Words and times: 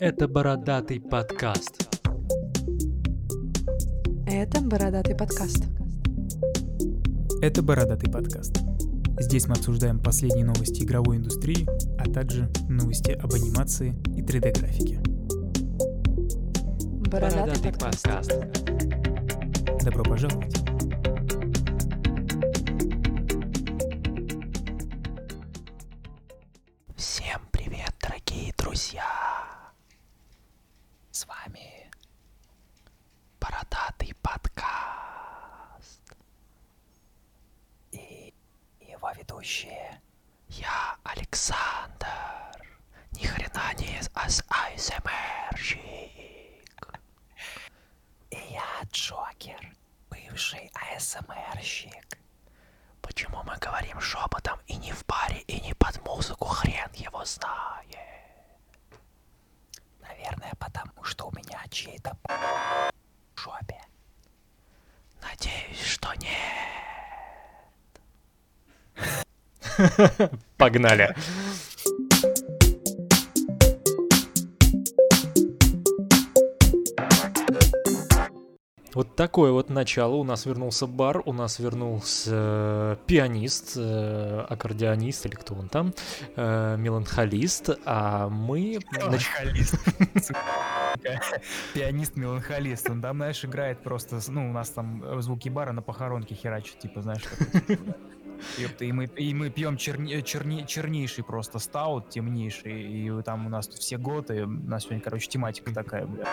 Это 0.00 0.28
бородатый 0.28 1.00
подкаст. 1.00 1.88
Это 4.26 4.60
бородатый 4.60 5.16
подкаст. 5.16 5.64
Это 7.40 7.62
«Бородатый 7.62 8.10
подкаст». 8.10 8.58
Здесь 9.20 9.46
мы 9.46 9.54
обсуждаем 9.54 10.00
последние 10.00 10.44
новости 10.44 10.82
игровой 10.82 11.16
индустрии, 11.16 11.66
а 11.98 12.04
также 12.10 12.48
новости 12.68 13.12
об 13.12 13.32
анимации 13.32 13.96
и 14.16 14.22
3D-графике. 14.22 15.00
Бородатый, 17.10 17.72
подкаст. 17.72 18.32
Добро 19.84 20.04
пожаловать! 20.04 20.67
Погнали. 70.56 71.14
Вот 78.94 79.14
такое 79.14 79.52
вот 79.52 79.70
начало. 79.70 80.16
У 80.16 80.24
нас 80.24 80.44
вернулся 80.44 80.88
бар, 80.88 81.22
у 81.24 81.32
нас 81.32 81.60
вернулся 81.60 82.30
э, 82.32 82.96
пианист, 83.06 83.74
э, 83.76 84.44
аккордеонист 84.48 85.26
или 85.26 85.34
кто 85.36 85.54
он 85.54 85.68
там, 85.68 85.94
э, 86.34 86.76
меланхолист, 86.76 87.70
а 87.84 88.28
мы... 88.28 88.80
Меланхолист. 88.90 89.76
Пианист-меланхолист. 91.74 92.90
Он 92.90 93.00
там, 93.00 93.18
знаешь, 93.18 93.44
играет 93.44 93.84
просто, 93.84 94.18
ну, 94.26 94.50
у 94.50 94.52
нас 94.52 94.70
там 94.70 95.22
звуки 95.22 95.48
бара 95.48 95.70
на 95.70 95.82
похоронке 95.82 96.34
херачат, 96.34 96.80
типа, 96.80 97.02
знаешь, 97.02 97.22
типа. 97.68 97.94
Ёпта, 98.58 98.84
и 98.84 98.92
мы, 98.92 99.04
и 99.06 99.34
мы 99.34 99.50
пьем 99.50 99.76
черне- 99.76 100.22
черне- 100.22 100.66
чернейший 100.66 101.24
просто 101.24 101.58
стаут, 101.58 102.10
темнейший, 102.10 102.82
и 102.82 103.22
там 103.22 103.46
у 103.46 103.48
нас 103.48 103.68
тут 103.68 103.78
все 103.78 103.98
готы, 103.98 104.44
у 104.44 104.48
нас 104.48 104.84
сегодня, 104.84 105.00
короче, 105.00 105.28
тематика 105.28 105.72
такая, 105.72 106.06
бля. 106.06 106.26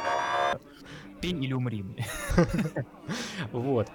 Пень 1.22 1.44
или 1.44 1.53
умри. 1.53 1.86
Вот. 3.52 3.88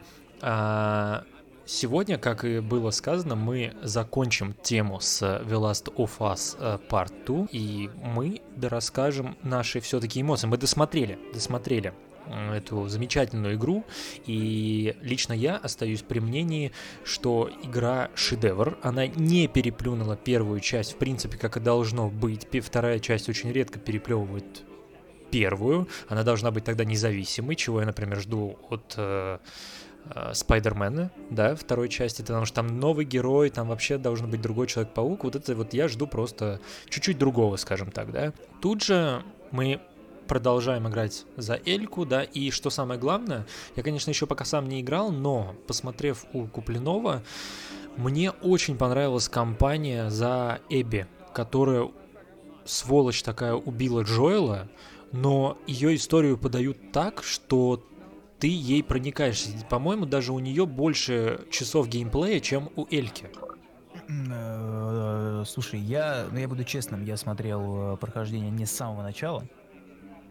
А, 0.43 1.25
Сегодня, 1.73 2.19
как 2.19 2.45
и 2.45 2.59
было 2.59 2.91
сказано, 2.91 3.37
мы 3.37 3.75
закончим 3.81 4.55
тему 4.55 4.99
с 4.99 5.23
The 5.23 5.47
Last 5.47 5.95
of 5.95 6.11
Us 6.19 6.57
э, 6.59 6.79
Part 6.91 7.13
2, 7.25 7.47
и 7.53 7.89
мы 8.03 8.43
расскажем 8.61 9.37
наши 9.45 9.79
все-таки 9.79 10.21
эмоции. 10.21 10.49
Мы 10.49 10.57
досмотрели, 10.59 11.17
досмотрели 11.33 11.95
эту 12.31 12.89
замечательную 12.89 13.57
игру, 13.57 13.85
и 14.27 14.97
лично 15.01 15.33
я 15.33 15.57
остаюсь 15.57 16.03
при 16.03 16.21
мнении, 16.21 16.73
что 17.05 17.51
игра 17.63 18.11
шедевр, 18.15 18.79
она 18.83 19.07
не 19.07 19.49
переплюнула 19.49 20.17
первую 20.17 20.61
часть, 20.61 20.93
в 20.93 20.97
принципе, 20.97 21.37
как 21.37 21.57
и 21.57 21.61
должно 21.61 22.09
быть. 22.09 22.47
Вторая 22.63 22.99
часть 22.99 23.29
очень 23.29 23.53
редко 23.53 23.79
переплевывает 23.79 24.65
первую, 25.31 25.89
она 26.09 26.23
должна 26.23 26.51
быть 26.51 26.65
тогда 26.65 26.85
независимой, 26.85 27.57
чего 27.57 27.81
я, 27.81 27.87
например, 27.87 28.21
жду 28.21 28.59
от 28.69 28.95
э, 28.97 29.39
э, 30.07 30.35
Спайдермена, 30.35 31.11
да, 31.31 31.55
второй 31.55 31.89
части, 31.89 32.23
потому 32.23 32.47
что 32.47 32.57
там 32.57 32.79
новый 32.79 33.05
герой, 33.05 33.51
там 33.51 33.69
вообще 33.69 33.97
должен 33.97 34.29
быть 34.29 34.41
другой 34.41 34.67
Человек-паук, 34.67 35.25
вот 35.25 35.37
это 35.37 35.55
вот 35.55 35.73
я 35.73 35.89
жду 35.89 36.07
просто 36.07 36.61
чуть-чуть 36.89 37.19
другого, 37.19 37.57
скажем 37.57 37.91
так, 37.93 38.11
да. 38.13 38.33
Тут 38.61 38.83
же 38.83 39.23
мы 39.53 39.81
продолжаем 40.31 40.87
играть 40.87 41.27
за 41.37 41.61
Эльку, 41.67 42.07
да, 42.07 42.23
и 42.23 42.53
что 42.53 42.71
самое 42.71 43.01
главное, 43.01 43.49
я, 43.75 43.83
конечно, 43.83 44.11
еще 44.11 44.29
пока 44.29 44.45
сам 44.45 44.69
не 44.69 44.81
играл, 44.81 45.11
но, 45.11 45.57
посмотрев 45.67 46.25
у 46.33 46.47
Куплинова, 46.47 47.25
мне 47.97 48.31
очень 48.31 48.79
понравилась 48.79 49.29
компания 49.29 50.09
за 50.09 50.61
Эбби, 50.69 51.09
которая, 51.35 51.91
сволочь 52.65 53.25
такая, 53.25 53.55
убила 53.55 54.03
Джоэла, 54.03 54.69
но 55.11 55.59
ее 55.67 55.97
историю 55.97 56.39
подают 56.39 56.93
так, 56.93 57.25
что 57.25 57.85
ты 58.39 58.47
ей 58.47 58.85
проникаешься. 58.85 59.51
По-моему, 59.69 60.07
даже 60.07 60.33
у 60.33 60.39
нее 60.39 60.65
больше 60.65 61.41
часов 61.51 61.89
геймплея, 61.89 62.39
чем 62.39 62.71
у 62.77 62.87
Эльки. 62.89 63.27
Э, 64.09 65.43
Слушай, 65.45 65.81
я, 65.81 66.29
ну 66.31 66.39
я 66.39 66.47
буду 66.47 66.63
честным, 66.63 67.05
я 67.05 67.17
смотрел 67.17 67.95
э, 67.95 67.97
прохождение 67.97 68.53
не 68.53 68.65
с 68.65 68.71
самого 68.71 69.03
начала. 69.03 69.45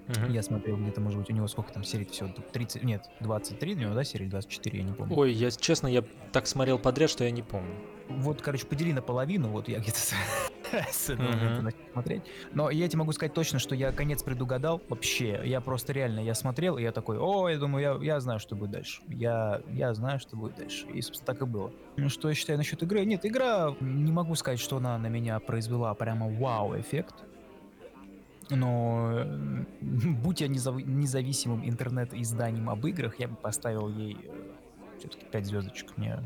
Мгм. 0.10 0.32
Я 0.32 0.42
смотрел 0.42 0.76
где-то, 0.78 1.02
может 1.02 1.20
быть, 1.20 1.30
у 1.30 1.34
него 1.34 1.48
сколько 1.48 1.72
там 1.72 1.84
серий 1.84 2.06
всего? 2.06 2.30
30, 2.30 2.84
нет, 2.84 3.04
23 3.20 3.76
у 3.76 3.78
него, 3.78 3.94
да, 3.94 4.04
серии? 4.04 4.28
24, 4.28 4.80
я 4.80 4.84
не 4.84 4.94
помню. 4.94 5.16
Ой, 5.16 5.32
я 5.32 5.52
честно, 5.52 5.88
я 5.88 6.04
так 6.32 6.48
смотрел 6.48 6.80
подряд, 6.80 7.12
что 7.12 7.24
я 7.24 7.32
не 7.32 7.44
помню. 7.44 7.76
Вот, 8.10 8.42
короче, 8.42 8.66
подели 8.66 8.92
на 8.92 9.04
половину, 9.04 9.50
вот 9.50 9.70
я 9.70 9.78
где-то 9.80 10.00
с 10.00 10.14
этого 11.10 11.28
момента 11.28 11.62
начал 11.62 11.78
смотреть. 11.92 12.24
Но 12.54 12.72
я 12.72 12.88
тебе 12.88 13.00
могу 13.00 13.12
сказать 13.12 13.36
точно, 13.36 13.60
что 13.60 13.76
я 13.76 13.92
конец 13.92 14.24
предугадал 14.24 14.82
вообще. 14.90 15.40
Я 15.46 15.62
просто 15.62 15.94
реально, 15.94 16.22
я 16.22 16.34
смотрел, 16.34 16.80
и 16.80 16.82
я 16.82 16.92
такой, 16.92 17.20
о, 17.20 17.48
я 17.48 17.60
думаю, 17.60 18.02
я, 18.02 18.14
я 18.16 18.20
знаю, 18.20 18.40
что 18.40 18.56
будет 18.56 18.72
дальше. 18.72 19.04
Я, 19.08 19.62
я 19.72 19.94
знаю, 19.94 20.20
что 20.20 20.36
будет 20.36 20.56
дальше. 20.56 20.88
И, 20.88 21.02
собственно, 21.02 21.28
так 21.28 21.42
и 21.44 21.46
было. 21.46 21.72
Ну, 21.98 22.10
что 22.10 22.30
я 22.30 22.34
считаю 22.34 22.58
насчет 22.58 22.82
игры? 22.82 23.06
Нет, 23.06 23.26
игра, 23.28 23.76
не 23.80 24.12
могу 24.12 24.34
сказать, 24.34 24.60
что 24.60 24.78
она 24.78 24.98
на 24.98 25.08
меня 25.08 25.40
произвела 25.40 25.94
прямо 25.94 26.30
вау-эффект. 26.30 27.14
Но 28.50 29.12
э, 29.14 29.66
будь 29.82 30.42
я 30.42 30.48
незав- 30.48 30.82
независимым 30.82 31.68
интернет-изданием 31.68 32.70
об 32.70 32.86
играх, 32.86 33.20
я 33.20 33.28
бы 33.28 33.36
поставил 33.36 33.90
ей 33.90 34.18
все-таки 35.00 35.26
5 35.26 35.46
звездочек. 35.46 35.98
Мне 35.98 36.20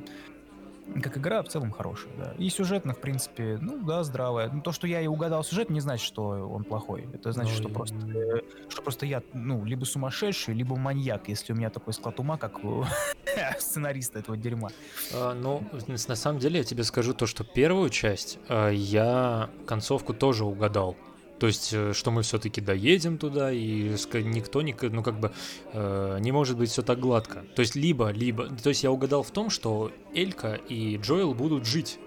как 1.01 1.17
игра 1.17 1.41
в 1.41 1.47
целом 1.47 1.71
хорошая, 1.71 2.11
да. 2.17 2.33
И 2.37 2.49
сюжетно, 2.49 2.93
в 2.93 2.99
принципе, 2.99 3.57
ну 3.61 3.83
да, 3.83 4.03
здравая. 4.03 4.49
Ну, 4.51 4.61
то, 4.61 4.71
что 4.71 4.85
я 4.85 5.01
и 5.01 5.07
угадал 5.07 5.43
сюжет, 5.43 5.69
не 5.69 5.79
значит, 5.79 6.05
что 6.05 6.23
он 6.23 6.63
плохой. 6.65 7.07
Это 7.13 7.31
значит, 7.31 7.53
Ну 7.57 7.63
что 7.63 7.69
просто, 7.69 7.95
э, 7.95 8.41
что 8.67 8.81
просто 8.81 9.05
я, 9.05 9.23
ну, 9.33 9.63
либо 9.63 9.85
сумасшедший, 9.85 10.53
либо 10.53 10.75
маньяк, 10.75 11.29
если 11.29 11.53
у 11.53 11.55
меня 11.55 11.69
такой 11.69 11.93
склад 11.93 12.19
ума, 12.19 12.37
как 12.37 12.63
у 12.63 12.85
сценариста 13.59 14.19
этого 14.19 14.37
дерьма. 14.37 14.69
А, 15.13 15.33
ну, 15.33 15.63
на 15.87 16.15
самом 16.15 16.39
деле 16.39 16.59
я 16.59 16.63
тебе 16.63 16.83
скажу 16.83 17.13
то, 17.13 17.27
что 17.27 17.43
первую 17.43 17.89
часть 17.89 18.39
а, 18.49 18.69
я 18.69 19.49
концовку 19.65 20.13
тоже 20.13 20.43
угадал. 20.45 20.97
То 21.43 21.47
есть, 21.47 21.73
э, 21.73 21.91
что 21.91 22.09
мы 22.09 22.21
все-таки 22.21 22.61
доедем 22.61 23.17
туда, 23.17 23.51
и 23.51 23.97
никто, 24.23 24.61
не, 24.61 24.73
ну, 24.81 25.03
как 25.03 25.19
бы, 25.19 25.33
э, 25.73 26.17
не 26.21 26.31
может 26.31 26.57
быть 26.57 26.69
все 26.69 26.83
так 26.83 27.01
гладко. 27.01 27.43
То 27.53 27.61
есть, 27.61 27.75
либо, 27.75 28.11
либо, 28.11 28.47
то 28.47 28.69
есть, 28.69 28.81
я 28.81 28.91
угадал 28.91 29.23
в 29.23 29.31
том, 29.31 29.49
что 29.49 29.91
Элька 30.15 30.53
и 30.53 30.95
Джоэл 30.95 31.33
будут 31.33 31.65
жить. 31.65 31.99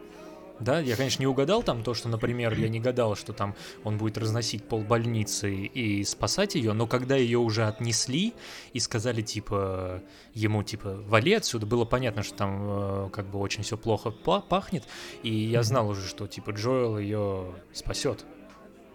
Да, 0.59 0.81
я, 0.81 0.97
конечно, 0.97 1.21
не 1.21 1.27
угадал 1.27 1.63
там 1.63 1.83
то, 1.83 1.93
что, 1.93 2.09
например, 2.09 2.59
я 2.59 2.71
не 2.71 2.81
гадал, 2.81 3.15
что 3.15 3.35
там 3.35 3.55
он 3.85 3.99
будет 3.99 4.17
разносить 4.17 4.65
пол 4.65 4.81
больницы 4.81 5.55
и 5.55 6.03
спасать 6.05 6.55
ее, 6.55 6.73
но 6.73 6.87
когда 6.87 7.15
ее 7.15 7.37
уже 7.37 7.67
отнесли 7.67 8.33
и 8.73 8.81
сказали, 8.81 9.21
типа, 9.21 10.03
ему, 10.33 10.63
типа, 10.63 10.95
вали 11.07 11.35
отсюда, 11.35 11.67
было 11.67 11.85
понятно, 11.85 12.23
что 12.23 12.35
там 12.39 12.59
э, 12.63 13.11
как 13.11 13.27
бы 13.27 13.39
очень 13.39 13.65
все 13.65 13.77
плохо 13.77 14.11
па- 14.11 14.41
пахнет, 14.41 14.85
и 15.23 15.31
я 15.31 15.63
знал 15.63 15.91
уже, 15.91 16.09
что, 16.09 16.27
типа, 16.27 16.53
Джоэл 16.53 16.99
ее 16.99 17.55
спасет. 17.75 18.25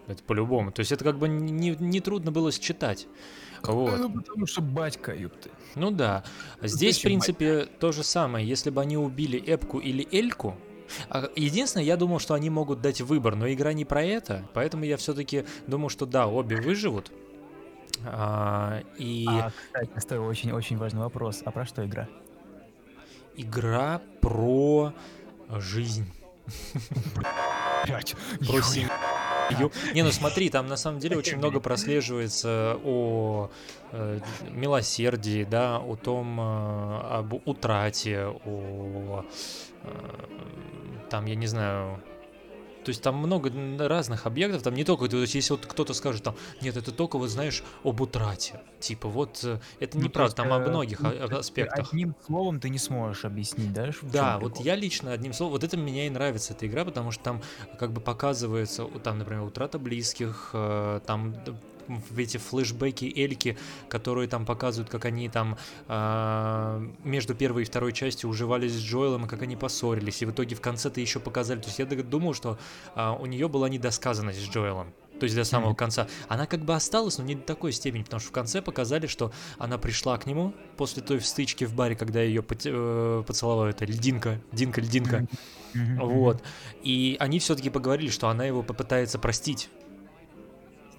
Это 0.06 0.22
по-любому. 0.24 0.72
То 0.72 0.80
есть 0.80 0.92
это 0.92 1.04
как 1.04 1.18
бы 1.18 1.28
не, 1.28 1.76
не 1.78 2.00
трудно 2.00 2.32
было 2.32 2.50
считать. 2.52 3.06
Вот. 3.62 3.98
Ну, 3.98 4.10
потому 4.10 4.46
что 4.46 4.60
батька, 4.60 5.14
ёпты. 5.14 5.50
Ну 5.76 5.90
да. 5.90 6.24
А 6.60 6.66
Здесь, 6.66 6.98
в 6.98 7.02
принципе, 7.02 7.66
то 7.78 7.92
же 7.92 8.02
самое. 8.02 8.46
Если 8.46 8.70
бы 8.70 8.80
они 8.80 8.96
убили 8.96 9.38
Эпку 9.38 9.78
или 9.78 10.06
Эльку, 10.10 10.56
а, 11.08 11.30
единственное, 11.36 11.84
я 11.84 11.96
думал, 11.96 12.18
что 12.18 12.34
они 12.34 12.50
могут 12.50 12.82
дать 12.82 13.00
выбор, 13.00 13.36
но 13.36 13.50
игра 13.50 13.72
не 13.72 13.84
про 13.84 14.02
это, 14.02 14.48
поэтому 14.52 14.84
я 14.84 14.96
все-таки 14.96 15.44
думал, 15.66 15.88
что 15.88 16.06
да, 16.06 16.26
обе 16.26 16.56
выживут. 16.56 17.12
А, 18.04 18.82
и 18.98 19.26
А, 19.28 19.50
кстати, 19.50 19.98
стой, 20.00 20.18
очень-очень 20.18 20.76
важный 20.76 21.00
вопрос. 21.00 21.42
А 21.44 21.52
про 21.52 21.64
что 21.64 21.86
игра? 21.86 22.08
игра 23.36 24.00
про 24.20 24.92
жизнь. 25.58 26.06
Про 28.46 28.62
семью. 28.62 28.90
Не, 29.94 30.02
ну 30.02 30.12
смотри, 30.12 30.48
там 30.50 30.66
на 30.66 30.76
самом 30.76 30.98
деле 30.98 31.16
очень 31.16 31.36
много 31.36 31.60
прослеживается 31.60 32.78
о 32.84 33.50
э, 33.92 34.20
милосердии, 34.50 35.44
да, 35.44 35.78
о 35.78 35.96
том, 35.96 36.40
э, 36.40 37.00
об 37.18 37.34
утрате, 37.46 38.26
о 38.44 39.24
э, 39.82 39.88
там, 41.10 41.26
я 41.26 41.34
не 41.34 41.46
знаю, 41.46 42.00
то 42.84 42.88
есть 42.90 43.02
там 43.02 43.16
много 43.16 43.52
разных 43.78 44.26
объектов, 44.26 44.62
там 44.62 44.74
не 44.74 44.84
только, 44.84 45.08
то 45.08 45.18
есть 45.18 45.34
если 45.34 45.52
вот 45.52 45.66
кто-то 45.66 45.94
скажет 45.94 46.22
там, 46.22 46.34
нет, 46.60 46.76
это 46.76 46.92
только 46.92 47.18
вот 47.18 47.28
знаешь 47.28 47.62
об 47.84 48.00
утрате, 48.00 48.60
типа 48.80 49.08
вот 49.08 49.40
э, 49.44 49.58
это 49.80 49.98
Ну, 49.98 50.04
неправда, 50.04 50.36
там 50.36 50.52
э, 50.52 50.68
многих 50.68 51.00
ну, 51.00 51.12
есть 51.12 51.32
аспектах. 51.32 51.88
Одним 51.92 52.14
словом 52.26 52.60
ты 52.60 52.68
не 52.68 52.78
сможешь 52.78 53.24
объяснить, 53.24 53.72
да? 53.72 53.90
Да, 54.02 54.38
вот 54.38 54.52
прикол? 54.52 54.66
я 54.66 54.76
лично 54.76 55.12
одним 55.12 55.32
словом, 55.32 55.52
вот 55.52 55.64
это 55.64 55.76
меня 55.76 56.06
и 56.06 56.10
нравится 56.10 56.52
эта 56.52 56.66
игра, 56.66 56.84
потому 56.84 57.10
что 57.10 57.22
там 57.22 57.42
как 57.78 57.92
бы 57.92 58.00
показывается, 58.00 58.86
там, 59.02 59.18
например, 59.18 59.42
утрата 59.42 59.78
близких, 59.78 60.50
э, 60.52 61.00
там 61.06 61.36
в 61.88 62.18
эти 62.18 62.36
флешбеки 62.36 63.04
Эльки, 63.16 63.56
которые 63.88 64.28
там 64.28 64.46
показывают, 64.46 64.90
как 64.90 65.04
они 65.04 65.28
там 65.28 65.56
э, 65.88 66.86
между 67.04 67.34
первой 67.34 67.62
и 67.62 67.64
второй 67.64 67.92
частью 67.92 68.30
уживались 68.30 68.72
с 68.72 68.80
Джоэлом, 68.82 69.26
и 69.26 69.28
как 69.28 69.42
они 69.42 69.56
поссорились, 69.56 70.22
и 70.22 70.26
в 70.26 70.30
итоге 70.30 70.54
в 70.54 70.60
конце-то 70.60 71.00
еще 71.00 71.20
показали, 71.20 71.60
то 71.60 71.66
есть 71.66 71.78
я 71.78 71.86
думал, 71.86 72.34
что 72.34 72.58
а, 72.94 73.12
у 73.14 73.26
нее 73.26 73.48
была 73.48 73.68
недосказанность 73.68 74.40
с 74.40 74.48
Джоэлом, 74.48 74.92
то 75.18 75.24
есть 75.24 75.36
до 75.36 75.44
самого 75.44 75.70
Мгм. 75.70 75.76
конца. 75.76 76.08
Она 76.28 76.46
как 76.46 76.64
бы 76.64 76.74
осталась, 76.74 77.18
но 77.18 77.24
не 77.24 77.34
до 77.34 77.42
такой 77.42 77.72
степени, 77.72 78.02
потому 78.02 78.20
что 78.20 78.30
в 78.30 78.32
конце 78.32 78.62
показали, 78.62 79.06
что 79.06 79.32
она 79.58 79.78
пришла 79.78 80.18
к 80.18 80.26
нему 80.26 80.52
после 80.76 81.02
той 81.02 81.20
стычки 81.20 81.64
в 81.64 81.74
баре, 81.74 81.94
когда 81.96 82.22
ее 82.22 82.42
поцеловала 82.42 83.68
эта 83.68 83.84
льдинка, 83.84 84.40
Динка, 84.52 84.80
льдинка. 84.80 85.16
Мгм, 85.74 85.94
мгм. 85.94 86.06
Вот. 86.06 86.42
И 86.82 87.16
они 87.20 87.38
все-таки 87.38 87.70
поговорили, 87.70 88.10
что 88.10 88.28
она 88.28 88.44
его 88.44 88.62
попытается 88.62 89.18
простить. 89.18 89.68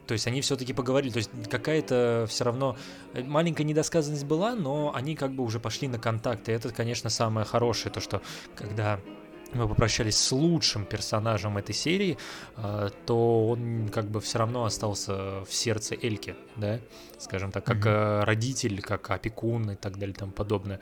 То 0.07 0.13
есть 0.13 0.27
они 0.27 0.41
все-таки 0.41 0.73
поговорили, 0.73 1.11
то 1.11 1.17
есть 1.17 1.29
какая-то 1.49 2.25
все 2.29 2.43
равно 2.43 2.75
э, 3.13 3.23
маленькая 3.23 3.63
недосказанность 3.63 4.25
была, 4.25 4.55
но 4.55 4.93
они 4.93 5.15
как 5.15 5.31
бы 5.31 5.43
уже 5.43 5.59
пошли 5.59 5.87
на 5.87 5.99
контакт. 5.99 6.49
И 6.49 6.51
это, 6.51 6.69
конечно, 6.69 7.09
самое 7.09 7.45
хорошее, 7.45 7.93
то 7.93 7.99
что 7.99 8.21
когда 8.55 8.99
мы 9.53 9.67
попрощались 9.67 10.17
с 10.17 10.31
лучшим 10.31 10.85
персонажем 10.85 11.57
этой 11.57 11.75
серии, 11.75 12.17
э, 12.57 12.89
то 13.05 13.47
он 13.49 13.89
как 13.89 14.05
бы 14.05 14.19
все 14.19 14.39
равно 14.39 14.65
остался 14.65 15.43
в 15.45 15.53
сердце 15.53 15.95
Эльки, 15.95 16.35
да, 16.55 16.79
скажем 17.17 17.51
так, 17.51 17.63
как 17.63 17.85
э, 17.85 18.23
родитель, 18.23 18.81
как 18.81 19.09
опекун 19.11 19.71
и 19.71 19.75
так 19.75 19.97
далее 19.97 20.13
и 20.13 20.17
тому 20.17 20.31
подобное. 20.31 20.79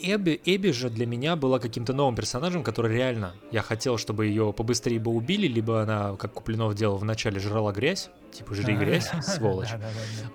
Эбби, 0.00 0.40
Эбби 0.44 0.70
же 0.70 0.90
для 0.90 1.06
меня 1.06 1.34
была 1.34 1.58
каким-то 1.58 1.92
новым 1.92 2.14
персонажем, 2.14 2.62
который 2.62 2.94
реально, 2.94 3.34
я 3.50 3.62
хотел, 3.62 3.96
чтобы 3.96 4.26
ее 4.26 4.52
побыстрее 4.52 5.00
бы 5.00 5.10
убили, 5.10 5.46
либо 5.46 5.82
она, 5.82 6.16
как 6.16 6.34
Куплинов 6.34 6.74
делал 6.74 6.98
в 6.98 7.04
начале, 7.04 7.40
жрала 7.40 7.72
грязь, 7.72 8.10
типа 8.30 8.54
жри 8.54 8.76
грязь, 8.76 9.10
сволочь. 9.22 9.70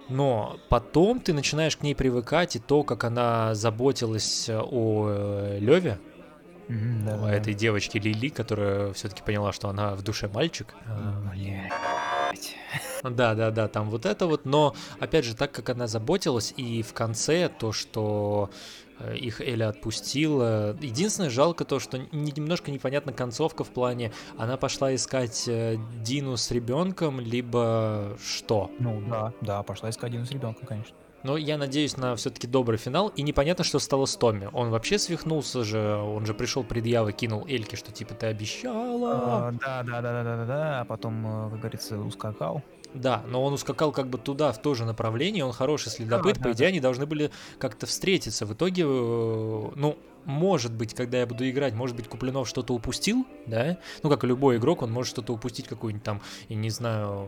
Но 0.09 0.57
потом 0.69 1.19
ты 1.19 1.33
начинаешь 1.33 1.77
к 1.77 1.83
ней 1.83 1.95
привыкать, 1.95 2.55
и 2.55 2.59
то, 2.59 2.83
как 2.83 3.03
она 3.03 3.53
заботилась 3.53 4.49
о 4.49 5.57
Леве, 5.59 5.99
О 6.69 7.05
да-да-да. 7.05 7.33
этой 7.33 7.53
девочке 7.53 7.99
Лили, 7.99 8.29
которая 8.29 8.93
все-таки 8.93 9.21
поняла, 9.23 9.51
что 9.51 9.69
она 9.69 9.95
в 9.95 10.01
душе 10.01 10.27
мальчик. 10.27 10.73
Блядь. 11.31 12.55
Да, 13.03 13.35
да, 13.35 13.51
да, 13.51 13.67
там 13.67 13.89
вот 13.89 14.05
это 14.05 14.25
вот, 14.27 14.45
но 14.45 14.75
опять 14.99 15.25
же, 15.25 15.35
так 15.35 15.51
как 15.51 15.69
она 15.69 15.87
заботилась, 15.87 16.53
и 16.55 16.81
в 16.81 16.93
конце 16.93 17.49
то, 17.49 17.71
что 17.73 18.49
э, 18.99 19.17
их 19.17 19.41
Эля 19.41 19.69
отпустила. 19.69 20.75
Единственное, 20.81 21.29
жалко 21.29 21.65
то, 21.65 21.79
что 21.79 21.97
не- 21.97 22.31
немножко 22.31 22.71
непонятна 22.71 23.11
концовка 23.11 23.63
в 23.63 23.69
плане, 23.69 24.11
она 24.37 24.55
пошла 24.57 24.95
искать 24.95 25.43
э, 25.47 25.77
Дину 26.01 26.37
с 26.37 26.49
ребенком, 26.49 27.19
либо 27.19 28.17
что. 28.25 28.71
Ну 28.79 29.03
да, 29.09 29.33
да, 29.41 29.63
пошла 29.63 29.89
искать 29.89 30.11
Дину 30.13 30.25
с 30.25 30.31
ребенком, 30.31 30.65
конечно. 30.65 30.95
Но 31.23 31.37
я 31.37 31.57
надеюсь 31.57 31.97
на 31.97 32.15
все-таки 32.15 32.47
добрый 32.47 32.77
финал, 32.77 33.07
и 33.09 33.21
непонятно, 33.21 33.63
что 33.63 33.79
стало 33.79 34.05
с 34.05 34.15
Томми. 34.15 34.49
Он 34.51 34.69
вообще 34.69 34.99
свихнулся 34.99 35.63
же, 35.63 35.95
он 35.95 36.25
же 36.25 36.33
пришел 36.33 36.63
предъявы, 36.63 37.13
кинул 37.13 37.45
Эльке, 37.47 37.77
что 37.77 37.91
типа 37.91 38.13
ты 38.13 38.27
обещала. 38.27 39.47
А, 39.47 39.51
Да, 39.51 39.83
да, 39.83 40.01
да, 40.01 40.13
да, 40.13 40.23
да, 40.23 40.37
да, 40.37 40.45
да, 40.45 40.81
а 40.81 40.85
потом, 40.85 41.25
э, 41.25 41.49
как 41.51 41.59
говорится, 41.59 41.97
ускакал. 41.99 42.61
Да, 42.93 43.23
но 43.27 43.43
он 43.43 43.53
ускакал 43.53 43.91
как 43.91 44.07
бы 44.07 44.17
туда, 44.17 44.51
в 44.51 44.61
то 44.61 44.75
же 44.75 44.85
направление, 44.85 45.43
он 45.45 45.51
хороший 45.51 45.89
следопыт, 45.89 46.35
Да, 46.35 46.41
по 46.41 46.49
да, 46.49 46.53
идее 46.53 46.67
они 46.67 46.79
должны 46.79 47.05
были 47.05 47.31
как-то 47.57 47.87
встретиться. 47.87 48.45
В 48.45 48.53
итоге, 48.53 48.83
э, 48.83 48.85
ну, 49.75 49.97
может 50.25 50.73
быть, 50.73 50.93
когда 50.93 51.19
я 51.19 51.25
буду 51.25 51.49
играть, 51.49 51.73
может 51.73 51.95
быть, 51.95 52.07
Куплинов 52.07 52.47
что-то 52.47 52.73
упустил, 52.73 53.25
да? 53.47 53.77
Ну, 54.03 54.09
как 54.09 54.23
и 54.23 54.27
любой 54.27 54.57
игрок, 54.57 54.81
он 54.81 54.91
может 54.91 55.11
что-то 55.11 55.33
упустить, 55.33 55.67
какую-нибудь 55.67 56.03
там, 56.03 56.21
я 56.49 56.55
не 56.55 56.69
знаю, 56.69 57.27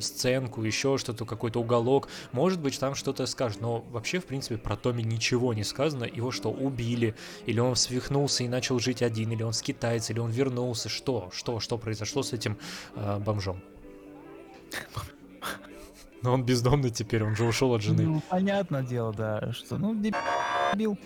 сценку, 0.00 0.62
еще 0.62 0.98
что-то, 0.98 1.24
какой-то 1.24 1.60
уголок. 1.60 2.08
Может 2.32 2.60
быть, 2.60 2.78
там 2.78 2.94
что-то 2.94 3.26
скажет, 3.26 3.60
но 3.60 3.80
вообще, 3.90 4.18
в 4.18 4.26
принципе, 4.26 4.56
про 4.56 4.76
Томми 4.76 5.02
ничего 5.02 5.54
не 5.54 5.64
сказано. 5.64 6.04
Его 6.04 6.30
что, 6.30 6.50
убили? 6.50 7.14
Или 7.46 7.60
он 7.60 7.76
свихнулся 7.76 8.44
и 8.44 8.48
начал 8.48 8.78
жить 8.78 9.02
один? 9.02 9.32
Или 9.32 9.42
он 9.42 9.52
скитается? 9.52 10.12
Или 10.12 10.20
он 10.20 10.30
вернулся? 10.30 10.88
Что? 10.88 11.30
Что? 11.32 11.60
Что 11.60 11.78
произошло 11.78 12.22
с 12.22 12.32
этим 12.32 12.58
э, 12.94 13.18
бомжом? 13.18 13.62
Но 16.22 16.34
он 16.34 16.44
бездомный 16.44 16.90
теперь, 16.90 17.24
он 17.24 17.34
же 17.34 17.44
ушел 17.44 17.74
от 17.74 17.82
жены. 17.82 18.02
Ну, 18.02 18.22
понятное 18.28 18.82
дело, 18.82 19.12
да, 19.12 19.52
что, 19.52 19.78
ну, 19.78 19.94
дебил. 20.72 20.98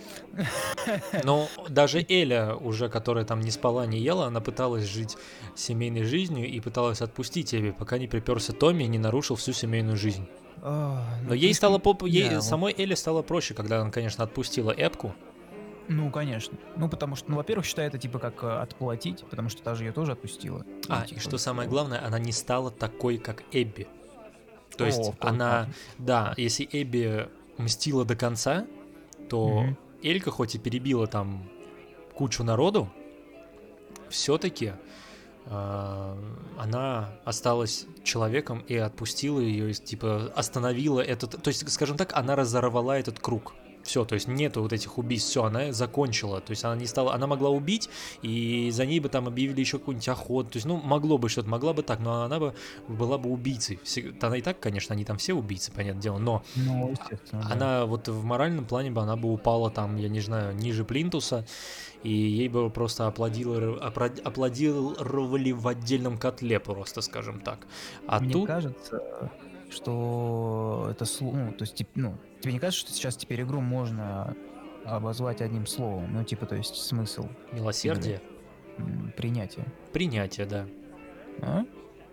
Но 1.25 1.49
даже 1.69 2.05
Эля, 2.09 2.55
уже 2.55 2.89
которая 2.89 3.25
там 3.25 3.41
не 3.41 3.51
спала, 3.51 3.87
не 3.87 3.99
ела, 3.99 4.27
она 4.27 4.41
пыталась 4.41 4.85
жить 4.85 5.17
семейной 5.55 6.05
жизнью 6.05 6.49
и 6.49 6.61
пыталась 6.61 7.03
отпустить 7.03 7.51
тебе, 7.51 7.73
пока 7.73 7.99
не 7.99 8.09
приперся 8.09 8.53
Томми 8.53 8.85
и 8.85 8.89
не 8.89 8.99
нарушил 8.99 9.37
всю 9.37 9.53
семейную 9.53 9.97
жизнь. 9.97 10.27
А, 10.63 11.19
ну, 11.23 11.29
Но 11.29 11.35
ей 11.35 11.53
стало 11.55 11.79
поп... 11.79 12.05
ей 12.05 12.29
Да, 12.31 12.37
вот. 12.37 12.45
самой 12.45 12.75
Эле 12.77 12.97
стало 12.97 13.23
проще, 13.23 13.55
когда 13.55 13.81
она, 13.81 13.91
конечно, 13.91 14.25
отпустила 14.25 14.71
Эпку. 14.71 15.15
Ну, 15.89 16.11
конечно. 16.11 16.57
Ну, 16.77 16.89
потому 16.89 17.17
что, 17.17 17.31
ну, 17.31 17.37
во-первых, 17.37 17.67
считай 17.67 17.87
это 17.87 17.99
типа 17.99 18.19
как 18.19 18.43
э, 18.43 18.49
отплатить, 18.49 19.23
потому 19.29 19.51
что 19.51 19.63
та 19.63 19.75
же 19.75 19.85
ее 19.85 19.93
тоже 19.93 20.13
отпустила. 20.13 20.65
А, 20.89 21.01
Ну, 21.01 21.05
и 21.05 21.09
типа, 21.09 21.21
что 21.21 21.39
самое 21.39 21.69
вот. 21.69 21.75
главное, 21.75 22.05
она 22.05 22.19
не 22.19 22.33
стала 22.33 22.71
такой, 22.71 23.19
как 23.19 23.43
Эбби. 23.53 23.87
То 24.77 24.87
есть 24.87 25.13
она, 25.21 25.69
да, 25.99 26.35
если 26.37 26.69
Эбби 26.73 27.29
мстила 27.59 28.05
до 28.05 28.17
конца, 28.17 28.67
то 29.29 29.63
Мгм. 29.63 29.77
Элька 30.03 30.31
хоть 30.31 30.55
и 30.55 30.59
перебила 30.59 31.07
там 31.07 31.49
кучу 32.15 32.45
народу, 32.45 32.89
все-таки 34.11 34.73
она 35.47 37.13
осталась 37.25 37.87
человеком 38.03 38.61
и 38.61 38.77
отпустила 38.77 39.41
ее, 39.41 39.71
и, 39.71 39.75
типа 39.75 40.33
остановила 40.35 41.01
этот, 41.01 41.43
то 41.43 41.49
есть, 41.49 41.71
скажем 41.71 41.97
так, 41.97 42.15
она 42.15 42.35
разорвала 42.35 42.99
этот 42.99 43.19
круг. 43.19 43.55
Все, 43.85 44.05
то 44.05 44.15
есть 44.15 44.27
нету 44.29 44.63
вот 44.63 44.73
этих 44.73 44.99
убийств, 44.99 45.31
все, 45.31 45.45
она 45.45 45.73
закончила. 45.73 46.41
То 46.41 46.51
есть 46.51 46.65
она 46.65 46.75
не 46.75 46.87
стала, 46.87 47.15
она 47.15 47.27
могла 47.27 47.51
убить, 47.51 47.89
и 48.23 48.71
за 48.71 48.87
ней 48.87 48.99
бы 49.01 49.09
там 49.09 49.29
объявили 49.29 49.61
еще 49.61 49.79
какую-нибудь 49.79 50.09
охоту. 50.09 50.51
То 50.51 50.57
есть, 50.57 50.67
ну, 50.67 50.77
могло 50.79 51.19
бы 51.19 51.29
что-то, 51.29 51.49
могла 51.49 51.73
бы 51.75 51.83
так, 51.83 52.01
но 52.01 52.23
она 52.23 52.39
бы 52.39 52.55
была 52.89 53.19
бы 53.19 53.31
убийцей. 53.31 53.79
Она 54.21 54.37
и 54.39 54.43
так, 54.43 54.59
конечно, 54.59 54.95
они 54.95 55.05
там 55.05 55.19
все 55.19 55.35
убийцы, 55.35 55.71
понятное 55.71 56.03
дело, 56.03 56.19
но 56.19 56.43
Ну, 56.57 56.91
естественно. 56.93 57.43
да. 57.47 57.55
она 57.55 57.87
вот 57.87 58.09
в 58.09 58.25
моральном 58.25 58.65
плане 58.65 58.91
бы 58.91 59.03
она 59.03 59.17
бы 59.17 59.33
упала 59.33 59.71
там, 59.71 59.97
я 59.97 60.09
не 60.09 60.21
знаю, 60.21 60.55
ниже 60.57 60.85
плинтуса, 60.85 61.47
и 62.03 62.13
ей 62.13 62.49
бы 62.49 62.71
просто 62.71 63.07
аплодировали, 63.07 63.79
аплодировали 64.25 65.53
в 65.53 65.69
отдельном 65.69 66.19
котле 66.19 66.61
просто, 66.61 67.01
скажем 67.01 67.41
так. 67.41 67.67
А 68.07 68.21
Мне 68.21 68.33
тут... 68.33 68.47
кажется, 68.47 69.31
что 69.71 70.89
это 70.91 71.05
слово, 71.05 71.37
ну, 71.37 71.53
то 71.53 71.63
есть, 71.63 71.75
тип- 71.75 71.89
ну, 71.95 72.17
тебе 72.41 72.53
не 72.53 72.59
кажется, 72.59 72.85
что 72.87 72.93
сейчас 72.95 73.17
теперь 73.17 73.43
игру 73.43 73.61
можно 73.61 74.37
обозвать 74.85 75.41
одним 75.41 75.67
словом? 75.67 76.13
Ну, 76.13 76.25
типа, 76.25 76.47
то 76.47 76.55
есть, 76.57 76.75
смысл 76.77 77.29
Милосердие, 77.53 78.21
м, 78.79 79.13
принятия. 79.17 79.65
принятие, 79.93 80.47
да. 80.47 80.67
А? 81.41 81.65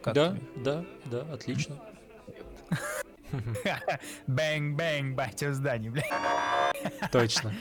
Как 0.01 0.13
да, 0.15 0.29
тебе? 0.35 0.41
да, 0.63 0.85
да, 1.05 1.33
отлично. 1.33 1.79
Bang-bang, 4.27 5.15
батя 5.15 5.49
в 5.49 5.53
здании, 5.53 5.89
бля. 5.89 6.03
Точно. 7.11 7.53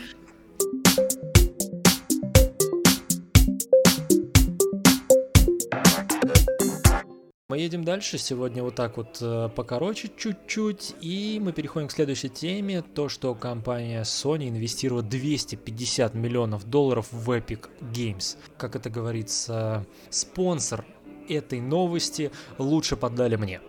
Мы 7.50 7.58
едем 7.58 7.82
дальше. 7.82 8.16
Сегодня 8.16 8.62
вот 8.62 8.76
так 8.76 8.96
вот 8.96 9.18
э, 9.20 9.48
покороче 9.48 10.08
чуть-чуть. 10.16 10.94
И 11.00 11.40
мы 11.42 11.52
переходим 11.52 11.88
к 11.88 11.90
следующей 11.90 12.28
теме. 12.28 12.80
То, 12.80 13.08
что 13.08 13.34
компания 13.34 14.02
Sony 14.02 14.50
инвестировала 14.50 15.02
250 15.02 16.14
миллионов 16.14 16.70
долларов 16.70 17.08
в 17.10 17.28
Epic 17.28 17.68
Games. 17.80 18.36
Как 18.56 18.76
это 18.76 18.88
говорится, 18.88 19.84
спонсор 20.10 20.84
этой 21.28 21.60
новости 21.60 22.30
лучше 22.58 22.94
поддали 22.94 23.34
мне. 23.34 23.60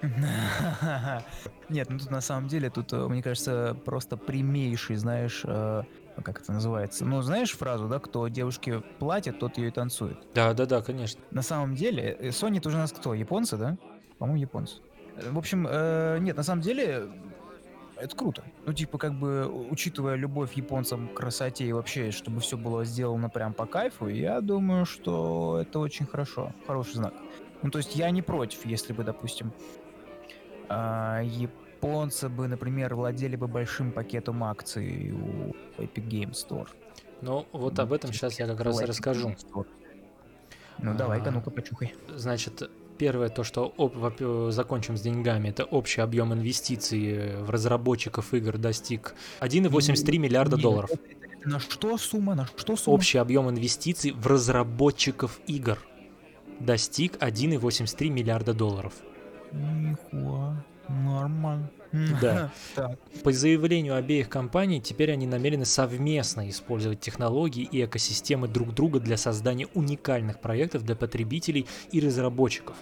Нет, 1.68 1.90
ну 1.90 1.98
тут 1.98 2.12
на 2.12 2.20
самом 2.20 2.46
деле, 2.46 2.70
тут, 2.70 2.92
э, 2.92 3.08
мне 3.08 3.20
кажется, 3.20 3.76
просто 3.84 4.16
прямейший, 4.16 4.94
знаешь, 4.94 5.42
э, 5.44 5.82
как 6.22 6.40
это 6.40 6.52
называется. 6.52 7.04
Ну, 7.04 7.22
знаешь 7.22 7.52
фразу, 7.52 7.88
да, 7.88 7.98
кто 7.98 8.28
девушке 8.28 8.80
платит, 8.98 9.38
тот 9.38 9.58
ее 9.58 9.68
и 9.68 9.70
танцует. 9.70 10.18
Да, 10.34 10.52
да, 10.54 10.66
да, 10.66 10.82
конечно. 10.82 11.20
На 11.30 11.42
самом 11.42 11.74
деле, 11.74 12.16
э, 12.18 12.28
Sony 12.28 12.58
это 12.58 12.68
уже 12.68 12.76
у 12.78 12.80
нас 12.80 12.92
кто? 12.92 13.14
Японцы, 13.14 13.56
да? 13.56 13.76
По-моему, 14.18 14.40
японцы. 14.40 14.76
Э, 15.16 15.30
В 15.30 15.38
общем, 15.38 15.66
э, 15.68 16.18
нет, 16.20 16.36
на 16.36 16.42
самом 16.42 16.62
деле, 16.62 17.08
это 17.96 18.14
круто. 18.16 18.44
Ну, 18.66 18.72
типа, 18.72 18.98
как 18.98 19.14
бы, 19.14 19.46
учитывая 19.70 20.14
любовь 20.16 20.52
японцам 20.54 21.08
к 21.08 21.14
красоте 21.14 21.64
и 21.66 21.72
вообще, 21.72 22.10
чтобы 22.10 22.40
все 22.40 22.56
было 22.56 22.84
сделано 22.84 23.28
прям 23.28 23.52
по 23.52 23.66
кайфу, 23.66 24.08
я 24.08 24.40
думаю, 24.40 24.84
что 24.86 25.58
это 25.60 25.78
очень 25.78 26.06
хорошо, 26.06 26.52
хороший 26.66 26.94
знак. 26.94 27.14
Ну, 27.62 27.70
то 27.70 27.78
есть 27.78 27.96
я 27.96 28.10
не 28.10 28.22
против, 28.22 28.64
если 28.64 28.92
бы, 28.92 29.02
допустим, 29.02 29.52
а, 30.68 31.20
японцы 31.82 32.28
бы, 32.28 32.48
например, 32.48 32.94
владели 32.94 33.36
бы 33.36 33.46
большим 33.46 33.92
пакетом 33.92 34.42
акций 34.44 35.12
у 35.12 35.54
Epic 35.80 36.08
Game 36.08 36.32
Store. 36.32 36.68
Ну, 37.22 37.46
вот 37.52 37.78
об 37.78 37.92
этом 37.92 38.10
типа, 38.10 38.18
сейчас 38.18 38.38
я 38.38 38.46
как 38.46 38.60
раз 38.60 38.80
и 38.80 38.84
расскажу. 38.84 39.34
Ну, 40.80 40.94
давай-ка, 40.94 41.28
А, 41.30 41.32
ну-ка, 41.32 41.50
почухай. 41.50 41.94
Значит, 42.14 42.70
первое 42.98 43.28
то, 43.28 43.42
что 43.44 43.72
об- 43.76 43.96
во- 43.96 44.50
закончим 44.52 44.96
с 44.96 45.00
деньгами, 45.00 45.48
это 45.48 45.64
общий 45.64 46.00
объем 46.00 46.32
инвестиций 46.32 47.36
в 47.42 47.50
разработчиков 47.50 48.32
игр 48.34 48.58
достиг 48.58 49.14
1,83 49.40 50.18
миллиарда 50.18 50.56
долларов. 50.56 50.90
На 51.44 51.58
что 51.60 51.96
сумма? 51.98 52.34
На 52.34 52.46
что 52.56 52.76
сумма? 52.76 52.94
Общий 52.96 53.18
объем 53.18 53.48
инвестиций 53.50 54.12
в 54.12 54.26
разработчиков 54.26 55.40
игр 55.46 55.78
достиг 56.60 57.16
1,83 57.20 58.10
миллиарда 58.10 58.52
долларов. 58.54 58.92
Нихуя. 59.52 60.64
Нормально. 60.88 61.70
Да. 62.20 62.50
По 63.24 63.32
заявлению 63.32 63.96
обеих 63.96 64.28
компаний, 64.28 64.80
теперь 64.80 65.12
они 65.12 65.26
намерены 65.26 65.64
совместно 65.64 66.48
использовать 66.48 67.00
технологии 67.00 67.62
и 67.70 67.84
экосистемы 67.84 68.48
друг 68.48 68.74
друга 68.74 69.00
для 69.00 69.16
создания 69.16 69.68
уникальных 69.74 70.40
проектов 70.40 70.84
для 70.84 70.96
потребителей 70.96 71.66
и 71.90 72.00
разработчиков. 72.00 72.76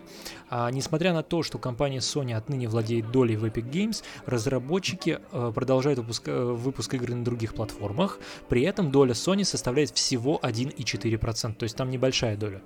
А 0.51 0.71
несмотря 0.71 1.13
на 1.13 1.23
то, 1.23 1.43
что 1.43 1.59
компания 1.59 1.99
Sony 1.99 2.35
отныне 2.35 2.69
владеет 2.69 3.11
долей 3.11 3.37
в 3.37 3.45
Epic 3.45 3.71
Games, 3.71 4.03
разработчики 4.27 5.21
э, 5.33 5.53
продолжают 5.55 5.99
выпуск, 5.99 6.29
э, 6.29 6.45
выпуск 6.45 6.95
игр 6.95 7.11
на 7.11 7.25
других 7.25 7.55
платформах. 7.55 8.19
При 8.49 8.63
этом 8.63 8.91
доля 8.91 9.13
Sony 9.13 9.45
составляет 9.45 9.91
всего 9.91 10.41
1,4%, 10.43 11.55
то 11.55 11.63
есть 11.65 11.77
там 11.77 11.91
небольшая 11.91 12.37
доля. 12.37 12.63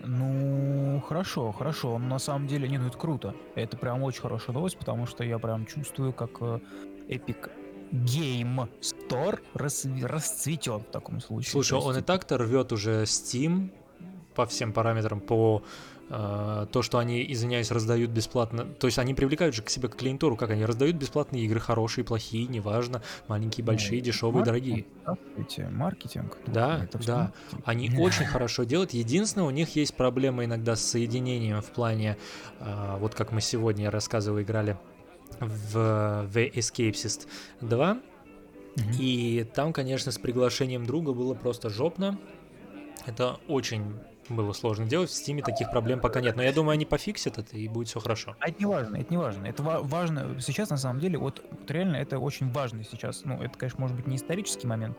Ну, 0.00 1.02
хорошо, 1.08 1.52
хорошо. 1.52 1.98
Но 1.98 2.06
на 2.06 2.18
самом 2.18 2.46
деле, 2.46 2.68
не, 2.68 2.78
ну 2.78 2.88
это 2.88 2.98
круто. 2.98 3.34
Это 3.54 3.76
прям 3.76 4.02
очень 4.02 4.20
хорошая 4.20 4.54
новость, 4.54 4.78
потому 4.78 5.06
что 5.06 5.24
я 5.24 5.38
прям 5.38 5.66
чувствую, 5.66 6.12
как 6.12 6.30
э, 6.40 6.60
Epic 7.08 7.50
Game 7.92 8.68
Store 8.80 9.40
расцве- 9.54 10.06
расцветет 10.06 10.82
в 10.82 10.90
таком 10.90 11.20
случае. 11.20 11.50
Слушай, 11.50 11.78
он 11.78 11.96
и 11.96 12.02
так-то 12.02 12.38
рвет 12.38 12.72
уже 12.72 13.02
Steam 13.04 13.70
по 14.34 14.46
всем 14.46 14.72
параметрам, 14.72 15.20
по 15.20 15.62
то, 16.08 16.82
что 16.82 16.98
они, 16.98 17.24
извиняюсь, 17.32 17.70
раздают 17.72 18.10
бесплатно. 18.10 18.64
То 18.64 18.86
есть 18.86 18.98
они 18.98 19.12
привлекают 19.12 19.54
же 19.56 19.62
к 19.62 19.68
себе 19.70 19.88
к 19.88 19.96
клиентуру, 19.96 20.36
как 20.36 20.50
они 20.50 20.64
раздают 20.64 20.94
бесплатные 20.96 21.44
игры, 21.44 21.58
хорошие, 21.58 22.04
плохие, 22.04 22.46
неважно, 22.46 23.02
маленькие, 23.26 23.64
ну, 23.64 23.72
большие, 23.72 24.00
дешевые, 24.00 24.44
дорогие. 24.44 24.86
здравствуйте, 25.02 25.68
Маркетинг. 25.68 26.38
Да, 26.46 26.84
Это 26.84 26.98
да. 27.04 27.16
маркетинг. 27.18 27.62
Они 27.64 27.90
очень 27.98 28.24
хорошо 28.26 28.62
делают. 28.64 28.92
Единственное, 28.92 29.46
у 29.46 29.50
них 29.50 29.74
есть 29.74 29.94
проблемы 29.96 30.44
иногда 30.44 30.76
с 30.76 30.82
соединением 30.84 31.60
в 31.60 31.70
плане, 31.72 32.16
э, 32.60 32.96
вот 33.00 33.14
как 33.16 33.32
мы 33.32 33.40
сегодня, 33.40 33.84
я 33.84 33.90
рассказывал, 33.90 34.40
играли 34.40 34.78
в 35.40 35.76
The 36.32 36.52
Escapist 36.52 37.26
2, 37.60 37.94
Мгм. 37.94 38.02
и 39.00 39.44
там, 39.54 39.72
конечно, 39.72 40.12
с 40.12 40.18
приглашением 40.18 40.86
друга 40.86 41.12
было 41.12 41.34
просто 41.34 41.68
жопно. 41.68 42.18
Это 43.06 43.38
очень 43.48 43.94
было 44.28 44.52
сложно 44.52 44.86
делать. 44.86 45.10
В 45.10 45.14
Стиме 45.14 45.42
таких 45.42 45.70
проблем 45.70 46.00
пока 46.00 46.20
нет. 46.20 46.36
Но 46.36 46.42
я 46.42 46.52
думаю, 46.52 46.74
они 46.74 46.84
пофиксят 46.84 47.38
это, 47.38 47.56
и 47.56 47.68
будет 47.68 47.88
все 47.88 48.00
хорошо. 48.00 48.36
А 48.40 48.48
это 48.48 48.58
не 48.58 48.66
важно, 48.66 48.96
это 48.96 49.10
не 49.10 49.18
важно. 49.18 49.46
Это 49.46 49.62
ва- 49.62 49.80
важно 49.82 50.40
сейчас, 50.40 50.70
на 50.70 50.76
самом 50.76 51.00
деле, 51.00 51.18
вот, 51.18 51.44
вот 51.50 51.70
реально 51.70 51.96
это 51.96 52.18
очень 52.18 52.50
важно 52.50 52.84
сейчас. 52.84 53.24
Ну, 53.24 53.42
это, 53.42 53.58
конечно, 53.58 53.80
может 53.80 53.96
быть 53.96 54.06
не 54.06 54.16
исторический 54.16 54.66
момент, 54.66 54.96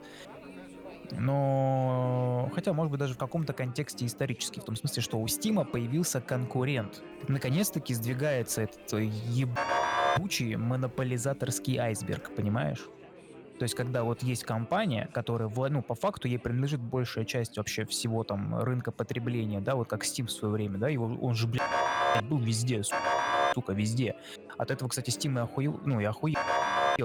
но 1.11 2.51
хотя, 2.53 2.73
может 2.73 2.91
быть, 2.91 2.99
даже 2.99 3.13
в 3.13 3.17
каком-то 3.17 3.53
контексте 3.53 4.05
исторический, 4.05 4.59
в 4.59 4.65
том 4.65 4.75
смысле, 4.75 5.01
что 5.01 5.17
у 5.19 5.27
Стима 5.27 5.63
появился 5.63 6.21
конкурент. 6.21 7.01
Наконец-таки 7.27 7.93
сдвигается 7.93 8.63
этот 8.63 8.91
ебучий 8.93 10.55
монополизаторский 10.55 11.77
айсберг, 11.77 12.35
понимаешь? 12.35 12.85
То 13.57 13.63
есть, 13.63 13.73
когда 13.75 14.03
вот 14.03 14.21
есть 14.21 14.43
компания, 14.43 15.09
которая, 15.13 15.49
ну, 15.69 15.81
по 15.81 15.95
факту 15.95 16.27
ей 16.27 16.37
принадлежит 16.37 16.79
большая 16.79 17.25
часть 17.25 17.57
вообще 17.57 17.85
всего 17.85 18.23
там 18.23 18.59
рынка 18.59 18.91
потребления, 18.91 19.59
да, 19.59 19.75
вот 19.75 19.87
как 19.89 20.03
Steam 20.03 20.27
в 20.27 20.31
свое 20.31 20.53
время, 20.53 20.77
да, 20.77 20.89
его, 20.89 21.17
он 21.21 21.33
же, 21.33 21.47
блядь, 21.47 21.63
был 22.29 22.37
везде, 22.37 22.83
су- 22.83 22.95
сука, 23.55 23.73
везде. 23.73 24.15
От 24.57 24.69
этого, 24.71 24.89
кстати, 24.89 25.09
Steam 25.09 25.37
и 25.37 25.41
охуел, 25.41 25.79
ну, 25.85 25.99
и 25.99 26.03
охуел. 26.03 26.37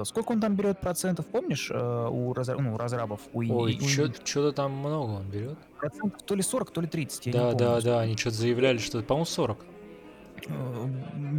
Сколько 0.05 0.31
он 0.31 0.41
там 0.41 0.55
берет 0.55 0.79
процентов, 0.79 1.27
помнишь, 1.27 1.69
э, 1.71 2.07
у, 2.09 2.33
разра- 2.33 2.59
ну, 2.59 2.77
разрабов? 2.77 3.21
У, 3.31 3.39
Ой, 3.41 3.77
у 3.79 3.87
что-то 3.87 4.51
там 4.51 4.71
много 4.71 5.11
он 5.11 5.29
берет. 5.29 5.57
Процентов 5.79 6.21
то 6.23 6.33
ли 6.35 6.41
40, 6.41 6.71
то 6.71 6.81
ли 6.81 6.87
30, 6.87 7.27
я 7.27 7.31
не 7.31 7.37
Да, 7.37 7.43
помню. 7.51 7.57
да, 7.57 7.81
да, 7.81 7.99
они 8.01 8.17
что-то 8.17 8.37
заявляли, 8.37 8.77
что, 8.79 9.01
по-моему, 9.03 9.25
40. 9.25 9.65
Э, 10.47 10.87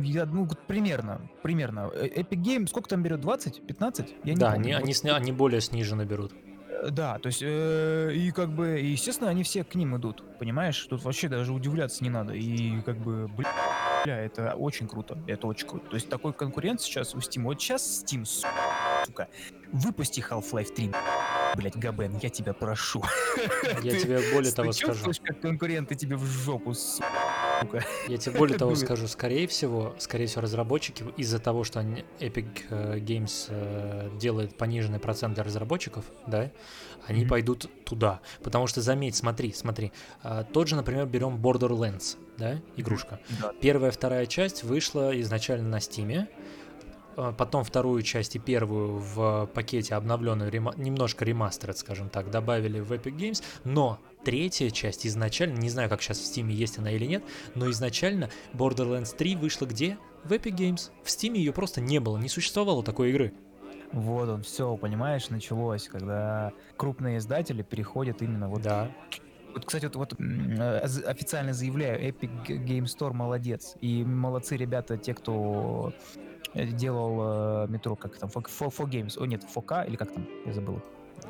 Я, 0.03 0.27
ну, 0.27 0.49
примерно, 0.67 1.21
примерно. 1.43 1.91
Э, 1.95 2.07
Epic 2.09 2.43
Game 2.43 2.67
сколько 2.69 2.89
там 2.89 3.03
берет? 3.03 3.21
20? 3.21 3.67
15? 3.67 4.15
Я 4.25 4.35
не 4.35 4.39
Да, 4.41 4.53
помню. 4.53 4.61
они, 4.65 4.73
они, 4.75 4.93
сня- 4.93 5.15
они 5.17 5.33
более 5.33 5.61
сниженно 5.61 6.05
берут. 6.05 6.33
Э, 6.69 6.89
Да, 6.91 7.19
то 7.19 7.29
есть, 7.29 7.43
э, 7.43 8.13
и 8.15 8.31
как 8.31 8.51
бы, 8.51 8.67
естественно, 8.81 9.31
они 9.31 9.43
все 9.43 9.65
к 9.65 9.75
ним 9.75 9.97
идут, 9.97 10.23
понимаешь? 10.39 10.79
Тут 10.89 11.03
вообще 11.05 11.29
даже 11.29 11.53
удивляться 11.53 12.03
не 12.05 12.11
надо. 12.11 12.33
И 12.35 12.81
как 12.83 12.97
бы, 12.99 13.29
бля, 13.29 14.19
это 14.21 14.55
очень 14.55 14.87
круто, 14.89 15.17
это 15.27 15.47
очень 15.47 15.67
круто. 15.67 15.89
То 15.89 15.95
есть 15.97 16.09
такой 16.09 16.33
конкурент 16.33 16.81
сейчас 16.81 17.15
у 17.15 17.19
Steam. 17.19 17.43
Вот 17.45 17.61
сейчас 17.61 18.05
Steam, 18.05 18.25
сука, 18.27 19.29
выпусти 19.73 20.21
Half-Life 20.21 20.75
3, 20.75 20.91
блять, 21.57 21.77
Габен, 21.77 22.19
я 22.23 22.29
тебя 22.29 22.53
прошу. 22.53 23.03
Я 23.83 23.99
тебе 24.01 24.21
более 24.35 24.53
того 24.53 24.73
скажу. 24.73 25.11
как 25.23 25.41
конкуренты 25.41 25.95
тебе 25.95 26.17
в 26.17 26.25
жопу, 26.25 26.75
сука? 26.75 27.07
Я 28.09 28.19
тебе 28.19 28.39
более 28.39 28.59
того 28.59 28.75
скажу, 28.75 29.09
скорее 29.09 29.47
всего, 29.47 29.95
скорее 29.99 30.27
всего, 30.27 30.43
разработчики 30.43 31.05
из-за 31.17 31.39
того, 31.39 31.65
что 31.65 31.81
они, 31.81 32.05
Epic 32.21 32.63
э, 32.71 32.99
Games 32.99 33.47
э, 33.49 34.11
делает 34.19 34.57
пониженный 34.57 34.99
процент 34.99 35.35
для 35.35 35.45
разработчиков, 35.45 36.05
да, 36.27 36.51
они 37.07 37.21
Мгм. 37.21 37.29
пойдут 37.29 37.71
туда. 37.85 38.21
Потому 38.43 38.67
что, 38.67 38.81
заметь, 38.81 39.17
смотри, 39.17 39.53
смотри, 39.53 39.93
а, 40.23 40.45
тот 40.45 40.69
же, 40.69 40.77
например, 40.77 41.07
берем 41.07 41.37
Borderlands, 41.37 42.17
да, 42.39 42.61
игрушка. 42.77 43.21
Да. 43.41 43.53
Первая, 43.61 43.91
вторая 43.91 44.27
часть 44.27 44.63
вышла 44.65 45.19
изначально 45.21 45.69
на 45.69 45.81
Стиме, 45.81 46.29
потом 47.15 47.65
вторую 47.65 48.03
часть 48.03 48.37
и 48.37 48.39
первую 48.39 48.99
в 48.99 49.47
пакете 49.55 49.95
обновленную, 49.95 50.51
рема- 50.51 50.75
немножко 50.77 51.25
ремастеред, 51.25 51.79
скажем 51.79 52.09
так, 52.09 52.31
добавили 52.31 52.81
в 52.81 52.93
Epic 52.93 53.17
Games, 53.17 53.43
но 53.65 53.99
третья 54.25 54.71
часть 54.71 55.07
изначально, 55.07 55.59
не 55.59 55.71
знаю, 55.71 55.89
как 55.89 56.03
сейчас 56.03 56.19
в 56.19 56.23
Steam 56.23 56.51
есть 56.51 56.79
она 56.79 56.91
или 56.91 57.07
нет, 57.07 57.25
но 57.55 57.71
изначально 57.71 58.31
Borderlands 58.53 59.17
3 59.17 59.37
вышла 59.37 59.67
где? 59.67 59.99
В 60.25 60.33
Epic 60.33 60.57
Games. 60.57 60.91
В 61.03 61.09
Steam 61.09 61.37
ее 61.37 61.53
просто 61.53 61.81
не 61.81 61.99
было, 61.99 62.17
не 62.17 62.29
существовало 62.29 62.83
такой 62.83 63.11
игры. 63.11 63.35
Вот 63.93 64.29
он, 64.29 64.43
все, 64.43 64.77
понимаешь, 64.77 65.29
началось, 65.31 65.87
когда 65.89 66.53
крупные 66.77 67.19
издатели 67.19 67.63
переходят 67.63 68.23
именно 68.23 68.49
вот 68.49 68.63
Да. 68.63 68.91
Вот, 69.55 69.65
кстати, 69.65 69.85
вот, 69.87 69.97
вот 69.97 70.15
э, 70.21 70.79
официально 71.07 71.53
заявляю, 71.53 72.01
Epic 72.01 72.47
Game 72.47 72.85
Store 72.85 73.13
молодец. 73.13 73.77
И 73.81 74.05
молодцы 74.05 74.57
ребята, 74.57 74.97
те, 74.99 75.15
кто 75.15 75.93
э, 76.55 76.67
делал 76.67 77.65
э, 77.65 77.67
метро, 77.69 77.95
как 77.97 78.17
там, 78.19 78.29
4 78.31 78.43
Games, 78.43 79.17
о 79.19 79.27
нет, 79.27 79.45
4K, 79.45 79.87
или 79.87 79.97
как 79.97 80.13
там, 80.13 80.27
я 80.45 80.53
забыл. 80.53 80.83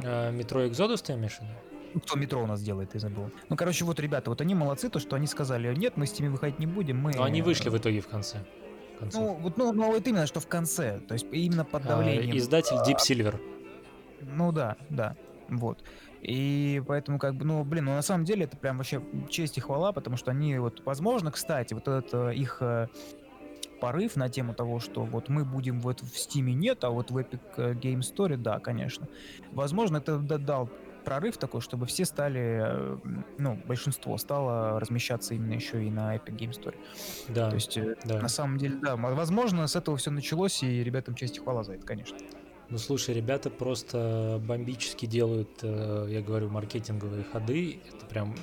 А, 0.02 0.32
Metro 0.32 0.68
Exodus 0.68 1.02
ты 1.04 1.12
имеешь 1.12 1.36
в 1.36 1.40
виду? 1.42 1.52
Ну, 1.94 2.00
Кто 2.00 2.18
метро 2.18 2.42
у 2.42 2.46
нас 2.46 2.60
делает, 2.62 2.94
я 2.94 3.00
забыл. 3.00 3.30
Ну, 3.48 3.56
короче, 3.56 3.84
вот 3.84 4.00
ребята, 4.00 4.30
вот 4.30 4.40
они 4.40 4.54
молодцы, 4.54 4.88
то, 4.88 4.98
что 4.98 5.14
они 5.14 5.26
сказали, 5.28 5.72
нет, 5.76 5.96
мы 5.96 6.06
с 6.06 6.18
ними 6.18 6.30
выходить 6.30 6.58
не 6.58 6.66
будем, 6.66 6.98
мы... 7.00 7.12
Но 7.14 7.22
они 7.22 7.40
вышли 7.42 7.68
в 7.68 7.76
итоге 7.78 8.00
в 8.00 8.08
конце. 8.08 8.38
концов. 8.98 9.20
Ну, 9.22 9.34
вот, 9.34 9.56
ну, 9.58 9.72
ну, 9.72 9.92
вот 9.92 10.06
именно, 10.08 10.26
что 10.26 10.40
в 10.40 10.48
конце, 10.48 10.98
то 11.00 11.14
есть 11.14 11.26
именно 11.30 11.64
под 11.64 11.84
А, 11.86 11.88
давлением. 11.90 12.36
издатель 12.36 12.76
Deep 12.88 12.96
Silver. 12.98 13.40
Ну 14.22 14.50
да, 14.50 14.76
да, 14.90 15.14
вот. 15.48 15.84
И 16.24 16.82
поэтому, 16.86 17.18
как 17.18 17.34
бы, 17.34 17.44
ну, 17.44 17.64
блин, 17.64 17.84
ну 17.84 17.94
на 17.94 18.02
самом 18.02 18.24
деле 18.24 18.44
это 18.44 18.56
прям 18.56 18.78
вообще 18.78 19.02
честь 19.28 19.58
и 19.58 19.60
хвала, 19.60 19.92
потому 19.92 20.16
что 20.16 20.30
они 20.30 20.56
вот, 20.58 20.82
возможно, 20.86 21.30
кстати, 21.30 21.74
вот 21.74 21.86
этот 21.86 22.14
э, 22.14 22.34
их 22.34 22.62
э, 22.62 22.88
порыв 23.78 24.16
на 24.16 24.30
тему 24.30 24.54
того, 24.54 24.80
что 24.80 25.04
вот 25.04 25.28
мы 25.28 25.44
будем 25.44 25.80
вот 25.80 26.00
в 26.00 26.16
Стиме 26.16 26.54
нет, 26.54 26.82
а 26.84 26.90
вот 26.90 27.10
в 27.10 27.18
Epic 27.18 27.40
э, 27.58 27.74
Game 27.74 28.00
Store, 28.00 28.38
да, 28.38 28.58
конечно. 28.58 29.06
Возможно, 29.52 29.98
это 29.98 30.18
дал 30.18 30.70
прорыв 31.04 31.36
такой, 31.36 31.60
чтобы 31.60 31.84
все 31.84 32.06
стали, 32.06 32.98
ну, 33.36 33.60
большинство 33.66 34.16
стало 34.16 34.80
размещаться 34.80 35.34
именно 35.34 35.52
еще 35.52 35.84
и 35.84 35.90
на 35.90 36.16
Epic 36.16 36.34
Game 36.38 36.52
Store. 36.52 36.74
Да, 37.28 37.50
То 37.50 37.56
есть, 37.56 37.78
да. 38.06 38.18
на 38.22 38.28
самом 38.28 38.56
деле, 38.56 38.76
да, 38.80 38.96
возможно, 38.96 39.66
с 39.66 39.76
этого 39.76 39.98
все 39.98 40.10
началось, 40.10 40.62
и 40.62 40.82
ребятам 40.82 41.14
честь 41.16 41.36
и 41.36 41.40
хвала 41.40 41.64
за 41.64 41.74
это, 41.74 41.84
конечно. 41.84 42.16
Ну, 42.74 42.80
слушай, 42.80 43.14
ребята 43.14 43.50
просто 43.50 44.42
бомбически 44.44 45.06
делают, 45.06 45.60
э, 45.62 46.08
я 46.10 46.20
говорю, 46.20 46.50
маркетинговые 46.50 47.22
ходы. 47.22 47.78
Это 47.86 48.04
прям... 48.06 48.34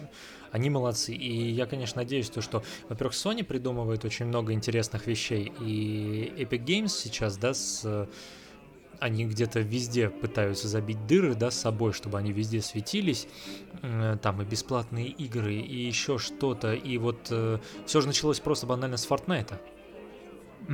Они 0.54 0.70
молодцы. 0.70 1.14
И 1.14 1.52
я, 1.52 1.66
конечно, 1.66 2.02
надеюсь, 2.02 2.30
то, 2.30 2.40
что, 2.40 2.64
во-первых, 2.88 3.14
Sony 3.14 3.44
придумывает 3.44 4.06
очень 4.06 4.28
много 4.28 4.54
интересных 4.54 5.06
вещей. 5.06 5.52
И 5.60 6.32
Epic 6.38 6.64
Games 6.64 6.88
сейчас, 6.88 7.36
да, 7.36 7.54
с 7.54 8.08
они 9.02 9.26
где-то 9.26 9.60
везде 9.60 10.10
пытаются 10.10 10.70
забить 10.70 11.06
дыры, 11.08 11.36
да, 11.36 11.52
с 11.52 11.60
собой, 11.60 11.92
чтобы 11.92 12.18
они 12.18 12.32
везде 12.32 12.62
светились, 12.62 13.28
там 14.22 14.42
и 14.42 14.46
бесплатные 14.46 15.08
игры, 15.08 15.56
и 15.56 15.88
еще 15.88 16.20
что-то, 16.20 16.74
и 16.74 16.98
вот 16.98 17.28
э, 17.32 17.58
все 17.86 18.00
же 18.00 18.08
началось 18.08 18.40
просто 18.40 18.66
банально 18.68 18.96
с 18.96 19.06
Fortnite. 19.06 19.60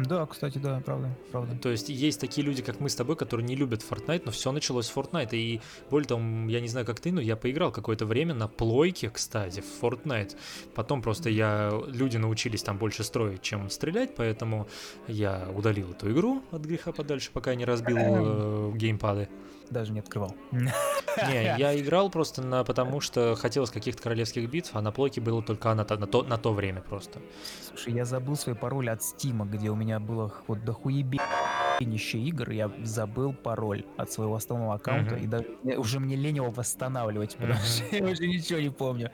Да, 0.05 0.25
кстати, 0.25 0.57
да, 0.57 0.81
правда, 0.85 1.09
правда. 1.31 1.57
То 1.61 1.69
есть 1.69 1.89
есть 1.89 2.19
такие 2.19 2.45
люди, 2.45 2.61
как 2.61 2.79
мы 2.79 2.89
с 2.89 2.95
тобой, 2.95 3.15
которые 3.15 3.45
не 3.45 3.55
любят 3.55 3.83
Fortnite, 3.89 4.23
но 4.25 4.31
все 4.31 4.51
началось 4.51 4.87
с 4.87 4.95
Fortnite. 4.95 5.35
И 5.35 5.61
более 5.89 6.07
того, 6.07 6.21
я 6.47 6.59
не 6.59 6.67
знаю, 6.67 6.85
как 6.85 6.99
ты, 6.99 7.11
но 7.11 7.21
я 7.21 7.35
поиграл 7.35 7.71
какое-то 7.71 8.05
время 8.05 8.33
на 8.33 8.47
плойке, 8.47 9.09
кстати, 9.09 9.61
в 9.61 9.83
Fortnite. 9.83 10.35
Потом 10.75 11.01
просто 11.01 11.29
я... 11.29 11.71
Люди 11.87 12.17
научились 12.17 12.63
там 12.63 12.77
больше 12.77 13.03
строить, 13.03 13.41
чем 13.41 13.69
стрелять, 13.69 14.15
поэтому 14.15 14.67
я 15.07 15.47
удалил 15.55 15.91
эту 15.91 16.11
игру 16.11 16.43
от 16.51 16.61
греха 16.61 16.91
подальше, 16.91 17.31
пока 17.33 17.51
я 17.51 17.57
не 17.57 17.65
разбил 17.65 17.97
э, 17.97 18.71
геймпады. 18.75 19.29
Даже 19.69 19.91
не 19.91 19.99
открывал. 19.99 20.35
Не, 20.51 21.57
я 21.57 21.79
играл 21.79 22.09
просто 22.09 22.41
на, 22.41 22.63
потому 22.63 23.01
что 23.01 23.35
хотелось 23.35 23.71
каких-то 23.71 24.01
королевских 24.01 24.49
битв, 24.49 24.75
а 24.75 24.81
на 24.81 24.91
плойке 24.91 25.19
было 25.19 25.41
только 25.41 25.71
она 25.71 25.85
на 25.89 26.07
то, 26.07 26.23
на 26.23 26.37
то 26.37 26.53
время 26.53 26.81
просто. 26.81 27.19
Слушай, 27.67 27.93
я 27.93 28.05
забыл 28.05 28.35
свой 28.35 28.55
пароль 28.55 28.89
от 28.89 29.01
Стима, 29.01 29.45
где 29.45 29.69
у 29.69 29.75
меня 29.75 29.99
было 29.99 30.31
вот 30.47 30.63
дохуебенище 30.63 32.19
игр, 32.19 32.51
я 32.51 32.71
забыл 32.83 33.33
пароль 33.33 33.83
от 33.97 34.11
своего 34.11 34.35
основного 34.35 34.75
аккаунта, 34.75 35.15
Мгм. 35.15 35.23
и 35.23 35.27
даже 35.27 35.45
уже 35.77 35.99
мне 35.99 36.15
лень 36.15 36.37
его 36.37 36.51
восстанавливать, 36.51 37.35
потому 37.35 37.53
Мгм. 37.53 37.65
что 37.65 37.95
я 37.95 38.05
уже 38.05 38.27
ничего 38.27 38.59
не 38.59 38.69
помню. 38.69 39.11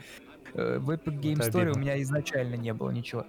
Э, 0.55 0.77
В 0.79 0.89
Epic 0.91 1.19
Game 1.19 1.33
Это 1.39 1.49
Store 1.49 1.57
у 1.59 1.61
обидно. 1.71 1.79
меня 1.79 2.01
изначально 2.03 2.55
не 2.55 2.73
было 2.73 2.89
ничего. 2.91 3.25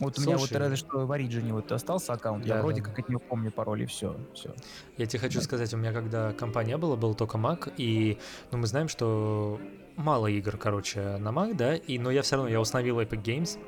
Вот 0.00 0.18
у 0.18 0.22
меня 0.22 0.36
вот 0.36 0.48
Слушай. 0.48 0.58
разве 0.60 0.76
что 0.76 1.06
в 1.06 1.10
Origin 1.12 1.52
вот 1.52 1.72
остался 1.72 2.12
аккаунт, 2.12 2.46
я 2.46 2.54
Да, 2.56 2.62
вроде 2.62 2.82
да, 2.82 2.88
как 2.88 2.98
от 3.00 3.08
него 3.08 3.20
помню 3.20 3.50
пароль, 3.50 3.82
и 3.82 3.86
все, 3.86 4.16
все. 4.34 4.54
Я 4.96 5.06
тебе 5.06 5.18
хочу 5.20 5.40
сказать, 5.40 5.72
у 5.74 5.76
меня 5.76 5.92
когда 5.92 6.32
компания 6.32 6.76
была, 6.76 6.96
был 6.96 7.14
только 7.14 7.36
Mac, 7.38 7.72
и 7.76 8.18
ну, 8.52 8.58
мы 8.58 8.66
знаем, 8.66 8.88
что 8.88 9.60
мало 9.96 10.28
игр, 10.28 10.56
короче, 10.56 11.16
на 11.18 11.28
Mac, 11.30 11.54
да, 11.54 11.74
и, 11.74 11.98
но 11.98 12.10
я 12.10 12.22
все 12.22 12.36
равно, 12.36 12.50
я 12.50 12.60
установил 12.60 13.00
Epic 13.00 13.22
Games 13.22 13.58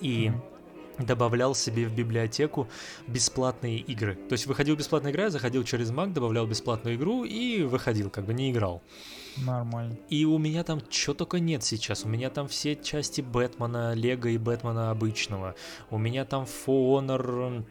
и 0.00 0.30
добавлял 0.98 1.54
себе 1.54 1.86
в 1.86 1.94
библиотеку 1.94 2.68
бесплатные 3.06 3.78
игры. 3.78 4.14
То 4.14 4.32
есть 4.32 4.46
выходил 4.46 4.76
бесплатная 4.76 5.12
игра, 5.12 5.24
я 5.24 5.30
заходил 5.30 5.64
через 5.64 5.90
Mac, 5.90 6.12
добавлял 6.12 6.46
бесплатную 6.46 6.96
игру 6.96 7.24
и 7.24 7.62
выходил, 7.62 8.10
как 8.10 8.24
бы 8.24 8.34
не 8.34 8.50
играл. 8.50 8.82
Нормально. 9.36 9.96
И 10.08 10.24
у 10.24 10.38
меня 10.38 10.64
там 10.64 10.80
что 10.90 11.14
только 11.14 11.38
нет 11.38 11.62
сейчас. 11.62 12.04
У 12.04 12.08
меня 12.08 12.30
там 12.30 12.48
все 12.48 12.76
части 12.76 13.20
Бэтмена, 13.20 13.94
Лего 13.94 14.28
и 14.28 14.38
Бэтмена 14.38 14.90
обычного. 14.90 15.54
У 15.90 15.98
меня 15.98 16.24
там 16.24 16.44
For 16.44 16.98
Honor 16.98 17.64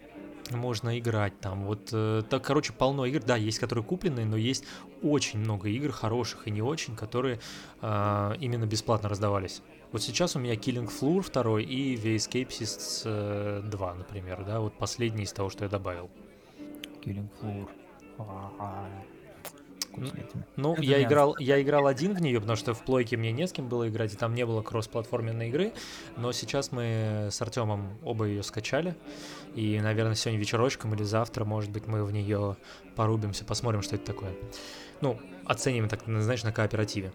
можно 0.52 0.98
играть 0.98 1.40
там. 1.40 1.66
Вот, 1.66 1.90
э, 1.92 2.24
так, 2.30 2.44
короче, 2.44 2.74
полно 2.74 3.06
игр. 3.06 3.22
Да, 3.22 3.36
есть 3.36 3.60
которые 3.60 3.84
купленные, 3.84 4.26
но 4.26 4.38
есть 4.38 4.64
очень 5.04 5.40
много 5.40 5.70
игр, 5.70 5.92
хороших 5.92 6.48
и 6.48 6.52
не 6.52 6.62
очень, 6.62 6.96
которые 6.96 7.40
а, 7.82 8.36
именно 8.40 8.66
бесплатно 8.66 9.10
раздавались. 9.10 9.62
Вот 9.92 10.02
сейчас 10.02 10.36
у 10.36 10.40
меня 10.40 10.56
Killing 10.56 10.90
Floor 10.90 11.32
2 11.32 11.62
и 11.62 11.96
The 11.96 12.16
Escapists 12.16 13.04
э, 13.06 13.62
2, 13.64 13.94
например, 13.94 14.44
да, 14.46 14.60
вот 14.60 14.74
последний 14.78 15.24
из 15.24 15.32
того, 15.32 15.50
что 15.50 15.64
я 15.64 15.70
добавил. 15.70 16.10
Killing 17.04 17.30
Floor. 17.42 17.70
Этим? 19.98 20.44
Ну, 20.56 20.74
Это 20.74 20.84
я 20.84 21.02
играл, 21.02 21.36
я 21.40 21.62
играл 21.62 21.88
один 21.88 22.14
в 22.14 22.22
нее, 22.22 22.40
потому 22.40 22.56
что 22.56 22.74
в 22.74 22.84
плойке 22.84 23.18
мне 23.18 23.32
не 23.32 23.48
с 23.48 23.52
кем 23.52 23.68
было 23.68 23.90
играть, 23.90 24.14
и 24.14 24.16
там 24.16 24.36
не 24.36 24.46
было 24.46 24.62
кросс-платформенной 24.62 25.50
игры. 25.50 25.74
Но 26.18 26.32
сейчас 26.32 26.72
мы 26.72 27.30
с 27.32 27.42
Артемом 27.42 27.98
оба 28.04 28.26
ее 28.26 28.44
скачали. 28.44 28.96
И, 29.56 29.80
наверное, 29.80 30.16
сегодня 30.16 30.40
вечерочком 30.40 30.94
или 30.94 31.04
завтра, 31.04 31.46
может 31.46 31.72
быть, 31.72 31.88
мы 31.88 32.04
в 32.04 32.12
нее 32.12 32.58
порубимся, 32.96 33.44
посмотрим, 33.44 33.82
что 33.82 33.96
это 33.96 34.06
такое. 34.06 34.34
Ну, 35.02 35.20
оценим 35.46 35.90
так, 35.90 36.04
знаешь, 36.06 36.44
на 36.44 36.52
кооперативе. 36.52 37.12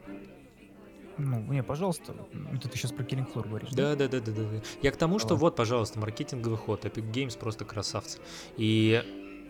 Ну, 1.18 1.40
не, 1.52 1.62
пожалуйста. 1.62 2.14
Это 2.52 2.68
ты 2.68 2.76
сейчас 2.76 2.92
про 2.92 3.04
Killing 3.04 3.32
Floor 3.32 3.48
говоришь, 3.48 3.70
Да, 3.70 3.94
да, 3.94 4.08
да, 4.08 4.20
да, 4.20 4.32
да. 4.32 4.42
да. 4.42 4.60
Я 4.82 4.90
к 4.92 4.96
тому, 4.96 5.18
что 5.18 5.30
Давай. 5.30 5.40
вот, 5.42 5.56
пожалуйста, 5.56 5.98
маркетинговый 5.98 6.58
ход. 6.58 6.84
Epic 6.84 7.10
Games 7.12 7.38
просто 7.38 7.64
красавцы. 7.64 8.18
И 8.56 9.02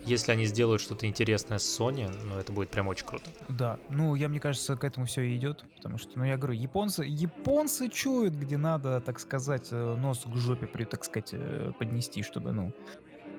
если 0.04 0.32
они 0.32 0.46
сделают 0.46 0.82
что-то 0.82 1.06
интересное 1.06 1.58
с 1.58 1.80
Sony, 1.80 2.10
ну, 2.24 2.36
это 2.36 2.52
будет 2.52 2.70
прям 2.70 2.88
очень 2.88 3.06
круто. 3.06 3.30
Да, 3.48 3.78
ну, 3.88 4.14
я, 4.14 4.28
мне 4.28 4.40
кажется, 4.40 4.76
к 4.76 4.84
этому 4.84 5.06
все 5.06 5.22
и 5.22 5.36
идет, 5.36 5.64
потому 5.76 5.98
что, 5.98 6.18
ну, 6.18 6.24
я 6.24 6.36
говорю, 6.36 6.54
японцы, 6.58 7.04
японцы 7.04 7.88
чуют, 7.88 8.34
где 8.34 8.56
надо, 8.56 9.00
так 9.00 9.20
сказать, 9.20 9.68
э, 9.70 9.96
нос 9.96 10.24
к 10.24 10.34
жопе, 10.36 10.66
при, 10.66 10.84
так 10.84 11.04
сказать, 11.04 11.30
э, 11.32 11.72
поднести, 11.78 12.22
чтобы, 12.22 12.52
ну, 12.52 12.72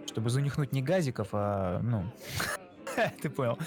чтобы 0.05 0.29
занюхнуть 0.29 0.71
не 0.71 0.81
газиков, 0.81 1.29
а, 1.33 1.79
ну, 1.81 2.05
ты 3.21 3.29
понял, 3.29 3.57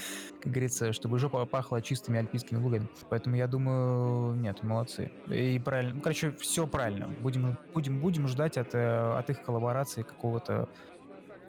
как 0.40 0.52
говорится, 0.52 0.92
чтобы 0.92 1.18
жопа 1.18 1.44
пахла 1.46 1.82
чистыми 1.82 2.18
альпийскими 2.18 2.58
лугами. 2.58 2.88
Поэтому 3.08 3.36
я 3.36 3.46
думаю, 3.46 4.34
нет, 4.34 4.62
молодцы. 4.62 5.10
И 5.28 5.58
правильно, 5.58 5.94
ну, 5.94 6.00
короче, 6.00 6.32
все 6.32 6.66
правильно. 6.66 7.08
Будем, 7.20 7.56
будем, 7.74 8.00
будем 8.00 8.28
ждать 8.28 8.56
от, 8.56 8.74
э, 8.74 9.18
от 9.18 9.30
их 9.30 9.42
коллаборации 9.42 10.02
какого-то 10.02 10.68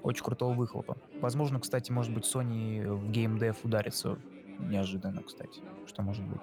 очень 0.04 0.24
крутого 0.24 0.54
выхлопа. 0.54 0.98
Возможно, 1.20 1.60
кстати, 1.60 1.92
может 1.92 2.13
быть, 2.13 2.24
Sony 2.24 2.88
в 2.88 3.12
геймдев 3.12 3.58
ударится 3.63 4.18
неожиданно, 4.60 5.24
кстати. 5.24 5.62
Что 5.86 6.02
может 6.02 6.24
быть? 6.26 6.42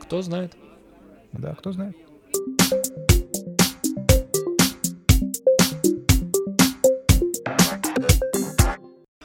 Кто 0.00 0.22
знает? 0.22 0.56
Да, 1.32 1.54
кто 1.54 1.72
знает. 1.72 1.96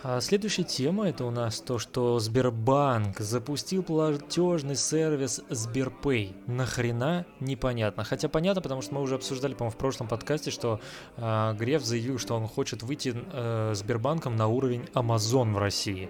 А 0.05 0.19
следующая 0.19 0.63
тема 0.63 1.07
это 1.07 1.23
у 1.23 1.31
нас 1.31 1.61
то, 1.61 1.79
что 1.79 2.19
Сбербанк 2.19 3.19
запустил 3.19 3.83
платежный 3.83 4.75
сервис 4.75 5.41
Сберпэй. 5.49 6.35
Нахрена 6.45 7.25
непонятно. 7.39 8.03
Хотя 8.03 8.27
понятно, 8.27 8.61
потому 8.61 8.81
что 8.81 8.95
мы 8.95 9.01
уже 9.01 9.15
обсуждали, 9.15 9.53
по-моему, 9.53 9.71
в 9.71 9.77
прошлом 9.77 10.09
подкасте, 10.09 10.51
что 10.51 10.81
а, 11.15 11.53
Греф 11.53 11.85
заявил, 11.85 12.19
что 12.19 12.35
он 12.35 12.47
хочет 12.47 12.83
выйти 12.83 13.15
э, 13.15 13.71
Сбербанком 13.75 14.35
на 14.35 14.47
уровень 14.47 14.89
Amazon 14.93 15.53
в 15.53 15.57
России. 15.57 16.09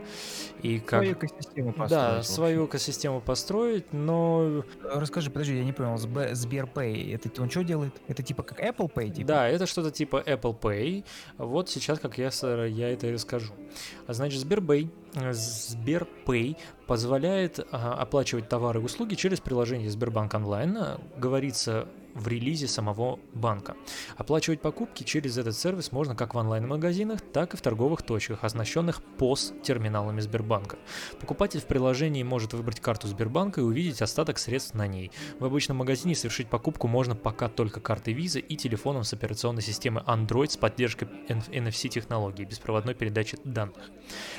И 0.63 0.79
как... 0.79 1.03
Свою 1.03 1.13
экосистему 1.13 1.73
построить. 1.73 1.89
Да, 1.89 2.23
свою 2.23 2.65
экосистему 2.65 3.21
построить, 3.21 3.93
но 3.93 4.63
Э, 4.83 4.99
Расскажи, 4.99 5.29
подожди, 5.29 5.57
я 5.57 5.63
не 5.63 5.73
понял, 5.73 5.95
Сб- 5.95 6.33
Сберпэй, 6.33 7.13
это 7.13 7.41
он 7.41 7.49
что 7.49 7.63
делает? 7.63 7.93
Это 8.07 8.23
типа 8.23 8.43
как 8.43 8.59
Apple 8.59 8.91
Pay? 8.91 9.11
Типа? 9.11 9.27
Да, 9.27 9.47
это 9.47 9.65
что-то 9.65 9.91
типа 9.91 10.23
Apple 10.25 10.59
Pay. 10.59 11.03
Вот 11.37 11.69
сейчас, 11.69 11.99
как 11.99 12.17
я, 12.17 12.29
я 12.65 12.89
это 12.89 13.07
и 13.07 13.13
расскажу. 13.13 13.53
А 14.07 14.13
Значит, 14.13 14.39
Сбербэй, 14.39 14.89
э, 15.15 15.33
Сберпэй 15.33 16.57
позволяет 16.87 17.59
а, 17.71 17.93
оплачивать 17.93 18.49
товары 18.49 18.81
и 18.81 18.83
услуги 18.83 19.15
через 19.15 19.39
приложение 19.39 19.89
Сбербанк 19.89 20.33
онлайн, 20.33 20.77
а, 20.77 20.99
говорится 21.17 21.87
в 22.13 22.27
релизе 22.27 22.67
самого 22.67 23.19
банка. 23.33 23.75
Оплачивать 24.17 24.61
покупки 24.61 25.03
через 25.03 25.37
этот 25.37 25.57
сервис 25.57 25.91
можно 25.91 26.15
как 26.15 26.33
в 26.33 26.37
онлайн-магазинах, 26.37 27.21
так 27.21 27.53
и 27.53 27.57
в 27.57 27.61
торговых 27.61 28.01
точках, 28.01 28.43
оснащенных 28.43 29.01
POS-терминалами 29.17 30.21
Сбербанка. 30.21 30.77
Покупатель 31.19 31.59
в 31.59 31.65
приложении 31.65 32.23
может 32.23 32.53
выбрать 32.53 32.79
карту 32.79 33.07
Сбербанка 33.07 33.61
и 33.61 33.63
увидеть 33.63 34.01
остаток 34.01 34.37
средств 34.37 34.73
на 34.73 34.87
ней. 34.87 35.11
В 35.39 35.45
обычном 35.45 35.77
магазине 35.77 36.15
совершить 36.15 36.49
покупку 36.49 36.87
можно 36.87 37.15
пока 37.15 37.49
только 37.49 37.79
картой 37.79 38.13
Visa 38.13 38.39
и 38.39 38.55
телефоном 38.55 39.03
с 39.03 39.13
операционной 39.13 39.61
системой 39.61 40.03
Android 40.03 40.51
с 40.51 40.57
поддержкой 40.57 41.07
NFC-технологии, 41.27 42.45
беспроводной 42.45 42.93
передачи 42.93 43.37
данных. 43.43 43.89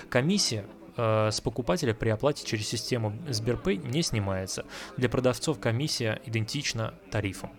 Комиссия 0.08 0.66
э, 0.96 1.30
с 1.30 1.40
покупателя 1.40 1.94
при 1.94 2.10
оплате 2.10 2.46
через 2.46 2.68
систему 2.68 3.18
Сберпэй 3.28 3.78
не 3.78 4.02
снимается. 4.02 4.64
Для 4.96 5.08
продавцов 5.08 5.58
комиссия 5.58 6.20
идентична 6.24 6.94
тарифу. 7.10 7.50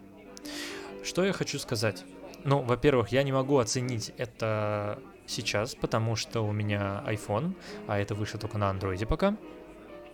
Что 1.04 1.24
я 1.24 1.34
хочу 1.34 1.60
сказать? 1.60 2.04
Ну, 2.44 2.62
во-первых, 2.62 3.10
я 3.10 3.24
не 3.24 3.32
могу 3.32 3.58
оценить 3.58 4.12
это 4.18 5.00
сейчас, 5.26 5.76
потому 5.76 6.16
что 6.16 6.42
у 6.42 6.52
меня 6.52 7.04
iPhone, 7.08 7.54
а 7.88 8.00
это 8.00 8.16
выше 8.16 8.38
только 8.38 8.58
на 8.58 8.70
андроиде 8.70 9.06
пока. 9.06 9.36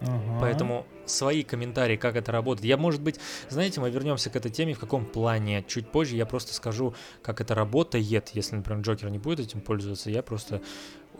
Ага. 0.01 0.37
Поэтому 0.39 0.87
свои 1.05 1.43
комментарии, 1.43 1.95
как 1.95 2.15
это 2.15 2.31
работает. 2.31 2.65
Я, 2.65 2.77
может 2.77 3.01
быть, 3.01 3.19
знаете, 3.49 3.79
мы 3.81 3.89
вернемся 3.91 4.29
к 4.29 4.35
этой 4.35 4.49
теме 4.49 4.73
в 4.73 4.79
каком 4.79 5.05
плане. 5.05 5.63
Чуть 5.67 5.87
позже 5.89 6.15
я 6.15 6.25
просто 6.25 6.53
скажу, 6.53 6.95
как 7.21 7.39
это 7.41 7.53
работает. 7.53 8.29
Если, 8.33 8.55
например, 8.55 8.81
Джокер 8.81 9.09
не 9.09 9.19
будет 9.19 9.41
этим 9.41 9.61
пользоваться, 9.61 10.09
я 10.09 10.23
просто 10.23 10.61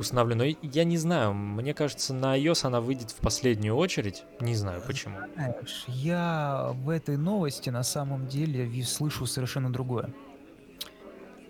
установлю. 0.01 0.35
Но 0.35 0.43
я 0.61 0.83
не 0.83 0.97
знаю, 0.97 1.33
мне 1.33 1.73
кажется, 1.73 2.13
на 2.13 2.37
iOS 2.37 2.65
она 2.65 2.81
выйдет 2.81 3.11
в 3.11 3.17
последнюю 3.17 3.75
очередь. 3.75 4.23
Не 4.39 4.55
знаю 4.55 4.81
почему. 4.85 5.17
Знаешь, 5.35 5.83
я 5.87 6.71
в 6.73 6.89
этой 6.89 7.17
новости 7.17 7.69
на 7.69 7.83
самом 7.83 8.27
деле 8.27 8.69
слышу 8.83 9.25
совершенно 9.25 9.71
другое. 9.71 10.13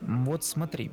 Вот 0.01 0.43
смотри. 0.43 0.91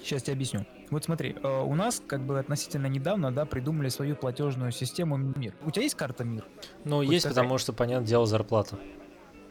Сейчас 0.00 0.22
тебе 0.22 0.34
объясню. 0.34 0.66
Вот 0.90 1.04
смотри, 1.04 1.36
э, 1.42 1.62
у 1.62 1.74
нас 1.74 2.02
как 2.06 2.20
бы 2.22 2.38
относительно 2.38 2.86
недавно, 2.86 3.30
да, 3.32 3.44
придумали 3.46 3.88
свою 3.88 4.16
платежную 4.16 4.72
систему 4.72 5.16
МИР. 5.16 5.54
У 5.64 5.70
тебя 5.70 5.82
есть 5.84 5.94
карта 5.94 6.24
МИР? 6.24 6.44
Ну, 6.84 6.96
Вот 6.96 7.02
есть, 7.02 7.24
какая? 7.24 7.34
потому 7.42 7.58
что, 7.58 7.72
понятное 7.72 8.06
дело, 8.06 8.26
зарплата. 8.26 8.78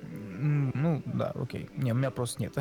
Ну, 0.03 1.01
да, 1.05 1.31
окей. 1.35 1.69
Не, 1.77 1.91
у 1.93 1.95
меня 1.95 2.11
просто 2.11 2.41
нет. 2.41 2.53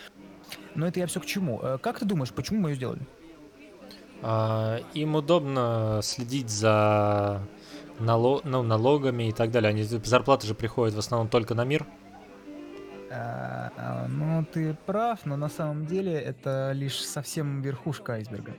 Но 0.74 0.86
это 0.86 1.00
я 1.00 1.06
все 1.06 1.20
к 1.20 1.26
чему. 1.26 1.60
Э, 1.62 1.78
Как 1.80 1.98
ты 1.98 2.04
думаешь, 2.04 2.32
почему 2.32 2.60
мы 2.60 2.70
ее 2.70 2.76
сделали? 2.76 3.00
А, 4.22 4.78
им 4.94 5.14
удобно 5.14 6.00
следить 6.02 6.50
за 6.50 7.40
нало- 8.00 8.40
ну, 8.44 8.62
налогами 8.62 9.28
и 9.28 9.32
так 9.32 9.50
далее. 9.50 9.70
Они 9.70 9.82
зарплаты 9.82 10.46
же 10.46 10.54
приходят 10.54 10.94
в 10.94 10.98
основном 10.98 11.28
только 11.28 11.54
на 11.54 11.64
мир. 11.64 11.86
А, 13.10 13.70
а, 13.76 14.06
Ну, 14.08 14.44
ты 14.52 14.76
прав, 14.86 15.24
но 15.26 15.36
на 15.36 15.48
самом 15.48 15.86
деле 15.86 16.12
это 16.12 16.72
лишь 16.74 17.00
совсем 17.04 17.62
верхушка 17.62 18.14
айсберга. 18.14 18.52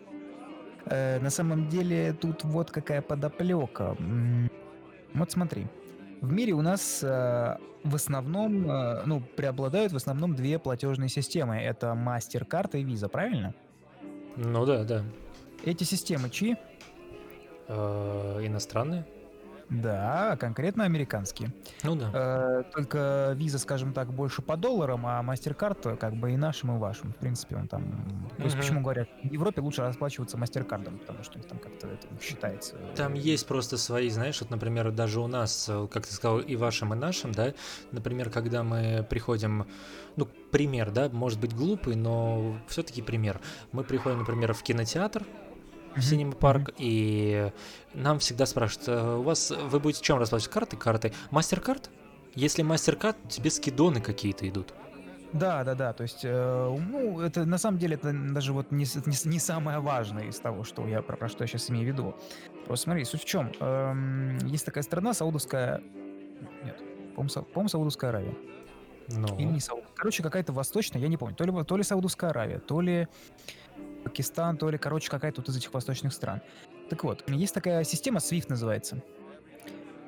Э, 0.85 1.19
На 1.19 1.29
самом 1.29 1.67
деле 1.67 2.13
тут 2.13 2.43
вот 2.43 2.71
какая 2.71 3.01
подоплека. 3.01 3.97
Вот 5.13 5.31
смотри. 5.31 5.67
В 6.21 6.31
мире 6.31 6.53
у 6.53 6.61
нас 6.61 7.03
э, 7.03 7.57
в 7.83 7.95
основном, 7.95 8.69
э, 8.69 9.03
ну, 9.05 9.21
преобладают 9.35 9.91
в 9.91 9.95
основном 9.95 10.35
две 10.35 10.57
платежные 10.59 11.09
системы. 11.09 11.57
Это 11.57 11.87
MasterCard 11.87 12.79
и 12.79 12.83
Visa, 12.85 13.09
правильно? 13.09 13.53
Ну 14.37 14.65
да, 14.65 14.83
да. 14.83 15.03
Эти 15.63 15.83
системы 15.83 16.29
чьи? 16.29 16.55
Э, 17.67 18.39
иностранные? 18.43 19.05
Да, 19.69 20.37
конкретно 20.39 20.85
американские. 20.85 21.51
Ну 21.83 21.95
да. 21.95 22.11
Э, 22.13 22.63
Только 22.73 23.33
виза, 23.35 23.59
скажем 23.59 23.91
так, 23.91 24.13
больше 24.13 24.41
по 24.41 24.55
долларам, 24.55 25.05
а 25.05 25.21
MasterCard 25.21 25.97
как 25.97 26.15
бы 26.15 26.31
и 26.31 26.37
нашим, 26.37 26.77
и 26.77 26.79
вашим. 26.79 27.11
В 27.11 27.17
принципе, 27.17 27.57
он 27.57 27.67
там... 27.67 27.83
То 28.37 28.43
есть 28.43 28.55
почему 28.55 28.81
говорят, 28.81 29.09
в 29.21 29.33
Европе 29.33 29.59
лучше 29.59 29.81
расплачиваться 29.81 30.37
MasterCard, 30.37 30.99
потому 30.99 31.23
что 31.23 31.39
там 31.39 31.59
как-то 31.59 31.87
это 31.87 32.07
считается... 32.21 32.75
Там 32.95 33.13
э, 33.15 33.17
есть 33.17 33.45
просто 33.45 33.77
свои, 33.77 34.09
знаешь, 34.09 34.39
вот, 34.39 34.51
например, 34.51 34.91
даже 34.91 35.19
у 35.19 35.27
нас, 35.27 35.69
как 35.91 36.07
ты 36.07 36.13
сказал, 36.13 36.39
и 36.39 36.55
вашим, 36.55 36.93
и 36.93 36.97
нашим, 36.97 37.33
да, 37.33 37.53
например, 37.91 38.29
когда 38.29 38.63
мы 38.63 39.05
приходим, 39.09 39.67
ну, 40.15 40.29
пример, 40.49 40.91
да, 40.91 41.09
может 41.09 41.41
быть 41.41 41.53
глупый, 41.53 41.95
но 41.95 42.57
все-таки 42.69 43.01
пример. 43.01 43.41
Мы 43.73 43.83
приходим, 43.83 44.19
например, 44.19 44.53
в 44.53 44.63
кинотеатр, 44.63 45.25
в 45.97 45.99
Cinema 45.99 46.35
Парк, 46.35 46.71
и 46.77 47.51
нам 47.93 48.19
всегда 48.19 48.45
спрашивают, 48.45 48.87
«Э, 48.87 49.15
у 49.17 49.23
вас, 49.23 49.51
вы 49.51 49.79
будете 49.79 50.03
чем 50.03 50.19
расплачиваться? 50.19 50.59
Картой? 50.59 50.79
Картой? 50.79 51.13
Мастер-карт? 51.31 51.89
Если 52.35 52.61
мастер-карт, 52.61 53.17
тебе 53.29 53.49
скидоны 53.49 53.99
какие-то 53.99 54.47
идут. 54.47 54.73
Да, 55.33 55.63
да, 55.63 55.75
да. 55.75 55.93
То 55.93 56.03
есть, 56.03 56.21
э, 56.23 56.77
ну, 56.89 57.19
это 57.19 57.45
на 57.45 57.57
самом 57.57 57.79
деле 57.79 57.95
это 57.95 58.13
даже 58.13 58.53
вот 58.53 58.71
не, 58.71 58.85
не, 59.05 59.29
не 59.29 59.39
самое 59.39 59.79
важное 59.79 60.25
из 60.25 60.39
того, 60.39 60.63
что 60.63 60.87
я 60.87 61.01
про, 61.01 61.17
про 61.17 61.27
что 61.27 61.43
я 61.43 61.47
сейчас 61.47 61.69
имею 61.69 61.85
в 61.85 61.87
виду. 61.87 62.15
Просто 62.65 62.85
смотри, 62.85 63.03
суть 63.05 63.23
в 63.23 63.25
чем. 63.25 63.51
есть 64.47 64.65
такая 64.65 64.83
страна, 64.83 65.13
Саудовская... 65.13 65.81
Нет, 66.63 66.77
по-моему, 67.15 67.67
Саудовская 67.67 68.11
Аравия. 68.11 68.35
Ну, 69.09 69.27
Или 69.37 69.47
не 69.47 69.59
Сауд. 69.59 69.85
Короче, 69.95 70.21
какая-то 70.21 70.53
восточная, 70.53 71.01
я 71.01 71.07
не 71.07 71.17
помню. 71.17 71.35
То 71.35 71.43
ли, 71.45 71.63
то 71.63 71.77
ли 71.77 71.83
Саудовская 71.83 72.29
Аравия, 72.29 72.59
то 72.59 72.81
ли 72.81 73.07
Пакистан, 74.07 74.57
то 74.57 74.69
ли, 74.69 74.77
короче, 74.77 75.09
какая-то 75.09 75.41
вот 75.41 75.49
из 75.49 75.57
этих 75.57 75.73
восточных 75.73 76.13
стран. 76.13 76.41
Так 76.89 77.03
вот, 77.03 77.29
есть 77.29 77.53
такая 77.53 77.83
система 77.83 78.19
SWIFT 78.19 78.45
называется. 78.49 79.03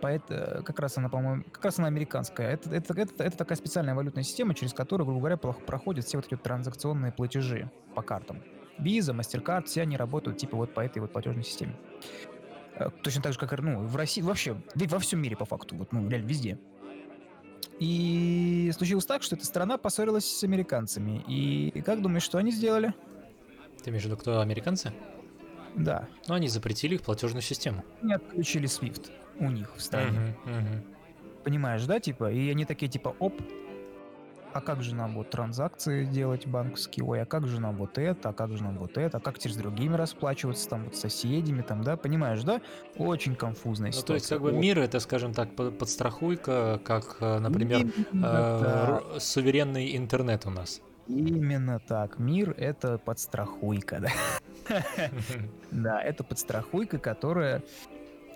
Поэт- 0.01 0.63
как 0.63 0.79
раз 0.79 0.97
она, 0.97 1.09
по-моему, 1.09 1.43
как 1.51 1.65
раз 1.65 1.79
она 1.79 1.88
американская. 1.88 2.53
Это, 2.53 2.73
это, 2.73 2.93
это, 2.93 3.23
это 3.23 3.38
такая 3.38 3.57
специальная 3.57 3.93
валютная 3.93 4.23
система, 4.23 4.53
через 4.53 4.73
которую, 4.73 5.05
грубо 5.05 5.19
говоря, 5.19 5.38
проходят 5.38 6.05
все 6.05 6.17
вот 6.17 6.27
эти 6.27 6.38
транзакционные 6.38 7.12
платежи 7.12 7.69
по 7.95 8.01
картам. 8.01 8.41
Visa, 8.77 9.13
MasterCard, 9.13 9.65
все 9.65 9.81
они 9.81 9.97
работают 9.97 10.38
типа 10.38 10.55
вот 10.55 10.73
по 10.73 10.79
этой 10.79 10.99
вот 10.99 11.12
платежной 11.12 11.43
системе. 11.43 11.75
Э, 12.75 12.89
Точно 13.03 13.21
так 13.21 13.33
же, 13.33 13.39
как 13.39 13.51
и, 13.51 13.62
ну, 13.62 13.81
в 13.85 13.95
России, 13.97 14.21
вообще, 14.21 14.55
да 14.75 14.85
и 14.85 14.88
во 14.88 14.99
всем 14.99 15.21
мире 15.21 15.35
по 15.35 15.43
факту, 15.43 15.75
вот, 15.75 15.91
ну, 15.91 16.07
реально 16.07 16.27
везде. 16.27 16.57
И 17.79 18.71
случилось 18.75 19.05
так, 19.05 19.23
что 19.23 19.35
эта 19.35 19.45
страна 19.45 19.77
поссорилась 19.77 20.25
с 20.25 20.43
американцами. 20.43 21.23
И 21.27 21.81
как 21.85 22.01
думаешь, 22.01 22.23
что 22.23 22.38
они 22.38 22.51
сделали? 22.51 22.93
Ты 23.83 23.89
имеешь 23.89 24.03
в 24.03 24.05
виду, 24.07 24.17
кто 24.17 24.41
американцы? 24.41 24.93
Да, 25.75 26.07
Ну, 26.27 26.33
они 26.33 26.47
запретили 26.47 26.95
их 26.95 27.01
платежную 27.01 27.41
систему. 27.41 27.83
они 28.01 28.13
отключили 28.13 28.67
SWIFT 28.67 29.11
у 29.39 29.49
них 29.51 29.75
в 29.75 29.81
стране. 29.81 30.35
Мгм, 30.45 30.53
мгм. 30.55 30.83
Понимаешь, 31.43 31.85
да, 31.85 31.99
типа? 31.99 32.31
И 32.31 32.49
они 32.49 32.65
такие, 32.65 32.89
типа, 32.91 33.15
оп, 33.19 33.41
а 34.51 34.61
как 34.61 34.81
же 34.81 34.95
нам 34.95 35.13
вот 35.15 35.29
транзакции 35.29 36.05
делать 36.05 36.47
банковские? 36.47 37.05
Ой, 37.05 37.21
а 37.21 37.25
как 37.25 37.47
же 37.47 37.61
нам 37.61 37.77
вот 37.77 37.97
это? 37.97 38.29
А 38.29 38.33
как 38.33 38.51
же 38.57 38.63
нам 38.63 38.77
вот 38.77 38.97
это? 38.97 39.17
А 39.17 39.19
как 39.21 39.39
через 39.39 39.55
другими 39.55 39.95
расплачиваться? 39.95 40.67
Там 40.67 40.85
вот 40.85 40.95
с 40.95 40.99
соседями, 40.99 41.61
там, 41.61 41.83
да? 41.83 41.95
Понимаешь, 41.97 42.41
да? 42.43 42.59
Очень 42.97 43.35
конфузная 43.35 43.91
Ну, 43.91 43.93
ситуация. 43.93 44.07
то 44.07 44.13
есть, 44.15 44.27
как 44.27 44.41
бы 44.41 44.51
мир 44.51 44.79
это, 44.79 44.99
скажем 44.99 45.33
так, 45.33 45.55
по- 45.55 45.71
подстрахуйка, 45.71 46.81
как, 46.83 47.17
э, 47.21 47.39
например, 47.39 47.85
э, 48.13 48.25
р- 49.13 49.19
суверенный 49.21 49.95
интернет 49.95 50.45
у 50.47 50.49
нас. 50.49 50.81
Именно 51.09 51.79
так. 51.79 52.19
Мир— 52.19 52.53
это 52.57 52.97
подстрахуйка, 52.97 53.99
да? 53.99 54.09
Да, 55.71 55.99
это 56.01 56.23
подстрахуйка, 56.23 56.99
которая, 56.99 57.63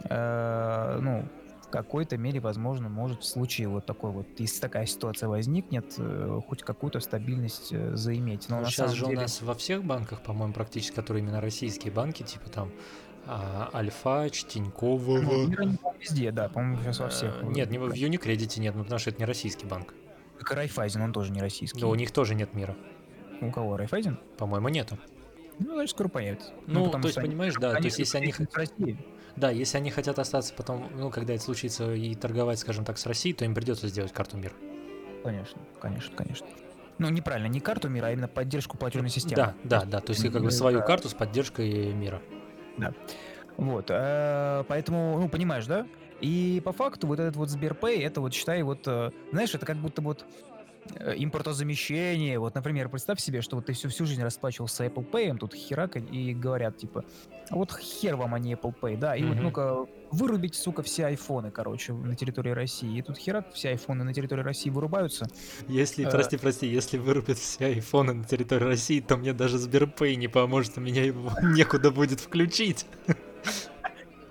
э, 0.09 0.99
ну, 0.99 1.27
в 1.61 1.69
какой-то 1.69 2.17
мере, 2.17 2.39
возможно, 2.39 2.89
может 2.89 3.21
в 3.21 3.25
случае 3.25 3.67
вот 3.67 3.85
такой 3.85 4.11
вот, 4.11 4.27
если 4.39 4.59
такая 4.59 4.87
ситуация 4.87 5.29
возникнет, 5.29 5.93
э, 5.97 6.41
хоть 6.47 6.63
какую-то 6.63 6.99
стабильность 6.99 7.71
э, 7.71 7.95
заиметь. 7.95 8.49
Но 8.49 8.61
Ну, 8.61 8.65
сейчас 8.65 8.91
самом 8.91 8.95
же 8.95 9.05
у 9.05 9.11
нас 9.11 9.41
во 9.43 9.53
всех 9.53 9.83
банках, 9.83 10.21
по-моему, 10.23 10.53
практически, 10.53 10.95
которые 10.95 11.23
именно 11.23 11.41
российские 11.41 11.93
банки, 11.93 12.23
типа 12.23 12.49
там 12.49 12.71
а, 13.25 13.69
Альфач, 13.73 14.45
Тинькова. 14.45 15.21
Ну, 15.21 15.47
везде, 15.99 16.31
да, 16.31 16.49
по-моему, 16.49 16.81
сейчас 16.81 16.99
во 16.99 17.09
всех. 17.09 17.43
Нет, 17.43 17.69
не 17.69 17.77
в 17.77 17.87
в 17.87 17.93
Юникредите 17.93 18.59
нет, 18.59 18.75
ну 18.75 18.83
потому 18.83 18.99
что 18.99 19.11
это 19.11 19.19
не 19.19 19.25
российский 19.25 19.65
банк. 19.65 19.93
Как 20.43 20.51
и 20.51 20.55
Райфайзен, 20.55 21.01
он 21.01 21.13
тоже 21.13 21.31
не 21.31 21.41
российский. 21.41 21.79
Да, 21.81 21.87
у 21.87 21.95
них 21.95 22.11
тоже 22.11 22.35
нет 22.35 22.53
мира. 22.53 22.75
У 23.41 23.51
кого, 23.51 23.77
Райфайзен? 23.77 24.19
По-моему, 24.37 24.69
нету. 24.69 24.97
Ну, 25.59 25.73
значит, 25.75 25.91
скоро 25.91 26.07
появится. 26.07 26.51
Ну, 26.67 26.85
потому 26.85 27.03
то 27.03 27.07
есть, 27.07 27.11
что 27.13 27.21
они- 27.21 27.29
понимаешь, 27.29 27.53
да, 27.55 27.73
то 27.75 27.83
есть, 27.83 27.99
если 27.99 28.17
они, 28.17 28.33
России. 28.53 28.97
да, 29.35 29.51
если 29.51 29.77
они 29.77 29.91
хотят 29.91 30.17
остаться 30.19 30.53
потом, 30.53 30.89
ну, 30.95 31.09
когда 31.11 31.33
это 31.33 31.43
случится, 31.43 31.93
и 31.93 32.15
торговать, 32.15 32.59
скажем 32.59 32.85
так, 32.85 32.97
с 32.97 33.05
Россией, 33.05 33.35
то 33.35 33.45
им 33.45 33.53
придется 33.53 33.87
сделать 33.87 34.11
карту 34.11 34.37
мира. 34.37 34.53
Конечно, 35.23 35.61
конечно, 35.79 36.15
конечно. 36.15 36.47
Ну, 36.97 37.09
неправильно, 37.09 37.47
не 37.47 37.59
карту 37.59 37.89
мира, 37.89 38.07
а 38.07 38.11
именно 38.11 38.27
поддержку 38.27 38.77
платежной 38.77 39.09
системы. 39.09 39.35
Да, 39.35 39.53
да, 39.63 39.85
да, 39.85 39.99
то 39.99 40.11
есть 40.11 40.23
как 40.23 40.33
бы 40.33 40.39
Ну, 40.41 40.49
свою 40.51 40.79
да. 40.79 40.85
карту 40.85 41.09
с 41.09 41.13
поддержкой 41.13 41.93
мира. 41.93 42.21
Вот, 43.57 43.85
э, 43.89 44.63
поэтому, 44.67 45.19
ну, 45.19 45.29
понимаешь, 45.29 45.67
да? 45.67 45.85
И 46.23 46.61
по 46.63 46.71
факту 46.71 47.07
вот 47.07 47.19
этот 47.19 47.35
вот 47.35 47.49
Сберпэй, 47.49 47.99
это 48.01 48.21
вот, 48.21 48.33
считай, 48.33 48.63
вот, 48.63 48.87
э, 48.87 49.09
знаешь, 49.33 49.53
это 49.53 49.65
как 49.65 49.75
будто 49.77 50.01
вот 50.01 50.25
э, 50.95 51.15
импортозамещение. 51.17 52.39
Вот, 52.39 52.55
например, 52.55 52.87
представь 52.87 53.19
себе, 53.19 53.41
что 53.41 53.57
вот 53.57 53.65
ты 53.65 53.73
всю, 53.73 53.89
всю 53.89 54.05
жизнь 54.05 54.23
расплачивался 54.23 54.85
Apple 54.85 55.05
Pay, 55.11 55.37
тут 55.37 55.53
херак, 55.53 55.97
и 55.97 56.33
говорят, 56.33 56.77
типа, 56.77 57.03
а 57.49 57.55
вот 57.55 57.77
хер 57.77 58.15
вам, 58.15 58.33
а 58.35 58.39
не 58.39 58.53
Apple 58.53 58.73
Pay, 58.81 58.97
да, 58.97 59.17
и 59.17 59.23
вот, 59.23 59.35
Мгм. 59.35 59.43
ну-ка, 59.43 59.85
вырубить, 60.11 60.55
сука, 60.55 60.81
все 60.81 61.07
айфоны, 61.07 61.51
короче, 61.51 61.91
на 61.91 62.15
территории 62.15 62.51
России. 62.51 62.97
И 62.97 63.01
тут 63.01 63.17
херак, 63.17 63.51
все 63.53 63.69
айфоны 63.71 64.05
на 64.05 64.13
территории 64.13 64.43
России 64.43 64.69
вырубаются. 64.69 65.27
Если, 65.67 66.05
Э. 66.05 66.09
прости, 66.09 66.37
прости, 66.37 66.67
если 66.67 66.97
вырубят 66.99 67.37
все 67.37 67.65
айфоны 67.65 68.13
на 68.13 68.23
территории 68.23 68.63
России, 68.63 69.01
то 69.01 69.17
мне 69.17 69.33
даже 69.33 69.57
Сберпэй 69.57 70.15
не 70.15 70.29
поможет, 70.29 70.77
меня 70.77 71.03
его 71.03 71.31
некуда 71.43 71.91
будет 71.91 72.21
включить. 72.21 72.85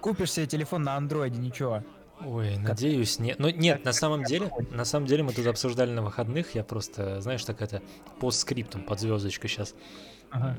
Купишь 0.02 0.32
себе 0.32 0.46
телефон 0.46 0.82
на 0.82 0.96
андроиде, 0.96 1.38
ничего. 1.38 1.82
Ой, 2.24 2.56
надеюсь, 2.56 3.18
нет. 3.18 3.38
Но 3.38 3.50
нет, 3.50 3.84
на 3.84 3.92
самом 3.92 4.22
деле, 4.24 4.50
на 4.70 4.84
самом 4.84 5.06
деле 5.06 5.22
мы 5.22 5.32
тут 5.32 5.46
обсуждали 5.46 5.90
на 5.92 6.02
выходных, 6.02 6.54
я 6.54 6.62
просто, 6.62 7.20
знаешь, 7.20 7.44
так 7.44 7.62
это, 7.62 7.82
по 8.20 8.30
скриптам, 8.30 8.82
под 8.82 9.00
звездочкой 9.00 9.48
сейчас. 9.48 9.74
Ага. 10.30 10.56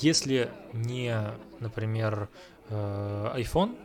Если 0.00 0.50
не, 0.72 1.16
например, 1.60 2.28
э, 2.68 3.32
iPhone, 3.36 3.76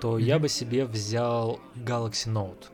то 0.00 0.18
я 0.18 0.34
Мгм. 0.36 0.42
бы 0.42 0.48
себе 0.48 0.84
взял 0.86 1.60
Galaxy 1.76 2.28
Note. 2.32 2.64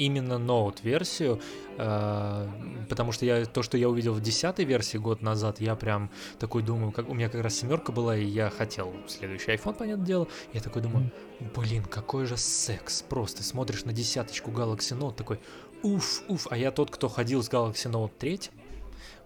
Именно 0.00 0.34
Note 0.34 0.78
версию, 0.82 1.40
э, 1.76 2.48
потому 2.88 3.12
что 3.12 3.26
я 3.26 3.44
то, 3.44 3.62
что 3.62 3.76
я 3.76 3.86
увидел 3.90 4.14
в 4.14 4.22
десятой 4.22 4.64
версии 4.64 4.96
год 4.96 5.20
назад, 5.20 5.60
я 5.60 5.76
прям 5.76 6.10
такой 6.38 6.62
думаю, 6.62 6.90
как 6.90 7.10
у 7.10 7.14
меня 7.14 7.28
как 7.28 7.42
раз 7.42 7.54
семерка 7.54 7.92
была, 7.92 8.16
и 8.16 8.24
я 8.24 8.48
хотел 8.48 8.94
следующий 9.06 9.52
iPhone, 9.52 9.74
понятное 9.74 10.06
дело. 10.06 10.28
Я 10.54 10.62
такой 10.62 10.80
думаю, 10.80 11.10
блин, 11.54 11.84
какой 11.84 12.24
же 12.24 12.38
секс! 12.38 13.02
Просто 13.02 13.42
смотришь 13.42 13.84
на 13.84 13.92
десяточку 13.92 14.50
Galaxy 14.50 14.98
Note, 14.98 15.16
такой, 15.16 15.38
уф, 15.82 16.22
уф. 16.28 16.46
А 16.50 16.56
я 16.56 16.70
тот, 16.70 16.90
кто 16.90 17.08
ходил 17.08 17.42
с 17.42 17.50
Galaxy 17.50 17.90
Note 17.90 18.12
3, 18.18 18.40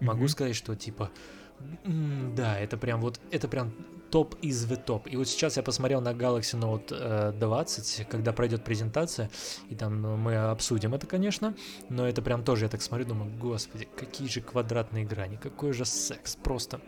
могу 0.01 0.19
Мгм. 0.23 0.27
сказать, 0.27 0.55
что 0.57 0.75
типа, 0.75 1.09
да, 2.35 2.59
это 2.59 2.75
прям 2.75 2.99
вот, 2.99 3.21
это 3.31 3.47
прям 3.47 3.71
топ 4.15 4.35
из 4.41 4.65
the 4.65 4.77
топ. 4.77 5.07
И 5.07 5.17
вот 5.17 5.27
сейчас 5.27 5.57
я 5.57 5.63
посмотрел 5.63 5.99
на 5.99 6.13
Galaxy 6.13 6.57
Note 6.57 6.87
э, 6.91 7.33
20, 7.37 8.07
когда 8.07 8.31
пройдет 8.31 8.63
презентация, 8.63 9.29
и 9.69 9.75
там 9.75 10.01
ну, 10.01 10.15
мы 10.15 10.37
обсудим 10.37 10.93
это, 10.93 11.05
конечно, 11.05 11.53
но 11.89 12.07
это 12.07 12.21
прям 12.21 12.41
тоже, 12.41 12.63
я 12.63 12.69
так 12.69 12.81
смотрю, 12.81 13.07
думаю, 13.07 13.29
господи, 13.37 13.89
какие 13.97 14.29
же 14.29 14.39
квадратные 14.39 15.03
грани, 15.03 15.35
какой 15.35 15.73
же 15.73 15.83
секс, 15.83 16.37
просто 16.37 16.79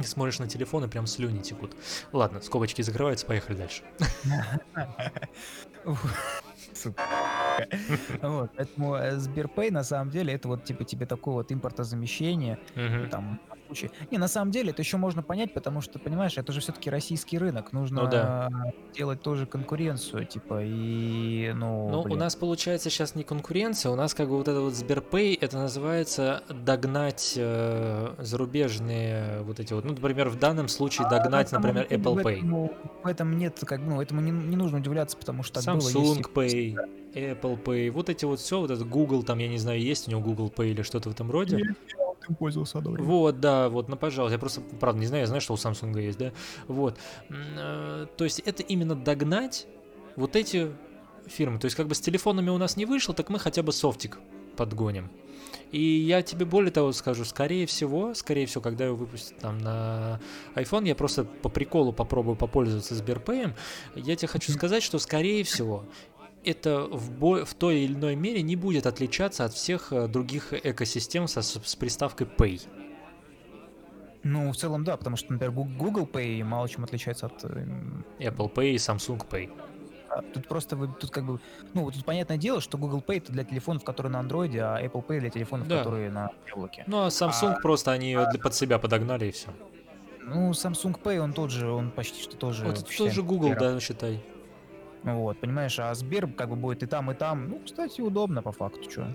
И 0.00 0.02
смотришь 0.02 0.40
на 0.40 0.48
телефон, 0.48 0.82
и 0.84 0.88
прям 0.88 1.06
слюни 1.06 1.42
текут. 1.42 1.76
Ладно, 2.12 2.40
скобочки 2.40 2.82
закрываются, 2.82 3.24
поехали 3.24 3.56
дальше. 3.56 3.84
Вот, 8.20 8.50
поэтому 8.56 8.96
э, 8.96 9.16
Сберпэй 9.16 9.70
на 9.70 9.84
самом 9.84 10.10
деле 10.10 10.34
это 10.34 10.48
вот 10.48 10.64
типа 10.64 10.82
тебе 10.82 11.06
такое 11.06 11.34
вот 11.34 11.52
импортозамещение, 11.52 12.58
там 13.12 13.38
случае. 13.66 13.90
Не, 14.10 14.18
на 14.18 14.28
самом 14.28 14.50
деле 14.50 14.70
это 14.70 14.82
еще 14.82 14.96
можно 14.96 15.22
понять, 15.22 15.52
потому 15.54 15.80
что, 15.80 15.98
понимаешь, 15.98 16.36
это 16.38 16.52
же 16.52 16.60
все-таки 16.60 16.90
российский 16.90 17.38
рынок, 17.38 17.72
нужно 17.72 18.02
Ну 18.02 18.10
да. 18.10 18.50
делать 18.94 19.22
тоже 19.22 19.46
конкуренцию, 19.46 20.24
типа, 20.26 20.60
и, 20.62 21.52
ну, 21.54 21.88
Ну, 21.90 22.00
у 22.02 22.16
нас 22.16 22.36
получается 22.36 22.90
сейчас 22.90 23.14
не 23.14 23.24
конкуренция, 23.24 23.90
у 23.92 23.96
нас 23.96 24.14
как 24.14 24.28
бы 24.28 24.36
вот 24.36 24.48
это 24.48 24.60
вот 24.60 24.74
Сберпэй, 24.74 25.34
это 25.34 25.58
называется 25.58 26.42
догнать 26.48 27.34
э, 27.36 28.14
зарубежные 28.18 29.40
вот 29.42 29.60
эти 29.60 29.72
вот, 29.72 29.84
ну, 29.84 29.92
например, 29.92 30.28
в 30.28 30.38
данном 30.38 30.68
случае 30.68 31.06
А 31.06 31.10
на 31.10 31.18
догнать, 31.18 31.48
самом 31.48 31.62
например, 31.74 31.86
Apple 31.90 32.14
в 32.14 32.26
Pay. 32.26 32.74
в 33.02 33.06
этом 33.06 33.36
нет, 33.36 33.58
как 33.64 33.80
бы, 33.80 33.86
ну, 33.86 34.00
этому 34.02 34.20
не, 34.20 34.30
не 34.30 34.56
нужно 34.56 34.78
удивляться, 34.78 35.16
потому 35.16 35.42
что 35.42 35.62
так 35.62 35.74
было. 35.76 35.80
Samsung 35.80 36.42
если- 36.44 36.74
Pay, 36.74 36.76
Apple 37.14 37.62
Pay, 37.62 37.90
вот 37.90 38.08
эти 38.08 38.24
вот 38.24 38.40
все, 38.40 38.60
вот 38.60 38.70
это 38.70 38.84
Google, 38.84 39.22
там, 39.22 39.38
я 39.38 39.48
не 39.48 39.58
знаю, 39.58 39.80
есть 39.80 40.08
у 40.08 40.10
него 40.10 40.20
Google 40.20 40.52
Pay 40.54 40.70
или 40.70 40.82
что-то 40.82 41.10
в 41.10 41.12
этом 41.12 41.30
роде. 41.30 41.58
Я 41.58 42.03
им 42.28 42.36
пользовался 42.36 42.78
одно 42.78 42.92
время. 42.92 43.08
Вот, 43.08 43.40
да, 43.40 43.68
вот, 43.68 43.88
ну, 43.88 43.96
пожалуйста, 43.96 44.34
я 44.34 44.38
просто, 44.38 44.60
правда, 44.80 45.00
не 45.00 45.06
знаю, 45.06 45.22
я 45.22 45.26
знаю, 45.26 45.40
что 45.40 45.54
у 45.54 45.56
Samsung 45.56 46.00
есть, 46.00 46.18
да, 46.18 46.32
вот. 46.68 46.98
Э, 47.30 48.06
То 48.16 48.24
есть 48.24 48.40
это 48.40 48.62
именно 48.62 48.94
догнать 48.94 49.66
вот 50.16 50.36
эти 50.36 50.70
фирмы. 51.26 51.58
То 51.58 51.66
есть 51.66 51.76
как 51.76 51.88
бы 51.88 51.94
с 51.94 52.00
телефонами 52.00 52.50
у 52.50 52.58
нас 52.58 52.76
не 52.76 52.86
вышло, 52.86 53.14
так 53.14 53.30
мы 53.30 53.38
хотя 53.38 53.62
бы 53.62 53.72
софтик 53.72 54.18
подгоним. 54.56 55.10
И 55.72 55.80
я 55.80 56.22
тебе 56.22 56.44
более 56.44 56.70
того 56.70 56.92
скажу, 56.92 57.24
скорее 57.24 57.66
всего, 57.66 58.14
скорее 58.14 58.46
всего, 58.46 58.60
когда 58.60 58.84
его 58.84 58.96
выпустят 58.96 59.38
там 59.38 59.58
на 59.58 60.20
iPhone, 60.54 60.86
я 60.86 60.94
просто 60.94 61.24
по 61.24 61.48
приколу 61.48 61.92
попробую 61.92 62.36
попользоваться 62.36 62.94
Сберпэем, 62.94 63.54
я 63.96 64.14
тебе 64.14 64.28
хочу 64.28 64.52
сказать, 64.52 64.82
что 64.82 64.98
скорее 64.98 65.42
всего 65.42 65.84
это 66.44 66.82
в, 66.84 67.10
бо- 67.10 67.44
в 67.44 67.54
той 67.54 67.80
или 67.80 67.94
иной 67.94 68.16
мере 68.16 68.42
не 68.42 68.56
будет 68.56 68.86
отличаться 68.86 69.44
от 69.44 69.52
всех 69.52 69.92
э, 69.92 70.08
других 70.08 70.52
экосистем 70.52 71.26
со- 71.28 71.42
с, 71.42 71.74
приставкой 71.76 72.26
Pay. 72.26 72.62
Ну, 74.22 74.52
в 74.52 74.56
целом, 74.56 74.84
да, 74.84 74.96
потому 74.96 75.16
что, 75.16 75.32
например, 75.32 75.52
Google 75.52 76.06
Pay 76.06 76.42
мало 76.44 76.68
чем 76.68 76.84
отличается 76.84 77.26
от... 77.26 77.44
эм, 77.44 78.04
Apple 78.18 78.52
Pay 78.52 78.70
и 78.72 78.76
Samsung 78.76 79.20
Pay. 79.28 79.50
а, 80.08 80.22
Тут 80.22 80.48
просто 80.48 80.76
вы, 80.76 80.88
тут 80.88 81.10
как 81.10 81.26
бы, 81.26 81.40
ну, 81.74 81.82
вот 81.84 81.94
тут 81.94 82.04
понятное 82.06 82.38
дело, 82.38 82.60
что 82.62 82.78
Google 82.78 83.02
Pay 83.06 83.18
это 83.18 83.32
для 83.32 83.44
телефонов, 83.44 83.84
которые 83.84 84.10
на 84.12 84.20
андроиде, 84.20 84.62
а 84.62 84.80
Apple 84.82 85.04
Pay 85.06 85.20
для 85.20 85.28
телефонов, 85.30 85.68
Да. 85.68 85.78
которые 85.78 86.10
на 86.10 86.30
яблоке. 86.48 86.84
Ну 86.86 87.02
а 87.04 87.08
Samsung 87.08 87.60
просто 87.60 87.92
они 87.92 88.14
для- 88.14 88.40
под 88.40 88.54
себя 88.54 88.78
подогнали 88.78 89.26
и 89.26 89.30
все. 89.30 89.50
Ну, 90.22 90.52
Samsung 90.52 90.98
Pay, 91.02 91.18
он 91.18 91.34
тот 91.34 91.50
же, 91.50 91.70
он 91.70 91.90
почти 91.90 92.22
что 92.22 92.34
тоже... 92.38 92.64
Вот 92.64 92.78
это 92.78 92.90
считай, 92.90 93.06
тот 93.08 93.14
же 93.14 93.22
Google, 93.22 93.54
да, 93.60 93.78
считай. 93.78 94.24
Вот, 95.04 95.38
понимаешь, 95.38 95.78
а 95.78 95.94
Сбер 95.94 96.26
как 96.28 96.50
бы 96.50 96.56
будет 96.56 96.82
и 96.82 96.86
там, 96.86 97.10
и 97.10 97.14
там. 97.14 97.48
Ну, 97.48 97.60
кстати, 97.64 98.00
удобно 98.00 98.42
по 98.42 98.52
факту, 98.52 98.90
что. 98.90 99.14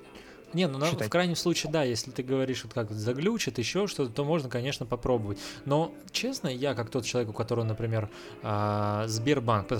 Не, 0.53 0.67
ну 0.67 0.79
на- 0.79 0.87
в 0.87 1.09
крайнем 1.09 1.35
случае, 1.35 1.71
да, 1.71 1.83
если 1.83 2.09
ты 2.11 2.23
говоришь, 2.23 2.63
вот 2.63 2.73
как 2.73 2.91
заглючит, 2.91 3.59
еще 3.59 3.85
что-то, 3.87 4.11
то 4.11 4.25
можно, 4.25 4.49
конечно, 4.49 4.85
попробовать. 4.85 5.37
Но, 5.65 5.93
честно, 6.11 6.47
я, 6.47 6.73
как 6.73 6.89
тот 6.89 7.05
человек, 7.05 7.29
у 7.29 7.33
которого, 7.33 7.65
например, 7.65 8.09
а, 8.41 9.05
Сбербанк, 9.07 9.71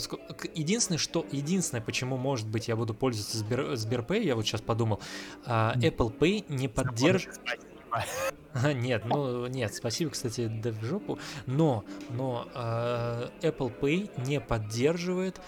единственное, 0.54 1.00
что, 1.00 1.26
единственное, 1.32 1.82
почему, 1.82 2.18
может 2.18 2.48
быть, 2.48 2.68
я 2.68 2.76
буду 2.76 2.94
пользоваться 2.94 3.38
Сбер, 3.40 3.76
Сберпэй, 3.76 4.26
я 4.26 4.36
вот 4.36 4.46
сейчас 4.46 4.62
подумал, 4.62 5.00
а. 5.46 5.74
Apple 5.76 6.16
Pay 6.16 6.46
не 6.50 6.68
поддерживает... 6.68 7.40
Нет, 8.76 9.06
ну 9.06 9.48
нет, 9.48 9.74
спасибо, 9.74 10.12
кстати, 10.12 10.48
да 10.48 10.72
в 10.72 10.84
жопу. 10.84 11.20
Но, 11.46 11.84
но 12.10 12.48
э, 12.54 13.30
Apple 13.42 13.72
Pay 13.80 14.26
не 14.26 14.40
поддерживает 14.40 15.40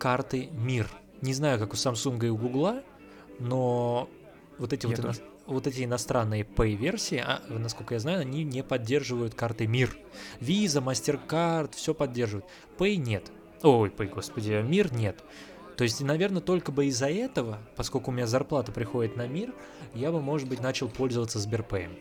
карты 0.00 0.48
МИР. 0.52 0.88
Не 1.20 1.34
знаю, 1.34 1.58
как 1.58 1.74
у 1.74 1.76
Samsung 1.76 2.24
и 2.26 2.30
у 2.30 2.36
Google, 2.36 2.80
но 3.38 4.08
вот 4.58 4.72
эти 4.72 4.86
Я 4.86 4.96
вот, 4.96 4.98
ино- 5.04 5.12
вот 5.46 5.66
эти 5.66 5.84
иностранные 5.84 6.42
Pay-версии, 6.42 7.22
а, 7.24 7.42
насколько 7.48 7.94
я 7.94 8.00
знаю, 8.00 8.20
они 8.20 8.42
не 8.42 8.62
поддерживают 8.62 9.34
карты 9.34 9.66
МИР. 9.66 9.96
Visa, 10.40 10.82
MasterCard, 10.82 11.76
все 11.76 11.92
поддерживают. 11.92 12.46
Pay 12.78 12.96
нет. 12.96 13.30
Ой, 13.62 13.90
Pay, 13.90 14.08
господи, 14.08 14.62
МИР 14.62 14.92
нет. 14.94 15.22
То 15.76 15.84
есть, 15.84 16.00
наверное, 16.00 16.40
только 16.40 16.72
бы 16.72 16.86
из-за 16.86 17.10
этого, 17.10 17.58
поскольку 17.76 18.10
у 18.10 18.14
меня 18.14 18.26
зарплата 18.26 18.72
приходит 18.72 19.16
на 19.16 19.26
МИР, 19.26 19.54
я 19.94 20.10
бы, 20.12 20.22
может 20.22 20.48
быть, 20.48 20.60
начал 20.60 20.88
пользоваться 20.88 21.38
Сберпэем. 21.38 21.92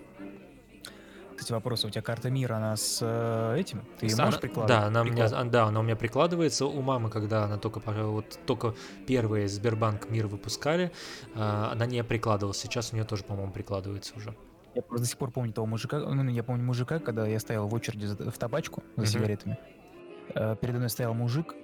Кстати, 1.40 1.54
вопрос, 1.54 1.86
у 1.86 1.90
тебя 1.90 2.02
карта 2.02 2.30
мира, 2.30 2.56
она 2.56 2.76
с 2.76 3.00
э, 3.02 3.56
этим? 3.58 3.82
Ты 3.98 4.14
Она- 4.14 4.26
можешь 4.26 4.42
прикладывать? 4.42 4.68
Да, 4.82 4.88
она 4.88 5.02
у 5.04 5.06
меня, 5.06 5.30
да, 5.46 5.64
она 5.64 5.80
у 5.80 5.84
меня 5.84 5.96
прикладывается. 5.96 6.66
У 6.66 6.82
мамы, 6.82 7.10
когда 7.10 7.46
она 7.46 7.58
только, 7.58 7.80
вот, 7.80 8.38
только 8.46 8.76
первые 9.08 9.48
Сбербанк 9.48 10.10
Мир 10.10 10.28
выпускали, 10.28 10.92
а, 11.36 11.70
она 11.72 11.86
не 11.86 12.04
прикладывалась. 12.04 12.58
Сейчас 12.58 12.92
у 12.92 12.98
нее 12.98 13.06
тоже, 13.06 13.24
по-моему, 13.24 13.54
прикладывается 13.54 14.14
уже. 14.18 14.36
Я 14.76 14.82
просто 14.82 15.04
до 15.06 15.10
сих 15.10 15.18
пор 15.18 15.32
помню 15.32 15.54
того 15.54 15.66
мужика, 15.66 16.00
ну, 16.00 16.30
я 16.30 16.44
помню 16.44 16.64
мужика, 16.66 17.00
когда 17.00 17.26
я 17.26 17.40
стоял 17.40 17.70
в 17.70 17.74
очереди 17.74 18.06
в 18.08 18.38
табачку 18.38 18.84
за 18.98 19.04
Мгм. 19.04 19.10
сигаретами. 19.10 19.58
Э, 20.36 20.58
Передо 20.60 20.80
мной 20.80 20.90
стоял 20.90 21.14
мужик, 21.14 21.56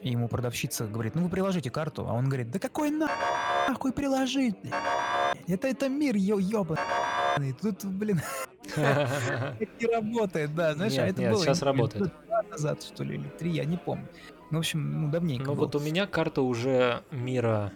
и 0.00 0.10
ему 0.10 0.26
продавщица 0.28 0.86
говорит, 0.88 1.14
ну 1.14 1.22
вы 1.22 1.28
приложите 1.28 1.70
карту, 1.70 2.04
а 2.08 2.14
он 2.14 2.24
говорит, 2.26 2.50
да 2.50 2.58
какой 2.58 2.90
на- 2.90 3.08
нахуй 3.68 3.92
приложить? 3.92 4.56
Это, 5.46 5.68
это 5.68 5.88
мир, 5.88 6.16
ё 6.16 6.38
ёбаный. 6.38 6.80
Тут, 7.62 7.84
блин, 7.84 8.20
не 8.76 9.86
работает, 9.86 10.54
да. 10.54 10.74
Знаешь, 10.74 10.98
а 10.98 11.06
это 11.06 11.22
было 11.22 11.44
лет 11.44 11.62
работает. 11.62 12.12
два 12.26 12.42
назад, 12.50 12.82
что 12.82 13.04
ли, 13.04 13.16
или 13.16 13.28
три, 13.38 13.50
я 13.50 13.64
не 13.64 13.76
помню. 13.76 14.06
Ну, 14.50 14.58
в 14.58 14.60
общем, 14.60 15.02
ну, 15.02 15.10
давненько 15.10 15.46
Ну 15.46 15.54
вот 15.54 15.74
у 15.76 15.80
меня 15.80 16.06
карта 16.06 16.42
уже 16.42 17.02
Мира, 17.10 17.72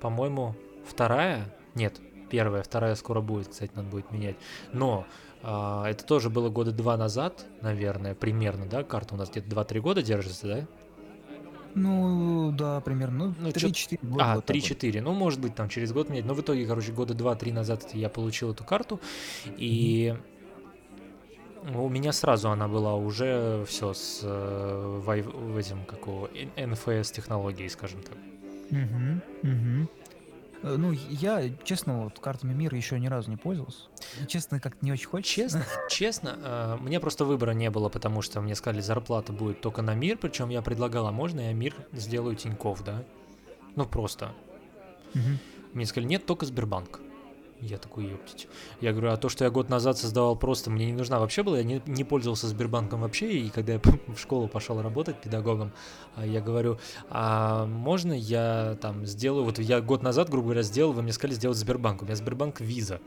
по-моему, 0.00 0.56
вторая. 0.84 1.54
Нет, 1.74 2.00
первая, 2.30 2.62
вторая 2.62 2.94
скоро 2.96 3.20
будет, 3.20 3.48
кстати, 3.48 3.70
надо 3.74 3.88
будет 3.88 4.10
менять. 4.10 4.36
Но 4.72 5.06
а, 5.42 5.86
это 5.88 6.04
тоже 6.04 6.28
было 6.28 6.50
года 6.50 6.72
два 6.72 6.96
назад, 6.96 7.46
наверное, 7.60 8.14
примерно, 8.14 8.66
да? 8.66 8.82
Карта 8.82 9.14
у 9.14 9.18
нас 9.18 9.30
где-то 9.30 9.48
2-3 9.48 9.80
года 9.80 10.02
держится, 10.02 10.46
да? 10.46 10.66
Ну, 11.74 12.52
да, 12.52 12.80
примерно. 12.80 13.26
Ну, 13.26 13.34
Ну, 13.38 13.52
чё- 13.52 13.68
3-4 13.68 13.98
года. 14.02 14.24
А, 14.24 14.34
вот 14.36 14.44
так 14.46 14.56
вот. 14.56 14.62
3-4. 14.64 15.00
Ну, 15.02 15.12
может 15.12 15.40
быть, 15.40 15.54
там 15.54 15.68
через 15.68 15.92
год 15.92 16.08
менять. 16.10 16.24
Но 16.26 16.34
в 16.34 16.40
итоге, 16.40 16.66
короче, 16.66 16.92
года 16.92 17.14
2-3 17.14 17.52
назад 17.52 17.88
я 17.94 18.08
получил 18.08 18.50
эту 18.52 18.64
карту. 18.64 19.00
И 19.56 20.14
у 21.74 21.88
меня 21.88 22.12
сразу 22.12 22.50
она 22.50 22.68
была 22.68 22.94
уже 22.96 23.64
все 23.68 23.92
с 23.92 24.20
э, 24.24 25.02
вай- 25.06 25.22
в 25.22 25.56
этим, 25.56 25.84
какого, 25.84 26.28
НФС 26.56 27.10
технологией, 27.12 27.68
скажем 27.68 28.00
так. 28.02 28.16
Мгм, 28.70 29.20
мгм. 29.42 29.88
Э, 30.62 30.76
Ну, 30.76 30.92
я, 30.92 31.48
честно, 31.64 32.04
вот 32.04 32.18
картами 32.18 32.52
мира 32.52 32.76
еще 32.76 32.98
ни 32.98 33.06
разу 33.06 33.30
не 33.30 33.36
пользовался. 33.36 33.84
Честно, 34.26 34.60
как-то 34.60 34.84
не 34.84 34.92
очень 34.92 35.08
хочется. 35.08 35.34
Честно, 35.34 35.64
честно, 35.88 36.38
э, 36.42 36.76
мне 36.80 37.00
просто 37.00 37.24
выбора 37.24 37.52
не 37.52 37.70
было, 37.70 37.88
потому 37.88 38.22
что 38.22 38.40
мне 38.40 38.54
сказали, 38.54 38.80
зарплата 38.80 39.32
будет 39.32 39.60
только 39.60 39.82
на 39.82 39.94
мир, 39.94 40.16
причем 40.18 40.48
я 40.50 40.62
предлагал, 40.62 41.06
а 41.06 41.12
можно 41.12 41.40
я 41.40 41.52
мир 41.52 41.74
сделаю 41.92 42.36
Тиньков, 42.36 42.84
да? 42.84 43.02
Ну, 43.76 43.86
просто. 43.86 44.32
Мне 45.72 45.86
сказали, 45.86 46.08
нет, 46.08 46.26
только 46.26 46.46
Сбербанк. 46.46 47.00
Я 47.62 47.76
такой, 47.76 48.06
ептить. 48.06 48.48
Я 48.80 48.92
говорю, 48.92 49.10
а 49.10 49.16
то, 49.16 49.28
что 49.28 49.44
я 49.44 49.50
год 49.50 49.68
назад 49.68 49.98
создавал 49.98 50.34
просто, 50.34 50.70
мне 50.70 50.86
не 50.86 50.92
нужна 50.92 51.18
вообще 51.18 51.42
была, 51.42 51.58
я 51.58 51.64
не, 51.64 51.82
не 51.86 52.04
пользовался 52.04 52.48
Сбербанком 52.48 53.02
вообще, 53.02 53.30
и 53.32 53.50
когда 53.50 53.74
я 53.74 53.80
в 54.06 54.18
школу 54.18 54.48
пошел 54.48 54.80
работать 54.80 55.20
педагогом, 55.20 55.72
а, 56.16 56.24
я 56.24 56.40
говорю, 56.40 56.78
а 57.10 57.66
можно 57.66 58.12
я 58.12 58.78
там 58.80 59.04
сделаю, 59.04 59.44
вот 59.44 59.58
я 59.58 59.80
год 59.80 60.02
назад, 60.02 60.30
грубо 60.30 60.46
говоря, 60.46 60.62
сделал, 60.62 60.92
вы 60.92 61.02
мне 61.02 61.12
сказали 61.12 61.34
сделать 61.34 61.58
Сбербанк, 61.58 62.02
у 62.02 62.04
меня 62.06 62.16
Сбербанк 62.16 62.60
Виза. 62.60 63.00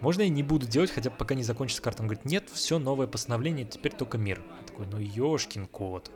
Можно 0.00 0.22
я 0.22 0.28
не 0.28 0.42
буду 0.42 0.66
делать, 0.66 0.90
хотя 0.90 1.10
пока 1.10 1.34
не 1.34 1.42
закончится 1.42 1.82
карта? 1.82 2.02
Он 2.02 2.08
говорит, 2.08 2.26
нет, 2.26 2.50
все, 2.52 2.78
новое 2.78 3.06
постановление, 3.06 3.64
теперь 3.64 3.92
только 3.92 4.18
мир. 4.18 4.42
Я 4.60 4.66
такой, 4.66 4.86
ну 4.86 4.98
ёшкин 4.98 5.66
кот. 5.66 6.10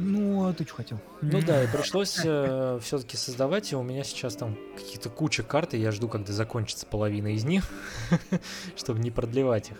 Ну, 0.00 0.48
а 0.48 0.52
ты 0.54 0.64
что 0.64 0.76
хотел? 0.76 0.98
Ну 1.20 1.42
да, 1.42 1.62
и 1.62 1.66
пришлось 1.72 2.12
все-таки 2.12 3.16
создавать, 3.16 3.72
и 3.72 3.76
у 3.76 3.82
меня 3.82 4.02
сейчас 4.02 4.34
там 4.34 4.56
какие-то 4.76 5.10
куча 5.10 5.42
карт, 5.42 5.74
и 5.74 5.78
я 5.78 5.92
жду, 5.92 6.08
когда 6.08 6.32
закончится 6.32 6.86
половина 6.86 7.34
из 7.34 7.44
них, 7.44 7.64
чтобы 8.76 9.00
не 9.00 9.10
продлевать 9.10 9.70
их. 9.70 9.76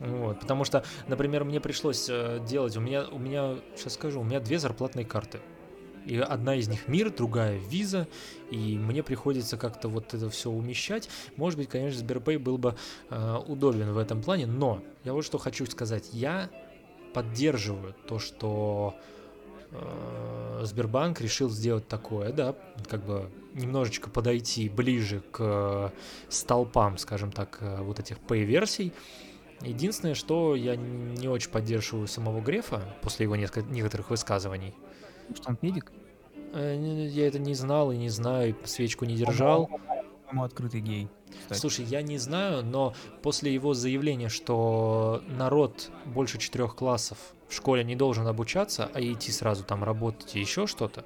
Вот, 0.00 0.40
потому 0.40 0.64
что, 0.64 0.84
например, 1.06 1.44
мне 1.44 1.60
пришлось 1.60 2.08
э, 2.10 2.44
делать, 2.46 2.76
у 2.76 2.80
меня, 2.80 3.04
у 3.04 3.18
меня, 3.18 3.54
сейчас 3.76 3.94
скажу, 3.94 4.20
у 4.20 4.24
меня 4.24 4.40
две 4.40 4.58
зарплатные 4.58 5.06
карты. 5.06 5.40
И 6.04 6.18
одна 6.18 6.56
из 6.56 6.68
них 6.68 6.88
мир, 6.88 7.10
другая 7.10 7.56
виза, 7.56 8.08
и 8.50 8.76
мне 8.76 9.02
приходится 9.02 9.56
как-то 9.56 9.88
вот 9.88 10.12
это 10.12 10.28
все 10.28 10.50
умещать. 10.50 11.08
Может 11.36 11.58
быть, 11.58 11.68
конечно, 11.68 11.98
Сберпэй 11.98 12.36
был 12.36 12.58
бы 12.58 12.76
э, 13.08 13.36
удобен 13.46 13.92
в 13.92 13.98
этом 13.98 14.20
плане, 14.20 14.46
но 14.46 14.82
я 15.04 15.14
вот 15.14 15.24
что 15.24 15.38
хочу 15.38 15.64
сказать. 15.66 16.10
Я 16.12 16.50
поддерживаю 17.14 17.94
то, 18.06 18.18
что 18.18 18.96
э, 18.98 19.13
Сбербанк 20.62 21.20
решил 21.20 21.50
сделать 21.50 21.86
такое, 21.88 22.32
да, 22.32 22.54
как 22.88 23.04
бы 23.04 23.28
немножечко 23.54 24.08
подойти 24.10 24.68
ближе 24.68 25.22
к 25.30 25.92
столпам, 26.28 26.98
скажем 26.98 27.30
так, 27.32 27.58
э, 27.60 27.82
вот 27.82 27.98
этих 28.00 28.18
Pay-версий, 28.18 28.92
Единственное, 29.60 30.14
что 30.14 30.56
я 30.56 30.76
не 30.76 31.26
очень 31.28 31.48
поддерживаю 31.48 32.06
самого 32.06 32.42
Грефа 32.42 32.82
после 33.00 33.24
его 33.24 33.34
несколько- 33.36 33.70
некоторых 33.70 34.10
высказываний. 34.10 34.74
Что 35.34 35.50
он 35.50 35.58
медик? 35.62 35.90
Э, 36.52 37.08
Я 37.10 37.28
это 37.28 37.38
не 37.38 37.54
знал 37.54 37.90
и 37.92 37.96
не 37.96 38.10
знаю, 38.10 38.56
свечку 38.64 39.06
не 39.06 39.14
держал. 39.16 39.70
По-моему, 40.34 40.44
открытый 40.44 40.80
гей. 40.80 41.08
кстати. 41.42 41.60
Слушай, 41.60 41.84
я 41.84 42.02
не 42.02 42.18
знаю, 42.18 42.64
но 42.64 42.94
после 43.22 43.54
его 43.54 43.72
заявления, 43.72 44.28
что 44.28 45.22
народ 45.28 45.90
больше 46.06 46.38
четырех 46.38 46.74
классов 46.74 47.18
в 47.48 47.54
школе 47.54 47.84
не 47.84 47.94
должен 47.94 48.26
обучаться, 48.26 48.90
а 48.92 49.00
идти 49.00 49.30
сразу 49.30 49.62
там 49.64 49.84
работать 49.84 50.34
и 50.34 50.40
еще 50.40 50.66
что-то. 50.66 51.02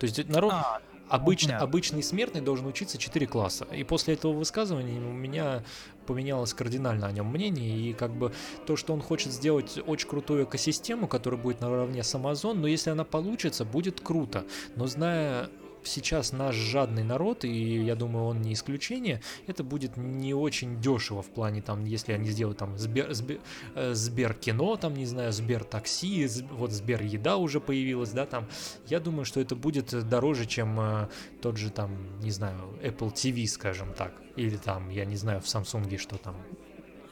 То 0.00 0.04
есть 0.04 0.28
народ, 0.28 0.52
А, 0.52 0.80
обычно, 1.08 1.58
обычный 1.58 2.02
смертный 2.02 2.40
должен 2.40 2.66
учиться 2.66 2.98
4 2.98 3.26
класса. 3.26 3.66
И 3.72 3.84
после 3.84 4.14
этого 4.14 4.32
высказывания 4.32 4.98
у 4.98 5.12
меня 5.12 5.62
поменялось 6.06 6.52
кардинально 6.52 7.06
о 7.06 7.12
нем 7.12 7.26
мнение. 7.26 7.90
И 7.90 7.92
как 7.92 8.12
бы 8.12 8.32
то, 8.66 8.76
что 8.76 8.92
он 8.92 9.00
хочет 9.00 9.32
сделать 9.32 9.78
очень 9.86 10.08
крутую 10.08 10.44
экосистему, 10.44 11.06
которая 11.06 11.40
будет 11.40 11.60
наравне 11.60 12.02
с 12.02 12.14
Amazon, 12.14 12.54
но 12.54 12.66
если 12.66 12.90
она 12.90 13.04
получится, 13.04 13.64
будет 13.64 14.00
круто. 14.00 14.44
Но 14.74 14.86
зная 14.86 15.50
сейчас 15.86 16.32
наш 16.32 16.54
жадный 16.54 17.04
народ, 17.04 17.44
и 17.44 17.82
я 17.84 17.94
думаю, 17.94 18.26
он 18.26 18.42
не 18.42 18.52
исключение, 18.52 19.20
это 19.46 19.64
будет 19.64 19.96
не 19.96 20.34
очень 20.34 20.80
дешево 20.80 21.22
в 21.22 21.26
плане, 21.26 21.62
там, 21.62 21.84
если 21.84 22.12
они 22.12 22.28
сделают 22.30 22.58
там 22.58 22.76
Сбер, 22.78 23.12
Сбер, 23.14 23.40
э, 23.74 23.94
Сберкино, 23.94 24.76
там, 24.76 24.94
не 24.94 25.06
знаю, 25.06 25.32
Сбер 25.32 25.64
такси, 25.64 26.28
вот 26.50 26.72
Сбер 26.72 27.02
еда 27.02 27.36
уже 27.36 27.60
появилась, 27.60 28.10
да, 28.10 28.26
там, 28.26 28.46
я 28.86 29.00
думаю, 29.00 29.24
что 29.24 29.40
это 29.40 29.56
будет 29.56 30.08
дороже, 30.08 30.46
чем 30.46 30.78
э, 30.80 31.08
тот 31.40 31.56
же 31.56 31.70
там, 31.70 32.18
не 32.20 32.30
знаю, 32.30 32.58
Apple 32.82 33.12
TV, 33.12 33.46
скажем 33.46 33.92
так, 33.94 34.12
или 34.36 34.56
там, 34.56 34.90
я 34.90 35.04
не 35.04 35.16
знаю, 35.16 35.40
в 35.40 35.44
Samsung 35.44 35.96
что 35.98 36.18
там. 36.18 36.36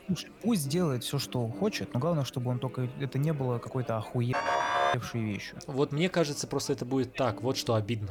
Слушай, 0.06 0.30
пусть 0.42 0.68
делает 0.68 1.02
все, 1.02 1.18
что 1.18 1.46
хочет, 1.48 1.94
но 1.94 2.00
главное, 2.00 2.24
чтобы 2.24 2.50
он 2.50 2.58
только 2.58 2.88
это 3.00 3.18
не 3.18 3.32
было 3.32 3.58
какой-то 3.58 3.96
охуевшей 3.96 5.22
вещью. 5.22 5.58
Вот 5.66 5.92
мне 5.92 6.08
кажется, 6.08 6.46
просто 6.46 6.74
это 6.74 6.84
будет 6.84 7.14
так, 7.14 7.42
вот 7.42 7.56
что 7.56 7.74
обидно. 7.74 8.10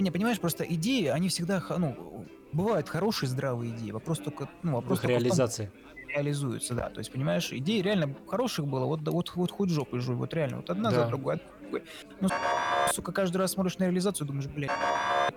Не, 0.00 0.10
понимаешь, 0.10 0.40
просто 0.40 0.64
идеи, 0.64 1.06
они 1.06 1.28
всегда, 1.28 1.62
ну, 1.78 2.26
бывают 2.52 2.88
хорошие, 2.88 3.28
здравые 3.28 3.70
идеи. 3.76 3.90
Вопрос 3.90 4.18
только, 4.20 4.48
ну, 4.62 4.72
В 4.72 4.74
вопрос 4.76 4.98
их 4.98 5.02
только 5.02 5.12
в 5.12 5.14
том, 5.16 5.22
реализации. 5.22 5.72
реализуются, 6.14 6.74
да. 6.74 6.88
То 6.90 6.98
есть, 7.00 7.12
понимаешь, 7.12 7.52
идей 7.52 7.82
реально 7.82 8.16
хороших 8.26 8.66
было, 8.66 8.86
вот, 8.86 9.02
да, 9.04 9.12
вот, 9.12 9.30
вот 9.36 9.50
хоть 9.50 9.70
жопой 9.70 10.00
жуй, 10.00 10.16
вот 10.16 10.32
реально, 10.34 10.56
вот 10.58 10.70
одна 10.70 10.90
Да. 10.90 11.02
за 11.02 11.08
другой, 11.08 11.34
одна 11.34 11.44
за 11.54 11.60
другой. 11.62 11.82
Ну, 12.20 12.28
с- 12.28 12.94
сука, 12.94 13.12
каждый 13.12 13.36
раз 13.36 13.52
смотришь 13.52 13.78
на 13.78 13.84
реализацию, 13.84 14.26
думаешь, 14.26 14.48
блядь, 14.48 14.70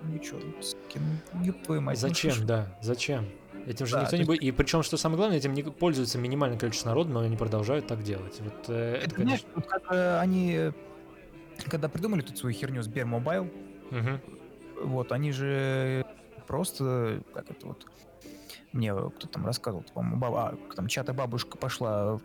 ну 0.02 0.18
чё, 0.20 0.40
суки, 0.62 1.00
ну, 1.34 1.44
ёб 1.44 1.62
твою 1.64 1.82
мать. 1.82 1.96
ну, 2.02 2.08
Зачем, 2.08 2.32
слушай, 2.32 2.46
да, 2.48 2.78
зачем? 2.82 3.26
Этим 3.68 3.86
же 3.86 3.94
Да, 3.96 4.02
никто 4.02 4.12
то 4.12 4.18
не 4.18 4.24
будет. 4.26 4.42
И 4.42 4.52
причем, 4.52 4.82
что 4.84 4.98
самое 4.98 5.18
главное, 5.18 5.38
этим 5.38 5.54
не 5.54 5.64
пользуется 5.64 6.18
минимальное 6.18 6.58
количество 6.58 6.90
народа, 6.90 7.12
но 7.12 7.20
они 7.22 7.38
продолжают 7.38 7.86
так 7.88 8.02
делать. 8.04 8.40
Вот 8.42 8.66
э, 8.70 8.96
это, 8.96 9.06
Это, 9.06 9.16
конечно. 9.16 9.24
знаешь, 9.26 9.46
вот 9.56 9.66
как 9.68 9.82
э, 9.92 10.18
они, 10.20 10.72
когда 11.70 11.88
придумали 11.88 12.22
тут 12.22 12.38
свою 12.38 12.54
херню 12.56 12.82
Сбермобайл, 12.82 13.50
Мгм. 13.92 14.20
Вот, 14.84 15.12
они 15.12 15.32
же 15.32 16.06
просто, 16.48 17.22
как 17.34 17.50
это 17.50 17.68
вот, 17.68 17.86
мне 18.72 18.94
кто 18.94 19.28
там 19.28 19.46
рассказывал, 19.46 19.86
по-моему, 19.94 20.18
баба, 20.18 20.50
а, 20.50 20.74
там 20.76 20.88
чья-то 20.88 21.14
бабушка 21.14 21.58
пошла 21.58 22.20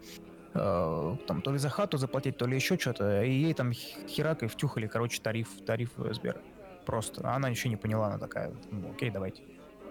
э, 0.55 1.17
там 1.27 1.43
то 1.43 1.53
ли 1.53 1.59
за 1.59 1.69
хату 1.69 1.99
заплатить, 1.99 2.37
то 2.39 2.47
ли 2.47 2.57
еще 2.57 2.79
что-то, 2.79 3.23
и 3.23 3.31
ей 3.31 3.55
там 3.55 3.73
херакой 3.73 4.49
втюхали, 4.49 4.87
короче, 4.87 5.21
тариф, 5.21 5.49
тариф 5.67 5.91
Сбера. 5.97 6.41
Просто. 6.87 7.21
А 7.25 7.37
она 7.37 7.51
ничего 7.51 7.71
не 7.71 7.77
поняла, 7.77 8.07
она 8.07 8.19
такая, 8.19 8.53
ну, 8.71 8.91
окей, 8.91 9.11
давайте. 9.11 9.43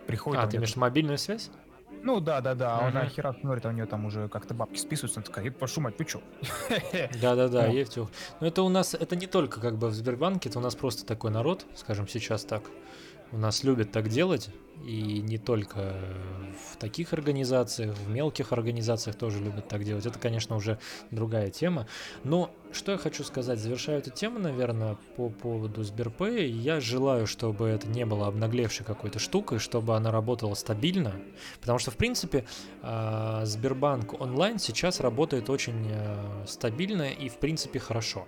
Приходит, 0.07 0.43
А, 0.43 0.47
ты 0.47 0.57
имеешь 0.57 0.75
мобильную 0.75 1.17
связь? 1.17 1.51
Ну 2.03 2.19
да, 2.19 2.41
да, 2.41 2.55
да, 2.55 2.79
а 2.79 2.87
она 2.87 3.01
Мгм. 3.01 3.09
херак 3.09 3.37
смотрит, 3.39 3.65
а 3.65 3.69
у 3.69 3.71
нее 3.71 3.85
там 3.85 4.05
уже 4.05 4.29
как-то 4.29 4.53
бабки 4.53 4.79
списываются, 4.79 5.19
она 5.19 5.25
такая, 5.25 5.45
«Еб 5.45 5.59
вашу 5.59 5.81
мать, 5.81 5.95
вы 5.97 6.05
чё? 6.05 6.21
Да-да-да, 7.21 7.67
есть. 7.67 7.97
Но 7.97 8.47
это 8.47 8.61
у 8.63 8.69
нас, 8.69 8.93
это 8.93 9.15
не 9.15 9.27
только 9.27 9.59
как 9.59 9.77
бы 9.77 9.87
в 9.89 9.93
Сбербанке, 9.93 10.49
это 10.49 10.59
у 10.59 10.61
нас 10.61 10.75
просто 10.75 11.05
такой 11.05 11.31
народ, 11.31 11.65
скажем 11.75 12.07
сейчас 12.07 12.43
так. 12.45 12.63
У 13.31 13.37
нас 13.37 13.63
любят 13.65 13.91
так 13.91 14.07
делать, 14.07 14.49
и 14.85 15.21
не 15.21 15.37
только 15.37 15.93
в 16.71 16.77
таких 16.77 17.11
организациях, 17.11 17.93
в 17.97 18.09
мелких 18.09 18.53
организациях 18.53 19.17
тоже 19.17 19.39
любят 19.43 19.67
так 19.67 19.83
делать. 19.83 20.05
Это, 20.05 20.17
конечно, 20.17 20.55
уже 20.55 20.79
другая 21.11 21.49
тема. 21.49 21.87
Но 22.23 22.51
что 22.71 22.91
я 22.91 22.97
хочу 22.97 23.23
сказать, 23.23 23.59
завершаю 23.59 23.99
эту 23.99 24.11
тему, 24.11 24.39
наверное, 24.39 24.97
по 25.15 25.29
поводу 25.29 25.83
Сберпэй. 25.83 26.49
Я 26.49 26.79
желаю, 26.79 27.27
чтобы 27.27 27.67
это 27.67 27.87
не 27.87 28.05
было 28.05 28.27
обнаглевшей 28.27 28.85
какой-то 28.85 29.19
штукой, 29.19 29.59
чтобы 29.59 29.95
она 29.95 30.11
работала 30.11 30.53
стабильно. 30.53 31.13
Потому 31.59 31.79
что, 31.79 31.91
в 31.91 31.97
принципе, 31.97 32.45
а, 32.81 33.45
Сбербанк 33.45 34.19
онлайн 34.19 34.59
сейчас 34.59 34.99
работает 34.99 35.49
очень 35.49 35.87
э, 35.89 36.45
стабильно 36.47 37.09
и, 37.09 37.29
в 37.29 37.37
принципе, 37.37 37.79
хорошо. 37.79 38.27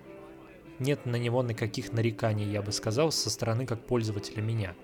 Нет 0.78 1.06
на 1.06 1.16
него 1.16 1.42
никаких 1.42 1.92
нареканий, 1.92 2.46
я 2.46 2.62
бы 2.62 2.72
сказал, 2.72 3.12
со 3.12 3.30
стороны 3.30 3.66
как 3.66 3.86
пользователя 3.86 4.42
меня. 4.42 4.74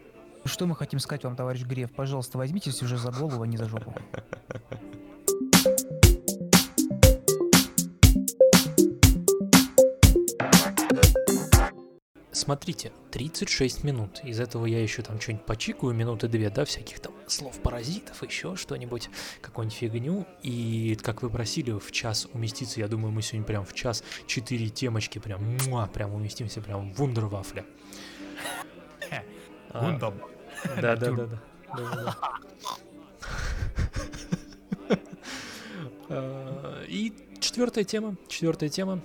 Что 0.45 0.67
мы 0.67 0.77
хотим 0.77 1.01
сказать 1.01 1.25
вам, 1.25 1.35
товарищ 1.37 1.63
Греф? 1.63 1.91
Пожалуйста, 1.93 2.39
возьмитесь 2.39 2.83
уже 2.83 2.99
за 2.99 3.11
голову, 3.11 3.43
а 3.43 3.47
не 3.47 3.57
за 3.57 3.69
жопу. 3.69 3.95
Смотрите, 12.37 12.93
36 13.13 13.83
минут. 13.83 14.21
Из 14.23 14.39
этого 14.41 14.67
я 14.67 14.83
еще 14.83 15.01
там 15.01 15.19
что-нибудь 15.19 15.47
почикаю, 15.47 15.95
минуты 15.95 16.29
две, 16.29 16.51
да, 16.51 16.67
всяких 16.67 17.01
там 17.01 17.15
слов-паразитов, 17.27 18.23
еще 18.23 18.57
что-нибудь, 18.57 19.09
какую-нибудь 19.41 19.79
фигню. 19.79 20.27
И, 20.43 20.99
как 21.03 21.23
вы 21.23 21.31
просили, 21.31 21.71
в 21.71 21.91
час 21.93 22.29
уместиться. 22.35 22.81
Я 22.81 22.89
думаю, 22.89 23.11
мы 23.11 23.23
сегодня 23.23 23.47
прям 23.47 23.65
в 23.65 23.73
час 23.73 24.05
четыре 24.27 24.69
темочки 24.69 25.19
прям, 25.19 25.57
муа, 25.67 25.87
прям 25.87 26.13
уместимся, 26.13 26.61
прям 26.61 26.93
в 26.93 26.99
вундервафле. 26.99 27.65
А, 29.71 29.99
Да, 29.99 30.97
да, 30.97 30.97
да, 30.97 31.11
да. 31.11 31.43
Да-да-да. 31.75 32.17
А, 36.11 36.85
И 36.87 37.15
четвертая 37.41 37.85
тема. 37.85 38.17
Четвертая 38.29 38.69
тема. 38.69 39.01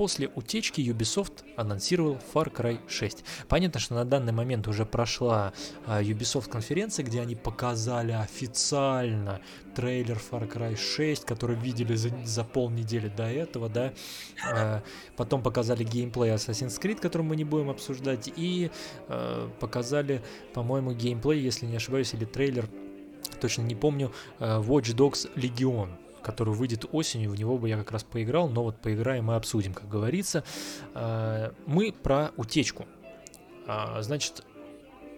А, 0.00 0.10
После 0.10 0.28
утечки 0.34 0.80
Ubisoft 0.80 1.44
анонсировал 1.56 2.18
Far 2.32 2.50
Cry 2.50 2.80
6. 2.88 3.22
Понятно, 3.48 3.80
что 3.80 3.94
на 3.94 4.04
данный 4.06 4.32
момент 4.32 4.66
уже 4.66 4.86
прошла 4.86 5.52
а, 5.86 6.02
Ubisoft 6.02 6.48
конференция, 6.48 7.04
где 7.04 7.20
они 7.20 7.34
показали 7.34 8.12
официально 8.12 9.40
трейлер 9.74 10.18
Far 10.18 10.50
Cry 10.50 10.76
6, 10.76 11.26
который 11.26 11.56
видели 11.56 11.94
за, 11.96 12.10
за 12.24 12.44
полнедели 12.44 13.08
до 13.08 13.24
этого, 13.24 13.68
да. 13.68 13.92
А, 14.50 14.82
Потом 15.16 15.42
показали 15.42 15.84
геймплей 15.84 16.32
Assassin's 16.32 16.80
Creed, 16.80 17.00
который 17.00 17.22
мы 17.22 17.36
не 17.36 17.44
будем 17.44 17.68
обсуждать, 17.68 18.32
и 18.34 18.70
э, 19.08 19.48
показали, 19.60 20.22
по-моему, 20.54 20.92
геймплей, 20.92 21.40
если 21.40 21.66
не 21.66 21.76
ошибаюсь, 21.76 22.14
или 22.14 22.24
трейлер, 22.24 22.68
точно 23.40 23.62
не 23.62 23.74
помню, 23.74 24.12
Watch 24.38 24.94
Dogs 24.94 25.30
Legion, 25.36 25.90
который 26.22 26.54
выйдет 26.54 26.84
осенью, 26.92 27.30
в 27.30 27.38
него 27.38 27.58
бы 27.58 27.68
я 27.68 27.76
как 27.76 27.90
раз 27.92 28.04
поиграл, 28.04 28.48
но 28.48 28.62
вот 28.64 28.76
поиграем 28.80 29.30
и 29.30 29.34
обсудим, 29.34 29.74
как 29.74 29.88
говорится. 29.88 30.44
Э, 30.94 31.52
Мы 31.66 31.92
про 31.92 32.30
утечку. 32.36 32.86
А, 33.66 34.02
Значит, 34.02 34.44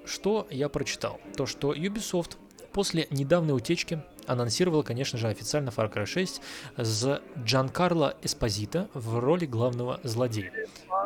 что 0.05 0.47
я 0.51 0.69
прочитал? 0.69 1.21
То, 1.37 1.47
что 1.47 1.73
Ubisoft 1.75 2.37
после 2.73 3.07
недавней 3.11 3.53
утечки 3.53 4.03
анонсировала, 4.27 4.83
конечно 4.83 5.19
же, 5.19 5.29
официально 5.29 5.71
Far 5.71 5.93
Cry 5.93 6.07
6 6.07 6.41
с 6.77 7.21
Джанкарло 7.39 8.17
Эспозито 8.23 8.89
в 8.95 9.19
роли 9.19 9.47
главного 9.47 10.01
злодея. 10.03 10.53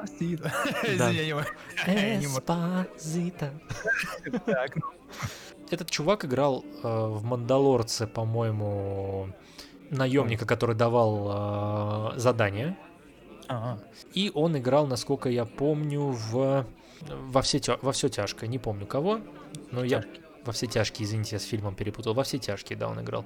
Спасибо. 0.04 0.52
Да. 0.98 1.10
Так, 4.46 4.76
ну, 4.76 4.82
Этот 5.70 5.90
чувак 5.90 6.24
играл 6.24 6.64
э, 6.82 6.88
в 6.88 7.24
Мандалорце, 7.24 8.06
по-моему, 8.06 9.28
наемника, 9.90 10.46
который 10.46 10.74
давал 10.74 12.12
э, 12.14 12.18
задания. 12.18 12.76
ага. 13.48 13.78
И 14.14 14.30
он 14.34 14.56
играл, 14.56 14.86
насколько 14.86 15.28
я 15.28 15.44
помню, 15.44 16.02
в 16.10 16.66
во 17.10 17.42
все, 17.42 17.58
тя- 17.58 17.78
во 17.82 17.92
все 17.92 18.08
тяжкое. 18.08 18.48
Не 18.48 18.58
помню 18.58 18.86
кого, 18.86 19.20
но 19.70 19.84
я 19.84 20.04
во 20.44 20.52
все 20.52 20.66
тяжкие, 20.66 21.06
извините, 21.06 21.36
я 21.36 21.40
с 21.40 21.44
фильмом 21.44 21.74
перепутал. 21.74 22.14
Во 22.14 22.22
все 22.22 22.38
тяжкие, 22.38 22.78
да, 22.78 22.88
он 22.88 23.00
играл. 23.00 23.24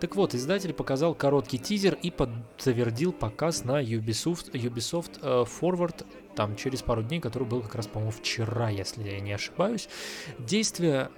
Так 0.00 0.16
вот, 0.16 0.34
издатель 0.34 0.72
показал 0.72 1.14
короткий 1.14 1.58
тизер 1.58 1.98
и 2.02 2.10
подтвердил 2.10 3.12
показ 3.12 3.64
на 3.64 3.82
Ubisoft, 3.82 4.52
Ubisoft 4.52 5.18
э, 5.22 5.44
Forward 5.44 6.06
там 6.34 6.56
через 6.56 6.80
пару 6.80 7.02
дней, 7.02 7.20
который 7.20 7.46
был 7.46 7.60
как 7.60 7.74
раз, 7.74 7.86
по-моему, 7.86 8.10
вчера, 8.10 8.70
если 8.70 9.06
я 9.06 9.20
не 9.20 9.32
ошибаюсь. 9.32 9.88
Действие 10.38 11.10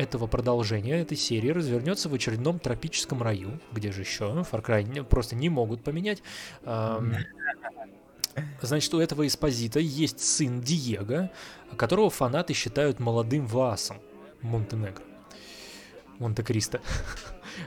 этого 0.00 0.26
продолжения, 0.26 1.00
этой 1.00 1.16
серии 1.16 1.50
развернется 1.50 2.08
в 2.08 2.14
очередном 2.14 2.58
тропическом 2.58 3.22
раю, 3.22 3.60
где 3.72 3.92
же 3.92 4.00
еще 4.00 4.24
Far 4.50 4.64
Cry 4.64 5.04
просто 5.04 5.36
не 5.36 5.48
могут 5.48 5.82
поменять. 5.82 6.22
Значит, 8.62 8.94
у 8.94 9.00
этого 9.00 9.26
эспозита 9.26 9.80
есть 9.80 10.20
сын 10.20 10.60
Диего, 10.60 11.30
которого 11.76 12.10
фанаты 12.10 12.54
считают 12.54 13.00
молодым 13.00 13.46
Ваасом 13.46 13.98
Монтенегро. 14.40 15.04
Монте-Кристо. 16.18 16.80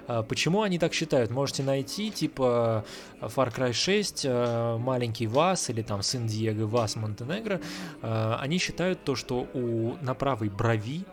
А, 0.08 0.24
Почему 0.24 0.62
они 0.62 0.80
так 0.80 0.94
считают? 0.94 1.30
Можете 1.30 1.62
найти, 1.62 2.10
типа, 2.10 2.86
Far 3.20 3.54
Cry 3.54 3.74
6, 3.74 4.26
э, 4.26 4.78
маленький 4.78 5.28
Вас 5.28 5.70
или 5.70 5.82
там 5.82 6.02
сын 6.02 6.26
Диего 6.26 6.66
Вас 6.66 6.96
Монтенегро. 6.96 7.60
Э, 8.02 8.36
Они 8.40 8.58
считают 8.60 9.04
то, 9.04 9.16
что 9.16 9.48
у, 9.54 9.96
на 10.02 10.14
правой 10.14 10.50
брови, 10.50 11.04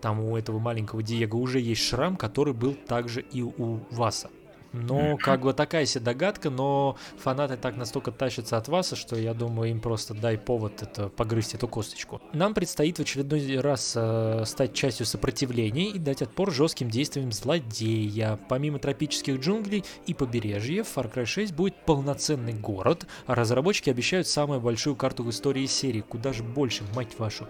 там 0.00 0.20
у 0.20 0.36
этого 0.36 0.58
маленького 0.58 1.02
Диего 1.02 1.36
уже 1.36 1.60
есть 1.60 1.82
шрам, 1.82 2.16
который 2.16 2.54
был 2.54 2.74
также 2.74 3.20
и 3.20 3.42
у 3.42 3.80
Васа. 3.90 4.30
Но 4.72 5.16
как 5.16 5.42
бы 5.42 5.52
такая 5.52 5.86
себе 5.86 6.04
догадка, 6.04 6.50
но 6.50 6.96
фанаты 7.18 7.56
так 7.56 7.76
настолько 7.76 8.12
тащатся 8.12 8.56
от 8.56 8.68
Васа, 8.68 8.96
что 8.96 9.16
я 9.16 9.34
думаю, 9.34 9.70
им 9.70 9.80
просто 9.80 10.14
дай 10.14 10.36
повод 10.36 10.82
это 10.82 11.08
погрызть 11.08 11.54
эту 11.54 11.68
косточку. 11.68 12.20
Нам 12.32 12.54
предстоит 12.54 12.98
в 12.98 13.02
очередной 13.02 13.60
раз 13.60 13.94
э, 13.96 14.42
стать 14.46 14.74
частью 14.74 15.06
сопротивления 15.06 15.90
и 15.90 15.98
дать 15.98 16.22
отпор 16.22 16.52
жестким 16.52 16.90
действиям 16.90 17.32
злодея. 17.32 18.38
Помимо 18.48 18.78
тропических 18.78 19.40
джунглей 19.40 19.84
и 20.06 20.14
побережья, 20.14 20.84
в 20.84 20.96
Far 20.96 21.12
Cry 21.12 21.24
6 21.24 21.54
будет 21.54 21.76
полноценный 21.84 22.52
город, 22.52 23.06
а 23.26 23.34
разработчики 23.34 23.90
обещают 23.90 24.28
самую 24.28 24.60
большую 24.60 24.96
карту 24.96 25.22
в 25.22 25.30
истории 25.30 25.66
серии, 25.66 26.00
куда 26.00 26.32
же 26.32 26.42
больше, 26.42 26.84
мать 26.94 27.18
вашу. 27.18 27.48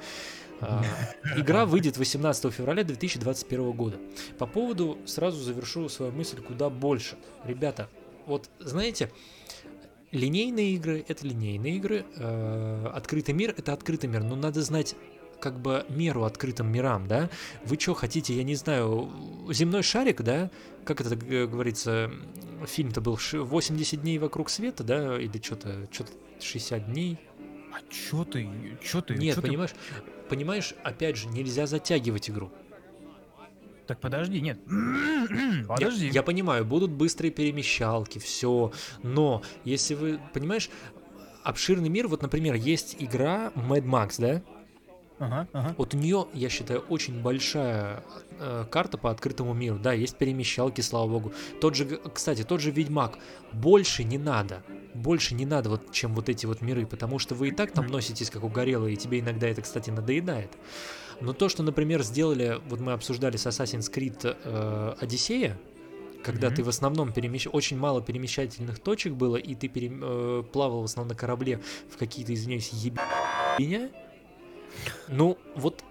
А, 0.60 0.82
Игра 1.36 1.66
выйдет 1.66 1.96
18 1.98 2.52
февраля 2.52 2.82
2021 2.84 3.72
года. 3.72 3.98
По 4.38 4.46
поводу 4.46 4.98
сразу 5.04 5.42
завершу 5.42 5.88
свою 5.88 6.12
мысль 6.12 6.40
куда 6.40 6.70
больше. 6.70 7.16
Ребята, 7.44 7.88
вот 8.26 8.48
знаете, 8.58 9.10
линейные 10.12 10.72
игры 10.74 11.04
это 11.06 11.26
линейные 11.26 11.76
игры, 11.76 12.04
э, 12.16 12.90
открытый 12.94 13.34
мир 13.34 13.54
это 13.56 13.72
открытый 13.72 14.08
мир, 14.08 14.22
но 14.22 14.36
надо 14.36 14.62
знать 14.62 14.94
как 15.40 15.60
бы 15.60 15.84
меру 15.90 16.24
открытым 16.24 16.72
мирам, 16.72 17.06
да? 17.06 17.28
Вы 17.66 17.78
что 17.78 17.92
хотите, 17.92 18.32
я 18.34 18.42
не 18.42 18.54
знаю, 18.54 19.10
земной 19.50 19.82
шарик, 19.82 20.22
да? 20.22 20.50
Как 20.86 21.02
это 21.02 21.14
говорится, 21.46 22.10
фильм-то 22.66 23.02
был 23.02 23.18
ш- 23.18 23.40
80 23.42 24.00
дней 24.00 24.18
вокруг 24.18 24.48
света, 24.48 24.82
да? 24.82 25.20
Или 25.20 25.38
что-то, 25.42 25.86
что-то 25.92 26.12
60 26.40 26.86
дней, 26.90 27.18
А 27.74 27.80
чё 27.92 28.24
ты, 28.24 28.48
чё 28.82 29.02
ты? 29.02 29.16
нет, 29.16 29.34
чё 29.34 29.42
ты- 29.42 29.48
понимаешь, 30.28 30.74
опять 30.82 31.16
же, 31.16 31.28
нельзя 31.28 31.66
затягивать 31.66 32.28
игру. 32.30 32.50
Так 33.86 34.00
подожди, 34.00 34.40
нет. 34.40 34.58
Я- 34.68 35.64
Подожди. 35.68 36.08
Я, 36.08 36.22
понимаю, 36.22 36.64
будут 36.64 36.90
быстрые 36.90 37.30
перемещалки, 37.30 38.18
все, 38.18 38.72
но 39.02 39.42
если 39.64 39.94
вы, 39.94 40.20
понимаешь, 40.32 40.70
обширный 41.44 41.88
мир, 41.88 42.08
вот, 42.08 42.22
например, 42.22 42.54
есть 42.54 42.96
игра 42.98 43.52
Mad 43.54 43.84
Max, 43.84 44.14
да? 44.18 44.42
Ага, 45.18 45.48
ага. 45.52 45.74
Вот 45.78 45.94
у 45.94 45.96
нее, 45.96 46.26
я 46.34 46.48
считаю, 46.48 46.80
очень 46.88 47.22
большая 47.22 48.02
э, 48.38 48.66
карта 48.70 48.98
по 48.98 49.10
открытому 49.10 49.54
миру. 49.54 49.78
Да, 49.78 49.92
есть 49.92 50.16
перемещалки, 50.16 50.82
слава 50.82 51.08
богу. 51.08 51.32
Тот 51.60 51.74
же, 51.74 51.86
кстати, 52.12 52.44
тот 52.44 52.60
же 52.60 52.70
Ведьмак. 52.70 53.18
Больше 53.52 54.04
не 54.04 54.18
надо. 54.18 54.62
Больше 54.92 55.34
не 55.34 55.46
надо, 55.46 55.70
вот, 55.70 55.92
чем 55.92 56.14
вот 56.14 56.28
эти 56.28 56.46
вот 56.46 56.60
миры, 56.60 56.86
потому 56.86 57.18
что 57.18 57.34
вы 57.34 57.48
и 57.48 57.50
так 57.50 57.72
там 57.72 57.86
носитесь 57.86 58.30
как 58.30 58.44
угорелые, 58.44 58.94
и 58.94 58.96
тебе 58.96 59.20
иногда 59.20 59.46
это, 59.48 59.62
кстати, 59.62 59.90
надоедает. 59.90 60.50
Но 61.20 61.32
то, 61.32 61.48
что, 61.48 61.62
например, 61.62 62.02
сделали, 62.02 62.60
вот 62.68 62.80
мы 62.80 62.92
обсуждали 62.92 63.36
с 63.36 63.46
Assassin's 63.46 63.90
Creed 63.92 64.36
э, 64.44 64.94
Одиссея, 65.00 65.58
когда 66.22 66.48
Мгм. 66.48 66.56
ты 66.56 66.62
в 66.64 66.68
основном 66.68 67.12
перемещ... 67.12 67.46
очень 67.52 67.78
мало 67.78 68.02
перемещательных 68.02 68.80
точек 68.80 69.12
было, 69.14 69.36
и 69.36 69.54
ты 69.54 69.68
пере- 69.68 69.92
э, 69.92 70.42
плавал 70.52 70.82
в 70.82 70.84
основном 70.84 71.08
на 71.08 71.14
корабле 71.14 71.60
в 71.90 71.96
какие-то, 71.96 72.34
извиняюсь, 72.34 72.70
ебеня, 72.70 73.90
ну, 75.08 75.38
вот, 75.54 75.84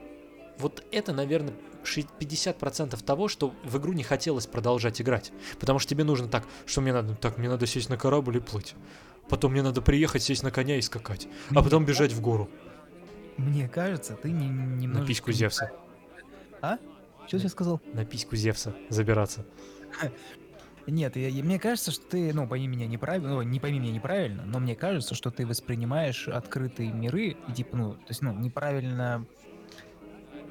вот 0.58 0.84
это, 0.92 1.14
наверное, 1.14 1.54
50% 1.84 3.04
того, 3.04 3.28
что 3.28 3.54
в 3.64 3.78
игру 3.78 3.94
не 3.94 4.04
хотелось 4.04 4.48
продолжать 4.48 5.02
играть. 5.02 5.32
Потому 5.60 5.80
что 5.80 5.90
тебе 5.90 6.04
нужно 6.04 6.28
так, 6.28 6.46
что 6.66 6.82
мне 6.82 6.94
надо, 6.94 7.16
так, 7.16 7.38
мне 7.38 7.50
надо 7.50 7.68
сесть 7.68 7.90
на 7.90 7.98
корабль 7.98 8.38
и 8.38 8.40
плыть. 8.40 8.76
Потом 9.30 9.52
мне 9.52 9.64
надо 9.64 9.82
приехать, 9.82 10.24
сесть 10.24 10.44
на 10.44 10.52
коня 10.52 10.78
и 10.78 10.82
скакать. 10.82 11.28
А 11.52 11.64
потом 11.64 11.86
бежать 11.86 12.14
в 12.14 12.22
гору 12.22 12.50
Мне 13.38 13.68
кажется, 13.68 14.16
ты 14.16 14.30
не 14.30 14.48
немножечко... 14.48 15.00
на 15.00 15.06
письку 15.08 15.32
Зевса. 15.32 15.72
Что 17.28 17.38
я 17.38 17.50
сказал? 17.50 17.82
На 17.94 18.06
письку 18.06 18.36
Зевса 18.36 18.76
забираться. 18.90 19.46
Нет, 20.88 21.16
я- 21.16 21.44
мне 21.44 21.60
кажется, 21.60 21.92
что 21.92 22.06
ты, 22.06 22.34
ну, 22.34 22.48
пойми 22.48 22.68
меня 22.68 22.88
неправильно, 22.88 23.30
ну, 23.30 23.42
не 23.42 23.60
пойми 23.60 23.80
меня 23.80 23.92
неправильно, 23.92 24.44
но 24.46 24.60
мне 24.60 24.76
кажется, 24.76 25.16
что 25.16 25.32
ты 25.32 25.46
воспринимаешь 25.48 26.28
открытые 26.28 26.92
миры, 26.92 27.36
и, 27.48 27.52
типа, 27.54 27.76
ну, 27.76 27.94
то 27.94 28.06
есть, 28.10 28.22
ну, 28.22 28.34
неправильно 28.34 29.26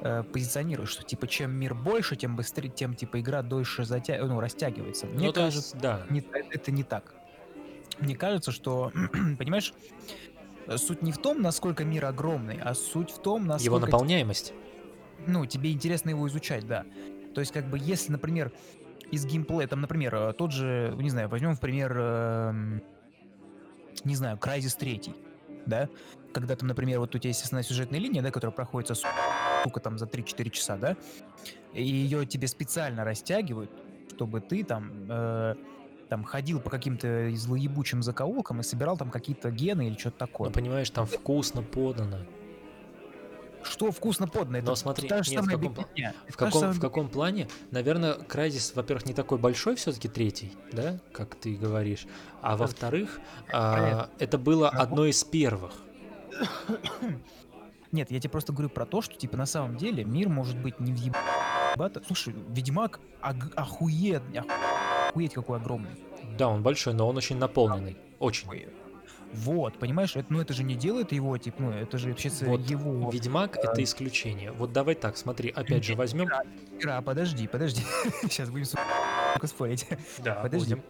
э, 0.00 0.22
позиционируешь, 0.24 0.90
что, 0.90 1.02
типа, 1.02 1.26
чем 1.28 1.52
мир 1.52 1.74
больше, 1.74 2.16
тем 2.16 2.36
быстрее, 2.36 2.68
тем, 2.68 2.94
типа, 2.94 3.20
игра 3.20 3.42
дольше 3.42 3.84
затя... 3.84 4.18
ну, 4.24 4.38
растягивается. 4.40 5.06
Мне 5.06 5.28
ну, 5.28 5.32
кажется, 5.32 5.58
есть, 5.58 5.78
да. 5.80 6.04
не- 6.10 6.24
это 6.50 6.70
не 6.72 6.82
так. 6.82 7.14
Мне 8.00 8.16
кажется, 8.16 8.50
что, 8.50 8.92
понимаешь, 9.38 9.72
суть 10.76 11.00
не 11.02 11.12
в 11.12 11.18
том, 11.18 11.40
насколько 11.40 11.84
мир 11.84 12.04
огромный, 12.06 12.58
а 12.60 12.74
суть 12.74 13.12
в 13.12 13.22
том, 13.22 13.46
насколько 13.46 13.64
Его 13.64 13.78
наполняемость. 13.78 14.52
ну, 15.26 15.46
тебе 15.46 15.72
интересно 15.72 16.10
его 16.10 16.26
изучать, 16.28 16.66
да. 16.66 16.84
То 17.34 17.40
есть, 17.40 17.52
как 17.52 17.70
бы, 17.70 17.78
если, 17.80 18.12
например, 18.12 18.52
из 19.14 19.24
геймплея, 19.24 19.66
там, 19.66 19.80
например, 19.80 20.14
э, 20.14 20.32
тот 20.32 20.52
же, 20.52 20.94
не 20.98 21.10
знаю, 21.10 21.28
возьмем, 21.28 21.54
в 21.54 21.60
пример, 21.60 21.96
эм, 21.96 22.82
не 24.04 24.16
знаю, 24.16 24.36
Crysis 24.36 24.76
3, 24.78 25.14
да, 25.66 25.88
когда 26.32 26.56
там, 26.56 26.68
например, 26.68 26.98
вот 26.98 27.14
у 27.14 27.18
тебя 27.18 27.28
есть 27.28 27.42
основная 27.44 27.62
сюжетная 27.62 28.00
линия, 28.00 28.22
да, 28.22 28.30
которая 28.30 28.54
проходится, 28.54 28.94
сука, 29.64 29.80
там, 29.80 29.98
за 29.98 30.06
3-4 30.06 30.50
часа, 30.50 30.76
да, 30.76 30.96
и 31.72 31.84
ее 31.84 32.26
тебе 32.26 32.48
специально 32.48 33.04
растягивают, 33.04 33.70
чтобы 34.14 34.40
ты 34.40 34.64
там, 34.64 34.92
э, 35.08 35.54
там 36.08 36.24
ходил 36.24 36.60
по 36.60 36.70
каким-то 36.70 37.30
злоебучим 37.34 38.02
закоулкам 38.02 38.60
и 38.60 38.62
собирал 38.62 38.96
там 38.96 39.10
какие-то 39.10 39.50
гены 39.50 39.88
или 39.88 39.98
что-то 39.98 40.18
такое. 40.18 40.48
Ну, 40.48 40.54
понимаешь, 40.54 40.90
там 40.90 41.06
вкусно 41.06 41.62
подано. 41.62 42.18
Что 43.64 43.90
вкусно 43.90 44.28
подано? 44.28 44.58
Это 44.58 44.66
Но 44.68 44.74
смотри, 44.76 45.08
та 45.08 45.22
же 45.22 45.30
нет, 45.30 45.40
в 45.40 45.44
самая 45.44 45.58
каком. 45.58 45.74
В 45.74 45.76
та 45.76 46.12
же 46.12 46.14
каком, 46.36 46.60
самая 46.60 46.74
в 46.74 46.80
каком 46.80 47.08
плане? 47.08 47.48
Наверное, 47.70 48.14
Crysis, 48.14 48.72
во-первых, 48.74 49.06
не 49.06 49.14
такой 49.14 49.38
большой 49.38 49.76
все-таки 49.76 50.08
третий, 50.08 50.52
да, 50.72 50.98
как 51.12 51.34
ты 51.34 51.54
говоришь. 51.56 52.06
А 52.42 52.56
во-вторых, 52.56 53.20
а, 53.52 54.08
это 54.18 54.38
было 54.38 54.68
одно 54.68 55.06
из 55.06 55.24
первых. 55.24 55.72
Нет, 57.92 58.10
я 58.10 58.18
тебе 58.18 58.30
просто 58.30 58.52
говорю 58.52 58.70
про 58.70 58.86
то, 58.86 59.00
что, 59.02 59.14
типа, 59.14 59.36
на 59.36 59.46
самом 59.46 59.76
деле 59.76 60.04
мир 60.04 60.28
может 60.28 60.58
быть 60.58 60.80
не 60.80 60.92
въебато. 60.92 62.02
Слушай, 62.06 62.34
Ведьмак 62.48 62.98
ог- 63.22 63.52
охует, 63.54 64.22
охуеть 65.08 65.34
какой 65.34 65.58
огромный. 65.58 65.90
Да, 66.36 66.48
он 66.48 66.62
большой, 66.62 66.94
но 66.94 67.08
он 67.08 67.16
очень 67.16 67.36
наполненный. 67.36 67.96
Очень. 68.18 68.48
Вот, 69.34 69.78
понимаешь, 69.78 70.14
это, 70.16 70.32
ну 70.32 70.40
это 70.40 70.52
же 70.54 70.62
не 70.62 70.76
делает 70.76 71.12
его, 71.12 71.36
типа, 71.36 71.62
ну 71.62 71.70
это 71.70 71.98
же 71.98 72.10
вообще 72.10 72.30
Вот 72.42 72.60
его... 72.62 73.10
Ведьмак 73.10 73.56
это 73.56 73.82
исключение. 73.82 74.52
Вот 74.52 74.72
давай 74.72 74.94
так, 74.94 75.16
смотри, 75.16 75.50
опять 75.50 75.84
же 75.84 75.94
возьмем. 75.96 76.28
Игра, 76.78 77.02
подожди, 77.02 77.48
подожди. 77.48 77.82
Сейчас 78.22 78.50
будем 78.50 78.66
спорить. 79.44 79.86
Да, 80.18 80.34
Подожди. 80.36 80.74
будем. 80.76 80.84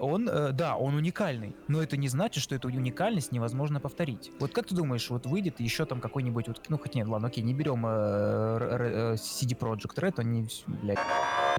Он, 0.00 0.28
э, 0.28 0.52
да, 0.52 0.76
он 0.76 0.94
уникальный, 0.94 1.54
но 1.68 1.82
это 1.82 1.96
не 1.96 2.08
значит, 2.08 2.42
что 2.42 2.54
эту 2.54 2.68
уникальность 2.68 3.32
невозможно 3.32 3.80
повторить. 3.80 4.30
Вот 4.40 4.52
как 4.52 4.66
ты 4.66 4.74
думаешь, 4.74 5.08
вот 5.10 5.26
выйдет 5.26 5.60
еще 5.60 5.84
там 5.84 6.00
какой-нибудь, 6.00 6.48
вот, 6.48 6.62
ну 6.68 6.78
хоть 6.78 6.94
нет, 6.94 7.06
ладно, 7.06 7.28
окей, 7.28 7.44
не 7.44 7.54
берем 7.54 7.84
э, 7.86 7.88
э, 7.90 9.14
CD 9.14 9.56
Projekt 9.56 9.96
Red, 9.96 10.14
они, 10.16 10.48
блядь, 10.66 10.98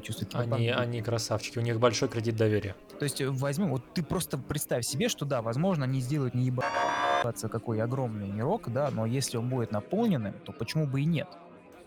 чувствуют. 0.01 0.35
Они, 0.35 0.69
они 0.69 1.01
красавчики, 1.01 1.59
у 1.59 1.61
них 1.61 1.79
большой 1.79 2.09
кредит 2.09 2.35
доверия. 2.35 2.75
То 2.99 3.03
есть 3.03 3.21
возьмем, 3.21 3.69
вот 3.69 3.93
ты 3.93 4.03
просто 4.03 4.37
представь 4.37 4.85
себе, 4.85 5.09
что 5.09 5.25
да, 5.25 5.41
возможно, 5.41 5.85
они 5.85 6.01
сделают 6.01 6.33
не 6.33 6.45
ебаться 6.45 7.49
какой 7.49 7.81
огромный 7.81 8.29
мирок, 8.29 8.71
да, 8.71 8.89
но 8.91 9.05
если 9.05 9.37
он 9.37 9.49
будет 9.49 9.71
наполненным, 9.71 10.33
то 10.45 10.51
почему 10.51 10.87
бы 10.87 11.01
и 11.01 11.05
нет? 11.05 11.27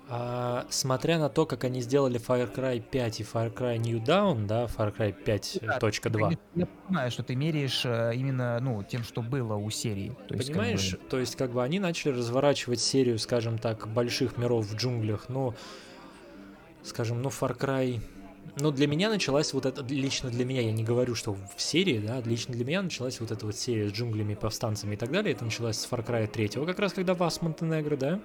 А, 0.09 0.67
смотря 0.69 1.19
на 1.19 1.31
то, 1.31 1.47
как 1.47 1.65
они 1.65 1.81
сделали 1.81 2.21
Far 2.21 2.53
Cry 2.55 2.81
5 2.81 3.21
и 3.21 3.23
Far 3.23 3.53
Cry 3.53 3.79
New 3.79 4.03
Dawn, 4.03 4.47
да, 4.47 4.67
Far 4.67 4.95
Cry 4.95 5.15
Да, 5.25 5.79
5.2. 5.79 6.39
Я 6.55 6.67
понимаю, 6.67 7.11
что 7.11 7.23
ты 7.23 7.35
меряешь 7.35 7.83
э, 7.87 8.13
именно, 8.15 8.59
ну, 8.61 8.83
тем, 8.83 9.03
что 9.03 9.23
было 9.23 9.55
у 9.55 9.71
серии. 9.71 10.15
То 10.29 10.35
есть, 10.35 10.49
как 10.49 10.57
бы- 10.57 10.63
Понимаешь, 10.63 10.97
то 11.09 11.19
есть 11.19 11.37
как 11.37 11.53
бы 11.53 11.63
они 11.63 11.79
начали 11.79 12.13
разворачивать 12.13 12.81
серию, 12.81 13.19
скажем 13.19 13.59
так, 13.59 13.89
больших 13.89 14.37
миров 14.37 14.67
в 14.67 14.77
джунглях, 14.77 15.27
ну, 15.29 15.55
скажем, 16.83 17.23
ну, 17.23 17.31
Far 17.31 17.57
Cry... 17.57 18.01
Ну, 18.61 18.71
для 18.71 18.87
меня 18.87 19.09
началась 19.09 19.55
вот 19.55 19.65
это, 19.65 19.83
лично 19.89 20.29
для 20.29 20.45
меня, 20.45 20.61
я 20.61 20.71
не 20.73 20.85
говорю, 20.85 21.15
что 21.15 21.33
в 21.33 21.61
серии, 21.61 21.99
да, 21.99 22.21
лично 22.21 22.53
для 22.55 22.65
меня 22.67 22.83
началась 22.83 23.19
вот 23.21 23.31
эта 23.31 23.47
вот 23.47 23.57
серия 23.57 23.89
с 23.89 23.93
джунглями, 23.93 24.35
повстанцами 24.35 24.95
и 24.95 24.97
так 24.99 25.11
далее, 25.11 25.33
это 25.33 25.47
началось 25.47 25.79
с 25.79 25.89
Far 25.91 26.07
Cry 26.07 26.27
3, 26.27 26.49
как 26.67 26.79
раз 26.79 26.93
когда 26.93 27.15
Вас 27.15 27.41
Монтенегро, 27.41 27.97
да, 27.97 28.21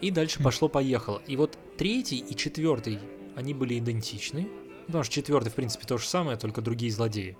и 0.00 0.10
дальше 0.10 0.40
Хм. 0.40 0.44
пошло-поехало. 0.44 1.22
И 1.26 1.36
вот 1.36 1.58
третий 1.76 2.18
и 2.18 2.34
четвертый, 2.36 2.98
они 3.36 3.54
были 3.54 3.78
идентичны, 3.78 4.48
Потому 4.88 5.04
что 5.04 5.12
четвертый, 5.12 5.50
в 5.50 5.54
принципе, 5.54 5.84
то 5.86 5.98
же 5.98 6.06
самое, 6.06 6.38
только 6.38 6.62
другие 6.62 6.90
злодеи. 6.90 7.36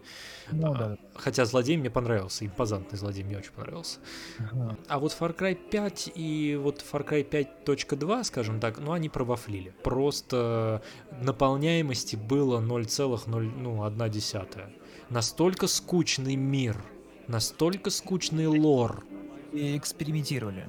Ну, 0.53 0.75
А, 0.75 0.79
да. 0.79 0.99
Хотя 1.15 1.47
злодей 1.47 1.79
мне 1.79 1.89
понравился, 1.89 2.45
импозантный 2.45 2.99
злодей 2.99 3.25
мне 3.25 3.39
очень 3.39 3.53
понравился. 3.53 4.01
Ага. 4.39 4.77
А 4.87 4.99
вот 4.99 5.17
Far 5.19 5.35
Cry 5.35 5.55
5 5.55 6.13
и 6.15 6.59
вот 6.63 6.85
Far 6.93 7.09
Cry 7.09 7.27
5.2, 7.27 8.25
скажем 8.25 8.61
так, 8.61 8.79
ну 8.79 8.93
они 8.93 9.09
провафлили. 9.09 9.73
Просто 9.83 10.83
наполняемости 11.23 12.17
было 12.17 12.61
0,01. 12.61 14.71
Настолько 15.09 15.69
скучный 15.69 16.37
мир, 16.37 16.77
настолько 17.29 17.89
скучный 17.89 18.47
лор. 18.47 19.05
И 19.53 19.75
экспериментировали, 19.79 20.69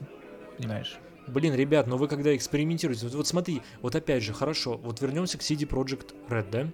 понимаешь? 0.58 0.98
Блин, 1.30 1.54
ребят, 1.54 1.88
ну 1.88 1.98
вы 1.98 2.08
когда 2.08 2.36
экспериментируете, 2.36 3.06
вот, 3.06 3.16
вот 3.16 3.28
смотри, 3.28 3.62
вот 3.82 3.96
опять 3.96 4.24
же, 4.24 4.34
хорошо, 4.34 4.78
вот 4.78 5.02
вернемся 5.02 5.38
к 5.38 5.42
CD 5.42 5.68
Projekt 5.68 6.14
Red, 6.28 6.50
да? 6.50 6.68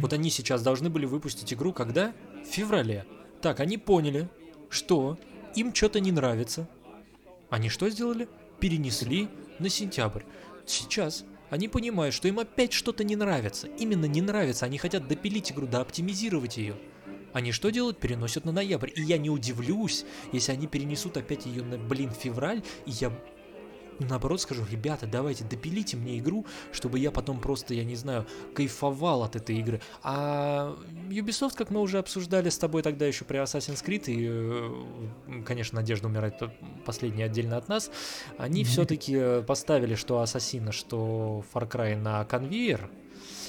Вот 0.00 0.12
они 0.12 0.30
сейчас 0.30 0.62
должны 0.62 0.88
были 0.88 1.04
выпустить 1.04 1.52
игру 1.52 1.72
когда? 1.72 2.14
В 2.44 2.46
феврале. 2.46 3.04
Так, 3.40 3.60
они 3.60 3.76
поняли, 3.76 4.28
что 4.70 5.18
им 5.54 5.74
что-то 5.74 6.00
не 6.00 6.12
нравится. 6.12 6.68
Они 7.50 7.68
что 7.68 7.90
сделали? 7.90 8.28
Перенесли 8.60 9.28
на 9.58 9.68
сентябрь. 9.68 10.22
Сейчас 10.64 11.24
они 11.50 11.68
понимают, 11.68 12.14
что 12.14 12.28
им 12.28 12.38
опять 12.38 12.72
что-то 12.72 13.04
не 13.04 13.14
нравится. 13.14 13.66
Именно 13.78 14.06
не 14.06 14.22
нравится. 14.22 14.64
Они 14.64 14.78
хотят 14.78 15.06
допилить 15.06 15.52
игру, 15.52 15.66
да 15.66 15.80
оптимизировать 15.82 16.56
ее. 16.56 16.76
Они 17.34 17.52
что 17.52 17.70
делают? 17.70 17.98
Переносят 17.98 18.44
на 18.44 18.52
ноябрь. 18.52 18.90
И 18.94 19.02
я 19.02 19.18
не 19.18 19.28
удивлюсь, 19.28 20.04
если 20.32 20.52
они 20.52 20.66
перенесут 20.66 21.16
опять 21.16 21.44
ее 21.44 21.62
на, 21.62 21.76
блин, 21.76 22.10
февраль, 22.10 22.62
и 22.86 22.90
я 22.92 23.12
наоборот 23.98 24.40
скажу, 24.40 24.64
ребята, 24.70 25.06
давайте 25.06 25.44
допилите 25.44 25.96
мне 25.96 26.18
игру, 26.18 26.46
чтобы 26.72 26.98
я 26.98 27.10
потом 27.10 27.40
просто, 27.40 27.74
я 27.74 27.84
не 27.84 27.96
знаю, 27.96 28.26
кайфовал 28.54 29.22
от 29.22 29.36
этой 29.36 29.56
игры. 29.56 29.80
А 30.02 30.76
Ubisoft, 31.08 31.54
как 31.56 31.70
мы 31.70 31.80
уже 31.80 31.98
обсуждали 31.98 32.48
с 32.48 32.58
тобой 32.58 32.82
тогда 32.82 33.06
еще 33.06 33.24
при 33.24 33.38
Assassin's 33.38 33.84
Creed, 33.84 34.04
и, 34.06 34.28
э, 34.30 35.42
конечно, 35.44 35.76
Надежда 35.80 36.08
умирает 36.08 36.34
последняя 36.84 37.24
отдельно 37.26 37.56
от 37.56 37.68
нас, 37.68 37.90
они 38.38 38.64
все-таки 38.64 39.42
поставили, 39.46 39.94
что 39.94 40.20
Ассасина, 40.20 40.72
что 40.72 41.44
Far 41.52 41.68
Cry 41.70 41.96
на 41.96 42.24
конвейер. 42.24 42.90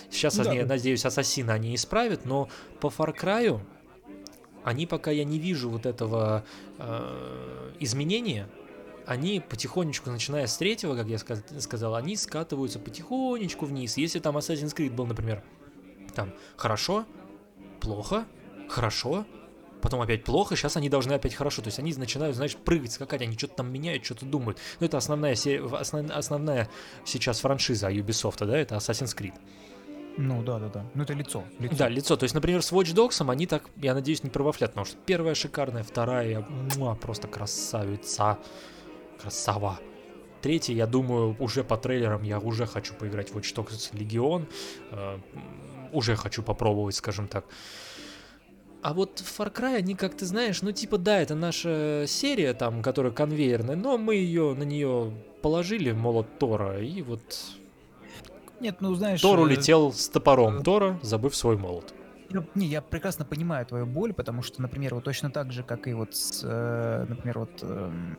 Сейчас, 0.10 0.38
Да. 0.38 0.54
я 0.54 0.66
надеюсь, 0.66 1.06
Ассасина 1.06 1.54
они 1.54 1.74
исправят, 1.76 2.26
но 2.26 2.48
по 2.80 2.88
Far 2.88 3.16
Cry 3.18 3.60
они 4.64 4.86
пока 4.86 5.12
я 5.12 5.24
не 5.24 5.40
вижу 5.40 5.70
вот 5.70 5.86
этого 5.86 6.46
э, 6.78 7.72
изменения, 7.80 8.48
они 9.06 9.40
потихонечку, 9.40 10.10
начиная 10.10 10.48
с 10.48 10.58
третьего, 10.58 10.96
как 10.96 11.08
я 11.08 11.18
сказ- 11.18 11.44
сказал, 11.60 11.96
они 11.96 12.16
скатываются 12.16 12.80
потихонечку 12.80 13.66
вниз. 13.66 13.98
Если 13.98 14.20
там 14.20 14.38
Assassin's 14.38 14.76
Creed 14.76 14.92
был, 14.92 15.06
например, 15.06 15.44
там 16.16 16.34
хорошо, 16.56 17.06
плохо, 17.82 18.26
хорошо, 18.70 19.26
потом 19.82 20.02
опять 20.02 20.24
плохо, 20.24 20.56
сейчас 20.56 20.78
они 20.78 20.90
должны 20.90 21.14
опять 21.14 21.34
хорошо. 21.34 21.62
То 21.62 21.68
есть 21.68 21.80
они 21.80 21.94
начинают, 21.94 22.36
знаешь, 22.36 22.56
прыгать, 22.56 22.92
скакать, 22.94 23.22
они 23.22 23.38
что-то 23.38 23.56
там 23.58 23.72
меняют, 23.72 24.06
что-то 24.06 24.26
думают. 24.26 24.58
Ну, 24.80 24.86
это 24.86 24.98
основная, 24.98 25.34
основ- 25.34 26.12
основная 26.12 26.70
сейчас 27.06 27.40
франшиза 27.42 27.90
Ubisoft, 27.90 28.46
да, 28.46 28.58
это 28.58 28.76
Assassin's 28.76 29.16
Creed. 29.18 29.34
Ну 30.16 30.44
да, 30.44 30.60
да, 30.60 30.70
да. 30.70 30.86
Ну 30.94 31.04
это 31.04 31.14
лицо. 31.14 31.44
лицо. 31.60 31.76
Да, 31.76 31.90
лицо. 31.90 32.16
То 32.16 32.26
есть, 32.26 32.36
например, 32.36 32.62
с 32.62 32.72
Watch 32.72 32.94
Dogs 32.94 33.28
они 33.32 33.48
так, 33.48 33.64
я 33.78 33.96
надеюсь, 33.96 34.24
не 34.24 34.30
провафлят, 34.30 34.70
потому 34.72 34.86
что 34.86 34.96
первая 35.08 35.34
шикарная, 35.34 35.82
вторая 35.84 36.46
муа, 36.78 36.94
просто 36.94 37.28
красавица. 37.28 38.38
Красава. 39.24 39.80
Третья, 40.42 40.74
я 40.74 40.86
думаю, 40.86 41.38
уже 41.40 41.64
по 41.64 41.78
трейлерам 41.78 42.24
я 42.24 42.40
уже 42.40 42.66
хочу 42.66 42.94
поиграть 42.94 43.30
в 43.30 43.38
Watch 43.38 43.56
Dogs 43.56 43.94
Legion. 43.94 44.46
э, 44.92 45.18
уже 45.94 46.18
хочу 46.18 46.44
попробовать, 46.44 46.96
скажем 46.96 47.30
так. 47.30 47.46
А 48.82 48.94
вот 48.94 49.22
Far 49.22 49.54
Cry, 49.54 49.78
они, 49.78 49.96
как 49.96 50.18
ты 50.18 50.26
знаешь, 50.26 50.62
ну 50.62 50.74
типа 50.74 50.98
да, 50.98 51.22
это 51.22 51.36
наша 51.36 52.04
серия, 52.06 52.54
там, 52.54 52.82
которая 52.82 53.14
конвейерная, 53.14 53.78
но 53.78 53.98
мы 53.98 54.16
ее 54.16 54.56
на 54.56 54.64
нее 54.64 55.14
положили, 55.42 55.94
молот 55.94 56.28
Тора, 56.38 56.84
и 56.84 57.02
вот 57.02 57.22
Нет, 58.60 58.82
ну 58.82 58.94
знаешь... 58.96 59.22
Тор 59.22 59.40
э, 59.40 59.42
улетел 59.44 59.94
с 59.94 60.10
топором 60.10 60.64
Тора, 60.64 61.00
забыв 61.02 61.34
свой 61.34 61.56
молот. 61.56 61.94
Я, 62.30 62.46
не, 62.56 62.68
я 62.68 62.82
прекрасно 62.82 63.24
понимаю 63.24 63.66
твою 63.66 63.86
боль, 63.86 64.12
потому 64.12 64.42
что, 64.42 64.62
например, 64.62 64.96
вот 64.96 65.06
точно 65.06 65.32
так 65.32 65.54
же, 65.54 65.64
как 65.64 65.88
и 65.88 65.94
вот 65.94 66.14
с, 66.14 66.42
э, 66.44 67.06
например, 67.08 67.40
вот 67.40 67.62
эм, 67.62 68.18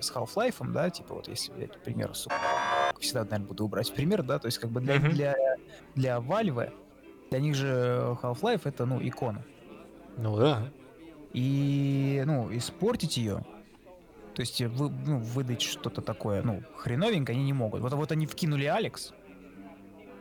с 0.00 0.12
Half-Life, 0.12 0.72
да, 0.72 0.90
типа 0.90 1.14
вот 1.14 1.28
если 1.28 1.52
взять, 1.52 1.72
к 1.72 1.80
примеру, 1.82 2.14
сука, 2.14 2.34
всегда, 3.00 3.24
наверное, 3.24 3.46
буду 3.46 3.64
убрать 3.64 3.92
пример, 3.92 4.22
да, 4.22 4.38
то 4.38 4.46
есть 4.46 4.58
как 4.58 4.70
бы 4.70 4.80
для, 4.80 4.96
Мгм. 4.96 5.10
для, 5.10 5.34
для 5.94 6.16
Valve, 6.18 6.72
для 7.30 7.40
них 7.40 7.54
же 7.54 8.16
Half-Life 8.22 8.62
это, 8.64 8.86
ну, 8.86 9.00
икона. 9.00 9.44
Ну 10.16 10.36
да. 10.36 10.70
И, 11.32 12.22
ну, 12.26 12.48
испортить 12.56 13.16
ее, 13.16 13.44
то 14.34 14.40
есть 14.40 14.60
вы, 14.60 14.90
ну, 14.90 15.18
выдать 15.18 15.62
что-то 15.62 16.00
такое, 16.00 16.42
ну, 16.42 16.62
хреновенькое 16.76 17.36
они 17.36 17.44
не 17.44 17.52
могут. 17.52 17.80
Вот, 17.80 17.92
вот 17.92 18.12
они 18.12 18.26
вкинули 18.26 18.64
Алекс, 18.66 19.12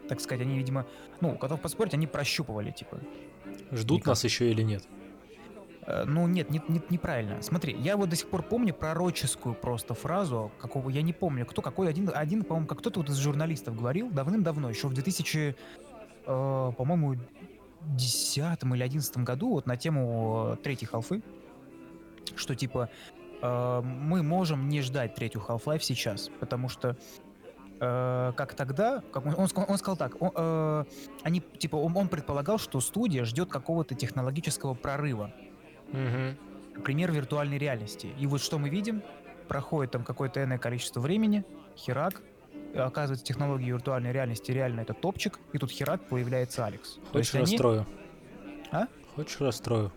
так 0.09 0.19
сказать, 0.21 0.41
они, 0.41 0.57
видимо, 0.57 0.85
ну, 1.21 1.37
готов 1.37 1.61
поспорить, 1.61 1.93
они 1.93 2.07
прощупывали, 2.07 2.71
типа, 2.71 2.99
Ждут 3.71 3.97
Никак. 3.99 4.07
нас 4.07 4.23
еще 4.23 4.49
или 4.49 4.61
нет? 4.61 4.83
Э, 5.87 6.03
Ну, 6.05 6.27
нет, 6.27 6.51
нет, 6.51 6.69
нет, 6.69 6.91
неправильно. 6.91 7.41
Смотри, 7.41 7.75
я 7.79 7.97
вот 7.97 8.09
до 8.09 8.15
сих 8.15 8.29
пор 8.29 8.43
помню 8.43 8.73
пророческую 8.73 9.55
просто 9.55 9.93
фразу, 9.93 10.51
какого 10.59 10.89
я 10.89 11.01
не 11.01 11.13
помню, 11.13 11.45
кто 11.45 11.61
какой 11.61 11.89
один, 11.89 12.11
один, 12.13 12.43
по-моему, 12.43 12.67
как 12.67 12.79
кто-то 12.79 12.99
вот 12.99 13.09
из 13.09 13.15
журналистов 13.17 13.75
говорил 13.75 14.09
давным-давно, 14.11 14.69
еще 14.69 14.87
в 14.87 14.93
2000, 14.93 15.55
э, 16.25 16.71
по-моему, 16.77 17.15
10 17.81 18.37
или 18.63 18.83
11 18.83 19.17
году, 19.17 19.51
вот 19.51 19.65
на 19.65 19.77
тему 19.77 20.53
э, 20.53 20.57
третьей 20.57 20.87
халфы, 20.87 21.21
что 22.35 22.53
типа 22.53 22.89
э, 23.41 23.81
мы 23.81 24.23
можем 24.23 24.67
не 24.67 24.81
ждать 24.81 25.15
третью 25.15 25.41
Half-Life 25.47 25.81
сейчас, 25.81 26.29
потому 26.41 26.67
что 26.67 26.97
э, 27.79 28.33
как 28.35 28.55
тогда, 28.55 29.01
как 29.13 29.25
он, 29.25 29.35
он, 29.37 29.47
он 29.69 29.77
сказал 29.77 29.95
так, 29.95 30.21
он, 30.21 30.31
э, 30.35 30.83
они 31.23 31.39
типа 31.39 31.77
он, 31.77 31.95
он 31.95 32.09
предполагал, 32.09 32.57
что 32.57 32.81
студия 32.81 33.23
ждет 33.23 33.49
какого-то 33.49 33.95
технологического 33.95 34.73
прорыва, 34.73 35.31
например, 35.91 37.11
виртуальной 37.11 37.57
реальности. 37.57 38.09
И 38.19 38.27
вот 38.27 38.41
что 38.41 38.57
мы 38.59 38.69
видим? 38.69 39.01
Проходит 39.47 39.91
там 39.91 40.03
какое-то 40.03 40.43
энное 40.43 40.57
количество 40.57 40.99
времени, 40.99 41.45
херак, 41.77 42.21
и 42.73 42.77
оказывается, 42.77 43.25
технологии 43.25 43.71
виртуальной 43.71 44.11
реальности 44.11 44.51
реально 44.51 44.81
это 44.81 44.93
топчик, 44.93 45.39
и 45.53 45.57
тут 45.57 45.71
херак 45.71 46.01
появляется 46.07 46.65
Алекс. 46.65 46.99
Хочешь 47.11 47.33
они- 47.35 47.43
расстрою? 47.43 47.85
А? 48.71 48.87
Хочешь 49.15 49.39
расстрою? 49.39 49.91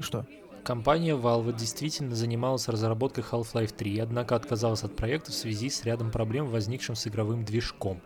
Что? 0.00 0.24
Компания 0.68 1.16
Valve 1.16 1.56
действительно 1.56 2.14
занималась 2.14 2.68
разработкой 2.68 3.24
Half-Life 3.24 3.72
3, 3.74 4.00
однако 4.00 4.36
отказалась 4.36 4.84
от 4.84 4.94
проекта 4.94 5.32
в 5.32 5.34
связи 5.34 5.70
с 5.70 5.82
рядом 5.84 6.10
проблем, 6.10 6.50
возникшим 6.50 6.94
с 6.94 7.06
игровым 7.06 7.42
движком. 7.42 8.02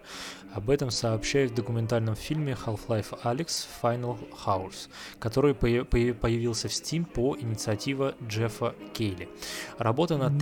Об 0.55 0.71
этом 0.71 0.93
сообщают 0.93 1.51
в 1.51 1.55
документальном 1.57 2.15
фильме 2.15 2.57
Half-Life 2.65 3.21
Alyx 3.25 3.67
Final 3.83 4.17
Hours, 4.47 4.89
который 5.19 5.55
пое- 5.55 6.15
появился 6.15 6.69
в 6.69 6.71
Steam 6.71 7.05
по 7.05 7.37
инициативе 7.37 8.15
Джеффа 8.29 8.77
Кейли. 8.95 9.29
Работа 9.79 10.17
над 10.17 10.31
М. 10.31 10.39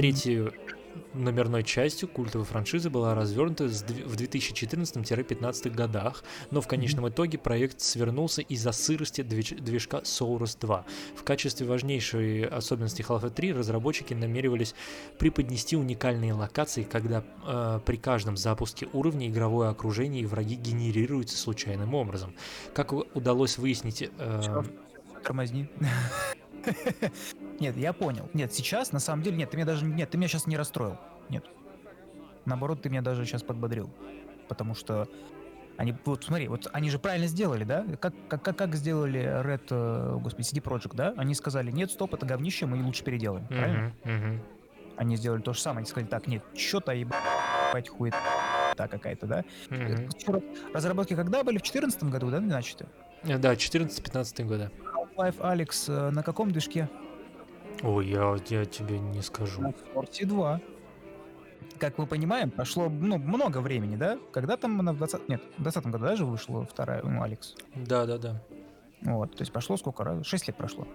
номерной 1.15 1.63
частью 1.63 2.09
культовой 2.09 2.47
франшизы 2.47 2.91
была 2.91 3.15
развернута 3.15 3.65
в 3.65 4.15
2014-15 4.17 5.71
годах, 5.71 6.25
но 6.51 6.61
в 6.61 6.67
конечном 6.69 7.09
итоге 7.09 7.39
проект 7.39 7.81
свернулся 7.81 8.43
из-за 8.43 8.73
сырости 8.73 9.21
движ- 9.23 9.61
движка 9.61 9.99
Source 9.99 10.57
2. 10.61 10.85
В 11.17 11.23
качестве 11.25 11.67
важнейшей 11.67 12.45
особенности 12.45 13.03
Half-Life 13.03 13.31
3 13.31 13.53
разработчики 13.53 14.15
намеревались 14.15 14.75
преподнести 15.19 15.77
уникальные 15.77 16.33
локации, 16.33 16.83
когда 16.83 17.25
э, 17.47 17.81
при 17.85 17.97
каждом 17.97 18.37
запуске 18.37 18.89
уровня 18.93 19.29
игровое 19.29 19.69
окружение 19.71 20.23
и 20.23 20.27
враги 20.27 20.55
генерируются 20.55 21.37
случайным 21.37 21.95
образом. 21.95 22.35
Как 22.75 22.93
удалось 22.93 23.59
выяснить... 23.59 24.11
э, 24.19 24.63
Тормозни. 25.23 25.69
Нет, 27.61 27.77
я 27.77 27.93
понял. 27.93 28.29
Нет, 28.33 28.53
сейчас, 28.55 28.93
на 28.93 29.01
самом 29.01 29.23
деле, 29.23 29.37
нет, 29.37 29.51
ты 29.51 29.57
меня 29.57 29.67
даже, 29.67 29.85
нет, 29.85 30.11
ты 30.11 30.17
меня 30.17 30.29
сейчас 30.29 30.47
не 30.47 30.57
расстроил. 30.57 30.97
Нет. 31.29 31.45
Наоборот, 32.47 32.83
ты 32.83 32.89
меня 32.89 33.03
даже 33.03 33.25
сейчас 33.27 33.43
подбодрил. 33.43 33.91
Потому 34.49 34.75
что 34.75 35.07
они, 35.77 35.95
вот 36.05 36.25
смотри, 36.25 36.49
вот 36.49 36.69
они 36.73 36.91
же 36.91 36.99
правильно 36.99 37.27
сделали, 37.27 37.65
да? 37.65 37.85
Как, 38.01 38.15
как, 38.29 38.43
как, 38.43 38.57
как 38.57 38.75
сделали 38.75 39.21
Red, 39.21 39.67
э, 39.71 40.19
господи, 40.21 40.47
CD 40.47 40.63
Projekt, 40.63 40.95
да? 40.95 41.15
Они 41.17 41.35
сказали, 41.35 41.71
нет, 41.71 41.91
стоп, 41.91 42.15
это 42.15 42.27
говнище, 42.27 42.67
мы 42.67 42.83
лучше 42.83 43.05
переделаем, 43.05 43.47
правильно? 43.47 43.95
мгм, 44.05 44.15
мгм. 44.17 44.43
Они 44.97 45.17
сделали 45.17 45.41
то 45.41 45.53
же 45.53 45.61
самое, 45.61 45.79
они 45.81 45.87
сказали, 45.87 46.09
так, 46.09 46.27
нет, 46.27 46.43
что-то 46.55 46.93
ебать 46.93 47.89
хует 47.89 48.15
какая-то, 48.77 49.27
да? 49.27 49.45
Вчера 49.69 50.41
Разработки 50.73 51.15
когда 51.15 51.45
были? 51.45 51.59
В 51.59 51.63
2014 51.63 52.05
году, 52.05 52.31
да, 52.31 52.41
начаты? 52.41 52.87
Э, 53.23 53.37
Да, 53.39 53.55
14-15 53.55 54.45
года. 54.45 54.73
Half-Life 55.17 55.41
Алекс 55.41 55.89
на 55.89 56.23
каком 56.23 56.51
движке? 56.51 56.89
Ой, 57.83 58.09
я, 58.09 58.37
я 58.49 58.65
тебе 58.65 58.99
не 58.99 59.23
скажу. 59.23 59.63
На 59.63 59.69
Force 59.95 60.25
2. 60.25 60.61
как 61.79 61.99
мы 61.99 62.07
понимаем, 62.07 62.51
прошло 62.51 62.89
ну, 62.89 63.19
много 63.19 63.59
времени, 63.59 63.97
да? 63.97 64.19
Когда 64.33 64.57
там 64.57 64.79
она 64.81 64.93
в 64.93 64.99
20... 64.99 65.29
Нет, 65.29 65.43
в 65.57 65.63
20 65.63 65.87
году 65.87 66.05
даже 66.05 66.25
вышла 66.27 66.65
вторая, 66.65 67.03
ну, 67.03 67.23
Алекс. 67.23 67.55
Да-да-да. 67.75 68.43
Вот, 69.03 69.35
то 69.35 69.43
есть 69.43 69.53
прошло 69.53 69.77
сколько 69.77 70.05
раз? 70.05 70.27
Шесть 70.27 70.47
лет 70.47 70.57
прошло. 70.57 70.87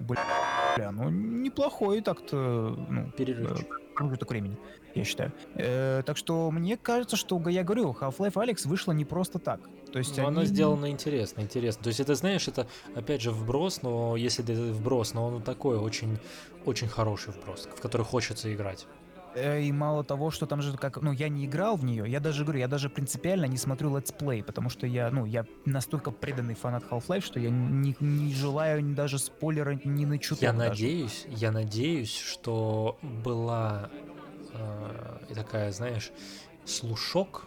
Бля, 0.00 0.90
ну 0.90 1.08
неплохой 1.08 2.00
так-то, 2.00 2.76
ну, 2.88 3.12
э, 3.16 3.54
промежуток 3.94 4.30
времени, 4.30 4.58
я 4.94 5.04
считаю. 5.04 5.32
Э, 5.54 6.02
так 6.04 6.16
что 6.16 6.50
мне 6.50 6.76
кажется, 6.76 7.16
что, 7.16 7.40
я 7.48 7.62
говорю, 7.62 7.96
Half-Life 7.98 8.40
Alyx 8.40 8.66
вышла 8.66 8.92
не 8.92 9.04
просто 9.04 9.38
так. 9.38 9.60
То 9.94 9.98
есть 10.00 10.18
она 10.18 10.40
они- 10.40 10.46
сделана 10.46 10.90
интересно, 10.90 11.42
интересно. 11.42 11.84
То 11.84 11.88
есть 11.88 12.00
это, 12.00 12.16
знаешь, 12.16 12.48
это, 12.48 12.66
опять 12.96 13.22
же, 13.22 13.30
вброс, 13.30 13.80
но 13.82 14.16
если 14.16 14.42
это 14.42 14.60
вброс, 14.72 15.14
но 15.14 15.28
он 15.28 15.40
такой 15.42 15.78
очень, 15.78 16.18
очень 16.66 16.88
хороший 16.88 17.32
вброс, 17.32 17.68
в 17.76 17.80
который 17.80 18.02
хочется 18.04 18.52
играть. 18.52 18.86
Э, 19.36 19.60
И 19.62 19.70
мало 19.70 20.02
того, 20.02 20.32
что 20.32 20.46
там 20.46 20.62
же 20.62 20.76
как, 20.76 21.00
ну, 21.00 21.12
я 21.12 21.28
не 21.28 21.44
играл 21.46 21.76
в 21.76 21.84
нее, 21.84 22.10
я 22.10 22.18
даже 22.18 22.42
говорю, 22.42 22.58
я 22.58 22.66
даже 22.66 22.88
принципиально 22.90 23.44
не 23.44 23.56
смотрю 23.56 23.96
let's 23.96 24.19
play, 24.19 24.42
потому 24.42 24.68
что 24.68 24.84
я, 24.88 25.10
ну, 25.12 25.26
я 25.26 25.44
настолько 25.64 26.10
преданный 26.10 26.54
фанат 26.56 26.82
Half-Life, 26.90 27.20
что 27.24 27.38
я 27.38 27.50
не, 27.50 27.94
не 28.00 28.34
желаю 28.34 28.82
даже 28.96 29.20
спойлера 29.20 29.78
ни 29.84 30.04
на 30.06 30.18
чуток 30.18 30.42
Я 30.42 30.52
даже. 30.52 30.70
надеюсь, 30.70 31.24
я 31.28 31.52
надеюсь, 31.52 32.16
что 32.16 32.98
была 33.02 33.90
э, 34.54 35.34
такая, 35.36 35.70
знаешь, 35.70 36.10
слушок, 36.64 37.46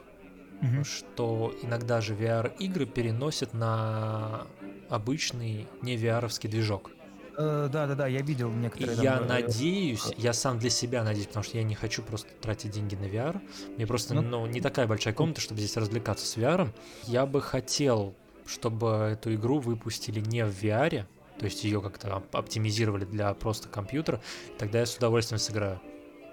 Мгм. 0.62 0.84
что 0.86 1.54
иногда 1.62 2.02
же 2.02 2.16
VR-игры 2.16 2.86
переносят 2.86 3.54
на 3.54 4.48
обычный 4.90 5.68
не 5.82 5.96
VR-овский 5.98 6.50
движок. 6.50 6.92
Э, 7.38 7.70
Да-да-да, 7.72 8.08
я 8.08 8.22
видел 8.22 8.50
И 8.50 8.56
некоторые... 8.56 8.98
я 8.98 9.18
там, 9.18 9.26
э, 9.26 9.28
надеюсь, 9.28 10.08
я 10.18 10.34
сам 10.34 10.58
для 10.58 10.72
себя 10.72 11.04
надеюсь, 11.04 11.28
потому 11.28 11.44
что 11.44 11.58
я 11.58 11.64
не 11.64 11.76
хочу 11.76 12.02
просто 12.02 12.30
тратить 12.42 12.72
деньги 12.72 12.96
на 12.96 13.04
VR. 13.06 13.40
Мне 13.76 13.86
просто 13.86 14.16
Ну, 14.16 14.22
ну, 14.24 14.46
не 14.48 14.60
такая 14.60 14.88
большая 14.88 15.14
комната, 15.14 15.42
чтобы 15.42 15.60
здесь 15.60 15.78
развлекаться 15.78 16.26
с 16.26 16.36
VR. 16.38 16.74
Я 17.04 17.28
бы 17.28 17.40
хотел, 17.42 18.16
чтобы 18.48 18.88
эту 19.14 19.36
игру 19.36 19.60
выпустили 19.60 20.20
не 20.22 20.44
в 20.46 20.50
VR, 20.64 21.06
то 21.38 21.46
есть 21.46 21.64
ее 21.64 21.80
как-то 21.82 22.16
оп- 22.18 22.36
оптимизировали 22.36 23.06
для 23.06 23.32
просто 23.36 23.70
компьютера, 23.70 24.20
тогда 24.58 24.80
я 24.80 24.88
с 24.88 24.96
удовольствием 24.96 25.38
сыграю. 25.40 25.80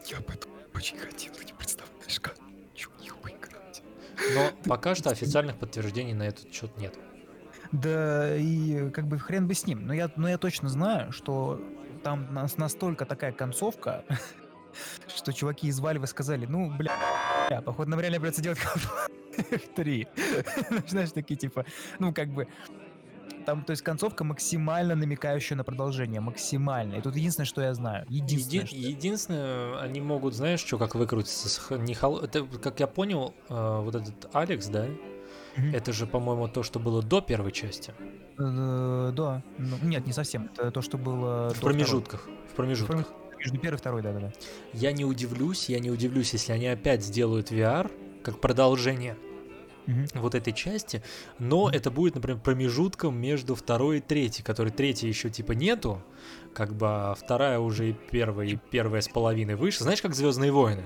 Я 0.06 0.20
бы 0.20 0.32
очень 0.74 0.96
хотел, 0.96 1.32
ты 1.34 1.44
не 1.44 1.52
представляешь, 1.52 2.20
как 2.20 2.36
хочу 2.72 2.90
в 2.96 3.02
них 3.02 3.14
поиграть. 3.18 3.82
Но 4.34 4.50
пока 4.64 4.94
что 4.94 5.10
официальных 5.10 5.56
подтверждений 5.56 6.14
на 6.14 6.24
этот 6.24 6.52
счет 6.52 6.76
нет. 6.78 6.94
Да, 7.72 8.36
и 8.36 8.90
как 8.90 9.06
бы 9.06 9.18
хрен 9.18 9.48
бы 9.48 9.54
с 9.54 9.66
ним. 9.66 9.86
Но 9.86 9.92
я, 9.92 10.10
но 10.16 10.28
я 10.28 10.38
точно 10.38 10.68
знаю, 10.68 11.12
что 11.12 11.60
там 12.02 12.32
нас 12.32 12.56
настолько 12.56 13.04
такая 13.04 13.32
концовка, 13.32 14.04
что 15.08 15.32
чуваки 15.32 15.68
из 15.68 15.80
Valve 15.80 16.06
сказали, 16.06 16.46
ну, 16.46 16.70
бля, 16.76 16.92
бля, 17.48 17.62
походу 17.62 17.90
нам 17.90 18.00
реально 18.00 18.20
придется 18.20 18.42
делать 18.42 18.58
Half-Life 18.58 19.74
3. 19.74 20.08
Знаешь, 20.86 21.12
такие 21.12 21.36
типа, 21.36 21.64
ну, 21.98 22.12
как 22.14 22.28
бы, 22.28 22.46
там, 23.44 23.64
то 23.64 23.70
есть 23.72 23.82
концовка 23.82 24.24
максимально 24.24 24.94
намекающая 24.94 25.56
на 25.56 25.64
продолжение, 25.64 26.20
максимально. 26.20 26.94
И 26.96 27.00
тут 27.00 27.16
единственное, 27.16 27.46
что 27.46 27.62
я 27.62 27.74
знаю. 27.74 28.06
Единственное, 28.08 28.64
Еди- 28.64 28.66
что- 28.66 28.76
Единственное, 28.76 29.78
они 29.80 30.00
могут, 30.00 30.34
знаешь, 30.34 30.60
что, 30.60 30.78
как 30.78 30.94
выкрутиться 30.94 31.48
с 31.48 31.70
не 31.76 31.94
хол- 31.94 32.20
Это, 32.22 32.44
как 32.44 32.80
я 32.80 32.86
понял, 32.86 33.34
э, 33.48 33.80
вот 33.82 33.94
этот 33.94 34.28
Алекс, 34.32 34.66
да, 34.66 34.86
это 35.56 35.92
же, 35.92 36.06
по-моему, 36.06 36.48
то, 36.48 36.62
что 36.62 36.78
было 36.80 37.02
до 37.02 37.20
первой 37.20 37.52
части. 37.52 37.92
Э, 38.38 39.12
Да. 39.14 39.42
Ну, 39.58 39.76
нет, 39.82 40.06
не 40.06 40.12
совсем. 40.12 40.50
Это 40.56 40.70
то, 40.70 40.82
что 40.82 40.98
было... 40.98 41.50
В 41.50 41.54
второй. 41.56 41.74
промежутках. 41.74 42.28
В 42.52 42.54
промежутках. 42.56 42.96
Промеж- 42.96 43.38
Между 43.38 43.58
первой 43.58 43.76
и 43.76 43.78
второй, 43.78 44.02
да-да-да. 44.02 44.32
Я 44.72 44.92
не 44.92 45.04
удивлюсь, 45.04 45.68
я 45.68 45.78
не 45.78 45.90
удивлюсь, 45.90 46.32
если 46.32 46.52
они 46.52 46.66
опять 46.66 47.04
сделают 47.04 47.52
VR 47.52 47.90
как 48.22 48.40
продолжение 48.40 49.16
Мгм. 49.86 50.06
вот 50.14 50.34
этой 50.34 50.52
части, 50.52 51.02
но 51.38 51.68
это 51.70 51.90
будет, 51.90 52.14
например, 52.14 52.40
промежутком 52.40 53.16
между 53.20 53.54
второй 53.54 53.98
и 53.98 54.00
третьей, 54.00 54.42
которой 54.44 54.70
третьей 54.70 55.08
еще 55.08 55.30
типа 55.30 55.52
нету, 55.52 56.02
как 56.54 56.74
бы 56.74 56.86
а 56.88 57.14
вторая 57.14 57.58
уже 57.58 57.90
и 57.90 57.92
первая, 57.92 58.48
и 58.48 58.56
первая 58.70 59.00
с 59.00 59.08
половиной 59.08 59.56
выше. 59.56 59.82
Знаешь, 59.82 60.00
как 60.00 60.14
Звездные 60.14 60.52
войны? 60.52 60.84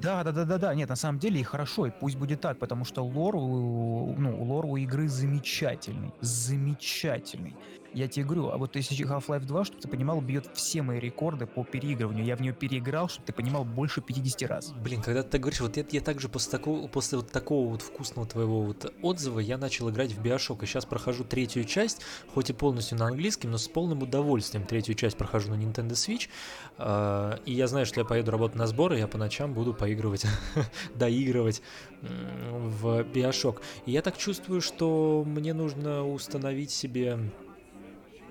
Да, 0.00 0.22
да, 0.24 0.32
да, 0.32 0.44
да, 0.44 0.58
да. 0.58 0.74
Нет, 0.74 0.88
на 0.88 0.96
самом 0.96 1.18
деле 1.18 1.40
и 1.40 1.44
хорошо, 1.44 1.86
и 1.86 1.90
пусть 1.90 2.16
будет 2.16 2.40
так, 2.40 2.58
потому 2.58 2.84
что 2.84 3.04
лор, 3.04 3.36
у- 3.36 4.14
ну, 4.18 4.42
лор 4.44 4.66
у 4.66 4.76
игры 4.76 5.08
замечательный, 5.08 6.12
замечательный. 6.20 7.54
Я 7.94 8.08
тебе 8.08 8.24
говорю, 8.24 8.48
а 8.48 8.58
вот 8.58 8.74
если 8.74 9.06
Half-Life 9.06 9.44
2, 9.46 9.64
чтобы 9.64 9.80
ты 9.80 9.88
понимал, 9.88 10.20
бьет 10.20 10.50
все 10.54 10.82
мои 10.82 10.98
рекорды 10.98 11.46
по 11.46 11.62
переигрыванию. 11.62 12.24
Я 12.24 12.34
в 12.34 12.40
нее 12.40 12.52
переиграл, 12.52 13.08
чтобы 13.08 13.26
ты 13.26 13.32
понимал, 13.32 13.64
больше 13.64 14.00
50 14.00 14.50
раз. 14.50 14.72
Блин, 14.72 15.00
когда 15.00 15.22
ты 15.22 15.30
так 15.30 15.40
говоришь, 15.40 15.60
вот 15.60 15.76
я, 15.76 15.84
я 15.88 16.00
также 16.00 16.28
после 16.28 16.50
такого, 16.50 16.88
после 16.88 17.18
вот 17.18 17.30
такого 17.30 17.70
вот 17.70 17.82
вкусного 17.82 18.26
твоего 18.26 18.62
вот 18.62 18.92
отзыва 19.00 19.38
я 19.38 19.58
начал 19.58 19.90
играть 19.90 20.12
в 20.12 20.20
Биошок, 20.20 20.64
и 20.64 20.66
сейчас 20.66 20.86
прохожу 20.86 21.22
третью 21.22 21.64
часть, 21.64 22.00
хоть 22.34 22.50
и 22.50 22.52
полностью 22.52 22.98
на 22.98 23.06
английском, 23.06 23.52
но 23.52 23.58
с 23.58 23.68
полным 23.68 24.02
удовольствием 24.02 24.66
третью 24.66 24.96
часть 24.96 25.16
прохожу 25.16 25.50
на 25.50 25.54
Nintendo 25.54 25.92
Switch, 25.92 26.28
А, 26.76 27.38
и 27.46 27.52
я 27.52 27.68
знаю, 27.68 27.86
что 27.86 28.00
я 28.00 28.04
поеду 28.04 28.32
работать 28.32 28.56
на 28.56 28.66
сборы, 28.66 28.98
я 28.98 29.06
по 29.06 29.18
ночам 29.18 29.54
буду 29.54 29.72
поигрывать, 29.72 30.26
доигрывать 30.96 31.62
в 32.02 33.04
Биошок. 33.04 33.62
И 33.86 33.92
я 33.92 34.02
так 34.02 34.18
чувствую, 34.18 34.60
что 34.60 35.22
мне 35.24 35.54
нужно 35.54 36.06
установить 36.06 36.72
себе 36.72 37.18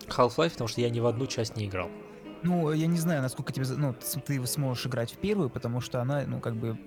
Half-Life, 0.08 0.52
потому 0.52 0.68
что 0.68 0.82
я 0.82 0.90
ни 0.90 1.00
в 1.00 1.06
одну 1.06 1.28
часть 1.28 1.56
не 1.56 1.66
играл. 1.66 1.90
Ну, 2.44 2.72
я 2.74 2.88
не 2.88 2.98
знаю, 2.98 3.22
насколько 3.22 3.54
тебе, 3.54 3.66
ну, 3.78 3.96
ты 4.26 4.46
сможешь 4.48 4.86
играть 4.86 5.12
в 5.14 5.18
первую, 5.18 5.50
потому 5.50 5.80
что 5.80 6.02
она, 6.02 6.24
ну, 6.28 6.40
как 6.42 6.56
бы 6.56 6.78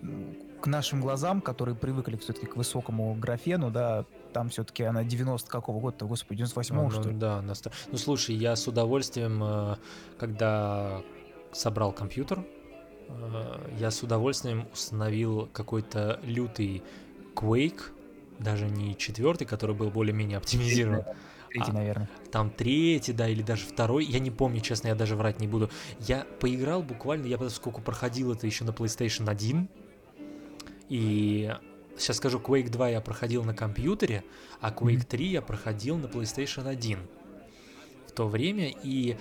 к 0.61 0.67
нашим 0.67 1.01
глазам, 1.01 1.41
которые 1.41 1.75
привыкли 1.75 2.17
все-таки 2.17 2.47
к 2.47 2.57
высокому 2.57 3.15
графену, 3.15 3.71
да, 3.71 4.05
там 4.35 4.51
все-таки 4.51 4.83
она 4.83 5.03
90 5.05 5.49
какого 5.51 5.81
года, 5.81 6.05
господи, 6.05 6.39
98 6.39 6.75
Ну, 6.75 6.91
что 6.91 7.09
ли? 7.09 7.15
Да, 7.17 7.41
наста- 7.41 7.73
ну 7.91 7.97
слушай, 7.97 8.35
я 8.35 8.55
с 8.55 8.67
удовольствием, 8.69 9.43
э, 9.43 9.77
когда 10.19 11.01
собрал 11.53 11.93
компьютер, 11.93 12.45
э, 13.09 13.71
я 13.79 13.91
с 13.91 14.03
удовольствием 14.03 14.67
установил 14.73 15.49
какой-то 15.53 16.21
лютый 16.23 16.83
Quake, 17.35 17.81
даже 18.39 18.67
не 18.69 18.95
четвертый, 18.97 19.47
который 19.47 19.75
был 19.75 19.91
более-менее 19.91 20.37
оптимизирован, 20.39 21.05
Третий, 21.51 21.71
а, 21.71 21.75
наверное. 21.75 22.09
там 22.31 22.51
третий, 22.51 23.13
да, 23.13 23.29
или 23.29 23.43
даже 23.43 23.67
второй, 23.67 24.05
я 24.05 24.19
не 24.19 24.31
помню, 24.31 24.61
честно, 24.61 24.89
я 24.89 24.95
даже 24.95 25.17
врать 25.17 25.41
не 25.41 25.47
буду. 25.47 25.71
Я 26.01 26.27
поиграл 26.41 26.83
буквально, 26.83 27.27
я 27.27 27.39
поскольку 27.39 27.81
проходил 27.83 28.33
это 28.33 28.47
еще 28.47 28.65
на 28.65 28.71
PlayStation 28.71 29.29
1, 29.29 29.69
и 30.89 31.55
сейчас 31.97 32.17
скажу, 32.19 32.39
Quake 32.39 32.69
2 32.69 32.91
я 32.91 33.01
проходил 33.01 33.45
на 33.45 33.55
компьютере, 33.55 34.25
а 34.61 34.71
Quake 34.71 34.97
Мгм. 34.97 35.03
3 35.03 35.27
я 35.27 35.43
проходил 35.43 35.97
на 35.97 36.07
PlayStation 36.07 36.69
1 36.69 36.99
в 38.07 38.13
то 38.13 38.29
время, 38.29 38.73
и 38.83 39.17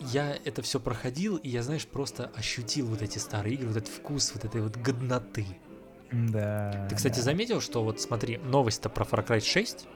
я 0.00 0.36
это 0.44 0.60
все 0.62 0.80
проходил, 0.80 1.36
и 1.36 1.48
я, 1.48 1.62
знаешь, 1.62 1.86
просто 1.86 2.30
ощутил 2.34 2.86
вот 2.86 3.02
эти 3.02 3.18
старые 3.18 3.54
игры, 3.54 3.68
вот 3.68 3.76
этот 3.76 3.88
вкус 3.92 4.32
вот 4.34 4.44
этой 4.44 4.60
вот 4.60 4.76
годноты. 4.76 5.46
Да. 6.10 6.86
Ты, 6.88 6.96
кстати, 6.96 7.16
да. 7.16 7.22
заметил, 7.22 7.60
что 7.60 7.82
вот 7.82 8.00
смотри, 8.00 8.38
новость-то 8.38 8.88
про 8.88 9.04
Far 9.04 9.26
Cry 9.26 9.40
6, 9.40 9.86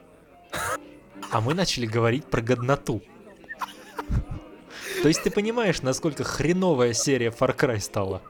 а 1.31 1.41
мы 1.41 1.53
начали 1.53 1.85
говорить 1.85 2.25
про 2.25 2.41
годноту. 2.41 3.01
То 5.01 5.07
есть 5.07 5.23
ты 5.23 5.31
понимаешь, 5.31 5.81
насколько 5.81 6.23
хреновая 6.23 6.93
серия 6.93 7.29
Far 7.29 7.55
Cry 7.55 7.79
стала? 7.79 8.21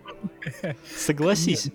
Согласись. 0.96 1.70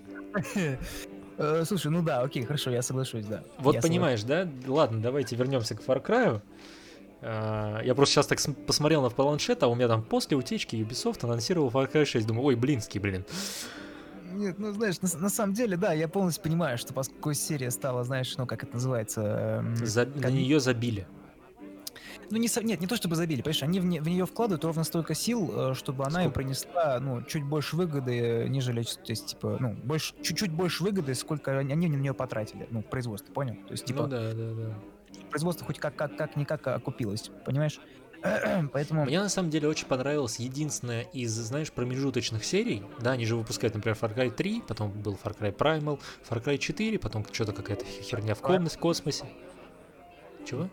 Э, 1.36 1.64
Слушай, 1.64 1.90
ну 1.90 2.00
да, 2.02 2.20
окей, 2.22 2.44
хорошо, 2.44 2.70
я 2.70 2.80
соглашусь, 2.82 3.24
да. 3.24 3.42
Вот 3.58 3.74
Я 3.74 3.80
понимаешь, 3.82 4.22
да? 4.22 4.48
Ладно, 4.66 5.00
давайте 5.00 5.34
вернемся 5.34 5.74
к 5.74 5.80
Far 5.80 6.00
Cry. 6.04 6.40
А, 7.22 7.80
Я 7.82 7.94
просто 7.96 8.14
сейчас 8.14 8.26
так 8.28 8.38
см- 8.38 8.64
посмотрел 8.66 9.02
на 9.02 9.10
планшет, 9.10 9.62
а 9.64 9.68
у 9.68 9.74
меня 9.74 9.88
там 9.88 10.02
после 10.04 10.36
утечки 10.36 10.76
Ubisoft 10.76 11.24
анонсировал 11.24 11.70
Far 11.70 11.90
Cry 11.90 12.04
6. 12.04 12.24
Думаю, 12.26 12.46
ой, 12.46 12.54
блинский, 12.54 13.00
блин. 13.00 13.24
Нет, 14.34 14.58
ну 14.58 14.72
знаешь, 14.72 15.00
на, 15.00 15.08
на 15.20 15.28
самом 15.28 15.54
деле, 15.54 15.76
да, 15.76 15.92
я 15.92 16.08
полностью 16.08 16.42
понимаю, 16.42 16.76
что 16.78 16.92
поскольку 16.92 17.32
серия 17.34 17.70
стала, 17.70 18.04
знаешь, 18.04 18.36
ну 18.36 18.46
как 18.46 18.62
это 18.64 18.74
называется... 18.74 19.20
эм, 19.60 19.76
За- 19.76 20.06
На 20.06 20.22
как- 20.22 20.30
нее 20.32 20.60
забили. 20.60 21.06
Ну 22.30 22.38
не, 22.38 22.48
нет, 22.64 22.80
не 22.80 22.86
то 22.86 22.96
чтобы 22.96 23.16
забили, 23.16 23.42
понимаешь, 23.42 23.62
они 23.62 23.80
в, 23.80 23.84
не- 23.84 24.00
в 24.00 24.08
нее 24.08 24.24
вкладывают 24.26 24.64
ровно 24.64 24.82
столько 24.84 25.14
сил, 25.14 25.70
э, 25.70 25.74
чтобы 25.74 26.04
она 26.04 26.24
им 26.24 26.30
Сколько? 26.30 26.40
принесла, 26.40 26.98
ну, 27.00 27.22
чуть 27.22 27.44
больше 27.44 27.76
выгоды, 27.76 28.18
э, 28.18 28.48
нежели, 28.48 28.82
то 28.82 28.98
есть, 29.08 29.26
типа, 29.26 29.58
ну, 29.60 29.74
больше, 29.84 30.14
чуть-чуть 30.22 30.50
больше 30.50 30.82
выгоды, 30.84 31.14
сколько 31.14 31.58
они 31.58 31.72
они 31.72 31.86
на 31.88 31.96
нее 31.96 32.14
потратили, 32.14 32.66
ну, 32.70 32.82
производство, 32.82 33.32
понял? 33.32 33.56
То 33.66 33.72
есть, 33.72 33.84
типа, 33.84 34.04
Ну 34.04 34.08
да, 34.08 34.32
да, 34.32 34.52
да. 34.54 34.74
производство 35.30 35.66
хоть 35.66 35.78
как, 35.78 35.94
как, 35.96 36.16
как 36.16 36.36
никак 36.36 36.66
окупилось, 36.66 37.30
понимаешь? 37.44 37.78
Поэтому... 38.72 39.04
Мне 39.04 39.20
на 39.20 39.28
самом 39.28 39.50
деле 39.50 39.68
очень 39.68 39.86
понравилась 39.86 40.38
единственная 40.38 41.02
из, 41.02 41.32
знаешь, 41.32 41.70
промежуточных 41.70 42.44
серий. 42.44 42.82
Да, 43.00 43.12
они 43.12 43.26
же 43.26 43.36
выпускают, 43.36 43.74
например, 43.74 43.96
Far 44.00 44.14
Cry 44.14 44.30
3, 44.30 44.62
потом 44.66 44.90
был 44.90 45.18
Far 45.22 45.36
Cry 45.38 45.54
Primal, 45.54 46.00
Far 46.28 46.42
Cry 46.42 46.58
4, 46.58 46.98
потом 46.98 47.26
что-то 47.30 47.52
какая-то 47.52 47.84
херня 47.84 48.34
в 48.34 48.40
комнате, 48.40 48.76
в 48.76 48.80
космосе. 48.80 49.26
Чего? 50.48 50.68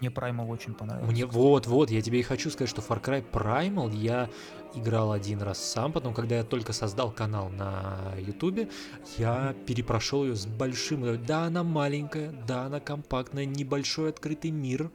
Мне 0.00 0.10
Primal 0.10 0.46
очень 0.48 0.74
понравился. 0.74 1.10
Мне 1.10 1.26
вот, 1.26 1.66
вот, 1.66 1.90
я 1.90 2.02
тебе 2.02 2.20
и 2.20 2.22
хочу 2.22 2.50
сказать, 2.50 2.68
что 2.68 2.82
Far 2.82 3.02
Cry 3.02 3.24
Primal 3.30 3.94
я 3.94 4.28
играл 4.74 5.12
один 5.12 5.40
раз 5.40 5.58
сам, 5.58 5.92
потом, 5.92 6.12
когда 6.12 6.36
я 6.36 6.44
только 6.44 6.72
создал 6.72 7.10
канал 7.10 7.48
на 7.48 8.14
Ютубе, 8.18 8.68
я 9.16 9.54
перепрошел 9.66 10.24
ее 10.24 10.34
с 10.34 10.46
большим... 10.46 11.24
Да, 11.24 11.44
она 11.44 11.62
маленькая, 11.62 12.32
да, 12.46 12.64
она 12.64 12.80
компактная, 12.80 13.46
небольшой 13.46 14.10
открытый 14.10 14.50
мир, 14.50 14.90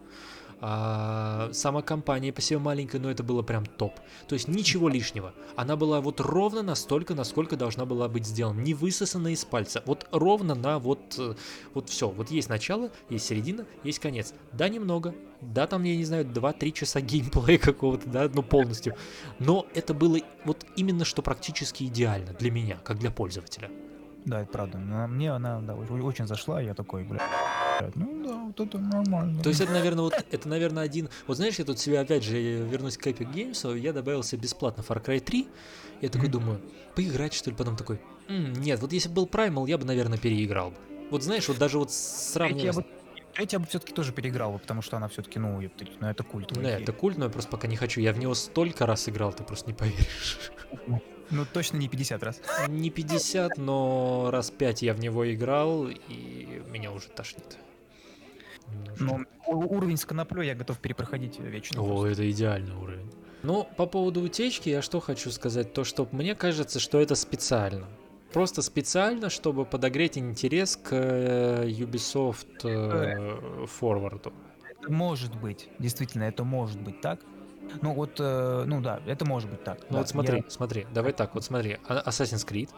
а, 0.64 1.50
сама 1.54 1.82
компания 1.82 2.32
по 2.32 2.40
себе 2.40 2.60
маленькая, 2.60 3.00
но 3.00 3.10
это 3.10 3.24
было 3.24 3.42
прям 3.42 3.66
топ. 3.66 3.94
То 4.28 4.36
есть 4.36 4.48
ничего 4.48 4.90
лишнего. 4.90 5.34
Она 5.56 5.76
была 5.76 6.02
вот 6.02 6.22
ровно 6.22 6.62
настолько, 6.62 7.16
насколько 7.16 7.58
должна 7.58 7.86
была 7.86 8.08
быть 8.08 8.28
сделана. 8.28 8.62
Не 8.62 8.76
высосана 8.76 9.30
из 9.30 9.44
пальца. 9.44 9.82
Вот 9.88 10.08
ровно 10.12 10.54
на 10.54 10.78
вот, 10.78 11.16
э, 11.18 11.34
вот 11.74 11.90
все. 11.90 12.10
Вот 12.10 12.30
есть 12.30 12.48
начало, 12.48 12.92
есть 13.10 13.26
середина, 13.26 13.66
есть 13.84 13.98
конец. 13.98 14.36
Да, 14.54 14.70
немного. 14.70 15.16
Да, 15.42 15.66
там, 15.66 15.82
я 15.84 15.96
не 15.96 16.06
знаю, 16.06 16.26
2-3 16.26 16.72
часа 16.72 17.02
геймплея 17.02 17.58
какого-то, 17.58 18.08
да, 18.08 18.30
ну 18.32 18.44
полностью. 18.44 18.96
Но 19.40 19.66
это 19.74 19.96
было 19.96 20.20
вот 20.46 20.64
именно 20.76 21.06
что 21.06 21.24
практически 21.24 21.86
идеально 21.86 22.34
для 22.34 22.52
меня, 22.52 22.78
как 22.84 23.00
для 23.00 23.10
пользователя. 23.10 23.72
Да, 24.26 24.42
это 24.42 24.52
правда. 24.52 24.78
Мне 24.78 25.32
она 25.32 25.62
да, 25.62 25.76
очень, 25.76 26.28
зашла, 26.28 26.62
я 26.62 26.74
такой, 26.74 27.04
бля, 27.04 27.20
ну 27.96 28.24
да, 28.24 28.36
вот 28.36 28.60
это 28.60 28.78
нормально. 28.78 29.42
То 29.42 29.50
есть 29.50 29.62
это, 29.62 29.72
наверное, 29.72 30.04
вот 30.04 30.14
это, 30.30 30.48
наверное, 30.48 30.84
один. 30.84 31.10
Вот 31.28 31.38
знаешь, 31.38 31.58
я 31.58 31.66
тут 31.66 31.80
себе 31.80 32.00
опять 32.00 32.24
же 32.24 32.38
вернусь 32.40 32.98
к 32.98 33.08
Epic 33.08 33.34
Games, 33.34 33.78
я 33.80 33.94
добавил 33.94 34.24
себе 34.24 34.44
бесплатно 34.44 34.82
Far 34.82 35.04
Cry 35.04 35.20
3. 35.20 35.48
Я 36.02 36.10
такой 36.10 36.30
Мгм. 36.30 36.40
думаю, 36.40 36.62
поиграть 36.96 37.34
что 37.34 37.50
ли, 37.50 37.56
потом 37.56 37.76
такой. 37.76 38.00
«М, 38.28 38.54
нет, 38.54 38.80
вот 38.80 38.94
если 38.94 39.10
бы 39.10 39.16
был 39.16 39.26
Primal, 39.26 39.68
я 39.68 39.78
бы, 39.78 39.86
наверное, 39.86 40.18
переиграл 40.18 40.72
бы. 40.72 40.78
Вот 41.10 41.24
знаешь, 41.24 41.48
вот 41.48 41.58
даже 41.58 41.78
вот 41.80 41.92
сравнивая. 41.92 42.66
я 42.66 42.74
с- 42.74 42.76
бы, 42.78 42.84
я 43.38 43.60
все-таки 43.66 43.94
тоже 43.94 44.14
переиграл, 44.14 44.54
бы, 44.54 44.60
потому 44.60 44.82
что 44.82 44.98
она 44.98 45.08
все-таки, 45.08 45.40
ну, 45.40 45.62
ну, 46.00 46.08
это 46.08 46.24
культ. 46.24 46.52
Да, 46.54 46.70
это 46.70 46.94
культ, 46.94 47.18
но 47.18 47.26
я 47.26 47.32
просто 47.32 47.50
пока 47.52 47.68
не 47.68 47.76
хочу. 47.76 48.00
Я 48.02 48.14
в 48.14 48.20
него 48.20 48.34
столько 48.36 48.86
раз 48.86 49.10
играл, 49.10 49.34
ты 49.34 49.44
просто 49.44 49.68
не 49.70 49.74
поверишь. 49.74 50.52
Ну, 51.32 51.46
точно 51.52 51.78
не 51.78 51.88
50 51.88 52.24
раз. 52.24 52.42
Не 52.68 52.90
50, 52.90 53.58
но 53.58 54.30
раз 54.32 54.52
5 54.52 54.82
я 54.82 54.94
в 54.94 55.00
него 55.00 55.32
играл, 55.34 55.88
и 55.88 56.62
меня 56.70 56.92
уже 56.92 57.08
тошнит. 57.10 57.58
Немножко. 58.68 59.04
Но 59.04 59.20
у- 59.48 59.76
уровень 59.78 59.98
с 59.98 60.06
коноплей 60.06 60.48
я 60.48 60.56
готов 60.56 60.78
перепроходить 60.80 61.40
вечно. 61.40 61.82
О, 61.82 61.86
просто. 61.88 62.08
это 62.12 62.32
идеальный 62.32 62.76
уровень. 62.76 63.12
Ну, 63.44 63.68
по 63.78 63.86
поводу 63.86 64.22
утечки, 64.22 64.70
я 64.70 64.82
что 64.82 65.00
хочу 65.00 65.32
сказать, 65.32 65.74
то 65.74 65.84
что 65.84 66.08
мне 66.12 66.36
кажется, 66.36 66.80
что 66.80 67.00
это 67.00 67.16
специально. 67.16 67.88
Просто 68.34 68.62
специально, 68.62 69.30
чтобы 69.30 69.66
подогреть 69.66 70.18
интерес 70.18 70.78
к 70.78 70.90
э, 70.94 71.68
Ubisoft 71.68 72.64
э, 72.64 73.66
форварду. 73.68 74.32
Это 74.80 74.92
может 74.92 75.36
быть, 75.36 75.68
действительно, 75.80 76.24
это 76.24 76.44
может 76.44 76.80
быть 76.80 77.02
так. 77.02 77.20
Ну 77.82 77.94
вот, 77.94 78.16
э, 78.20 78.64
ну 78.66 78.82
да, 78.82 79.00
это 79.06 79.26
может 79.26 79.50
быть 79.50 79.64
так. 79.64 79.80
Ну 79.90 79.94
да. 79.94 79.98
вот 80.00 80.10
смотри, 80.10 80.38
Я- 80.38 80.50
смотри, 80.50 80.88
давай 80.94 81.14
так, 81.14 81.34
вот 81.34 81.44
смотри, 81.44 81.78
А- 81.88 82.10
Assassin's 82.10 82.48
Creed, 82.48 82.70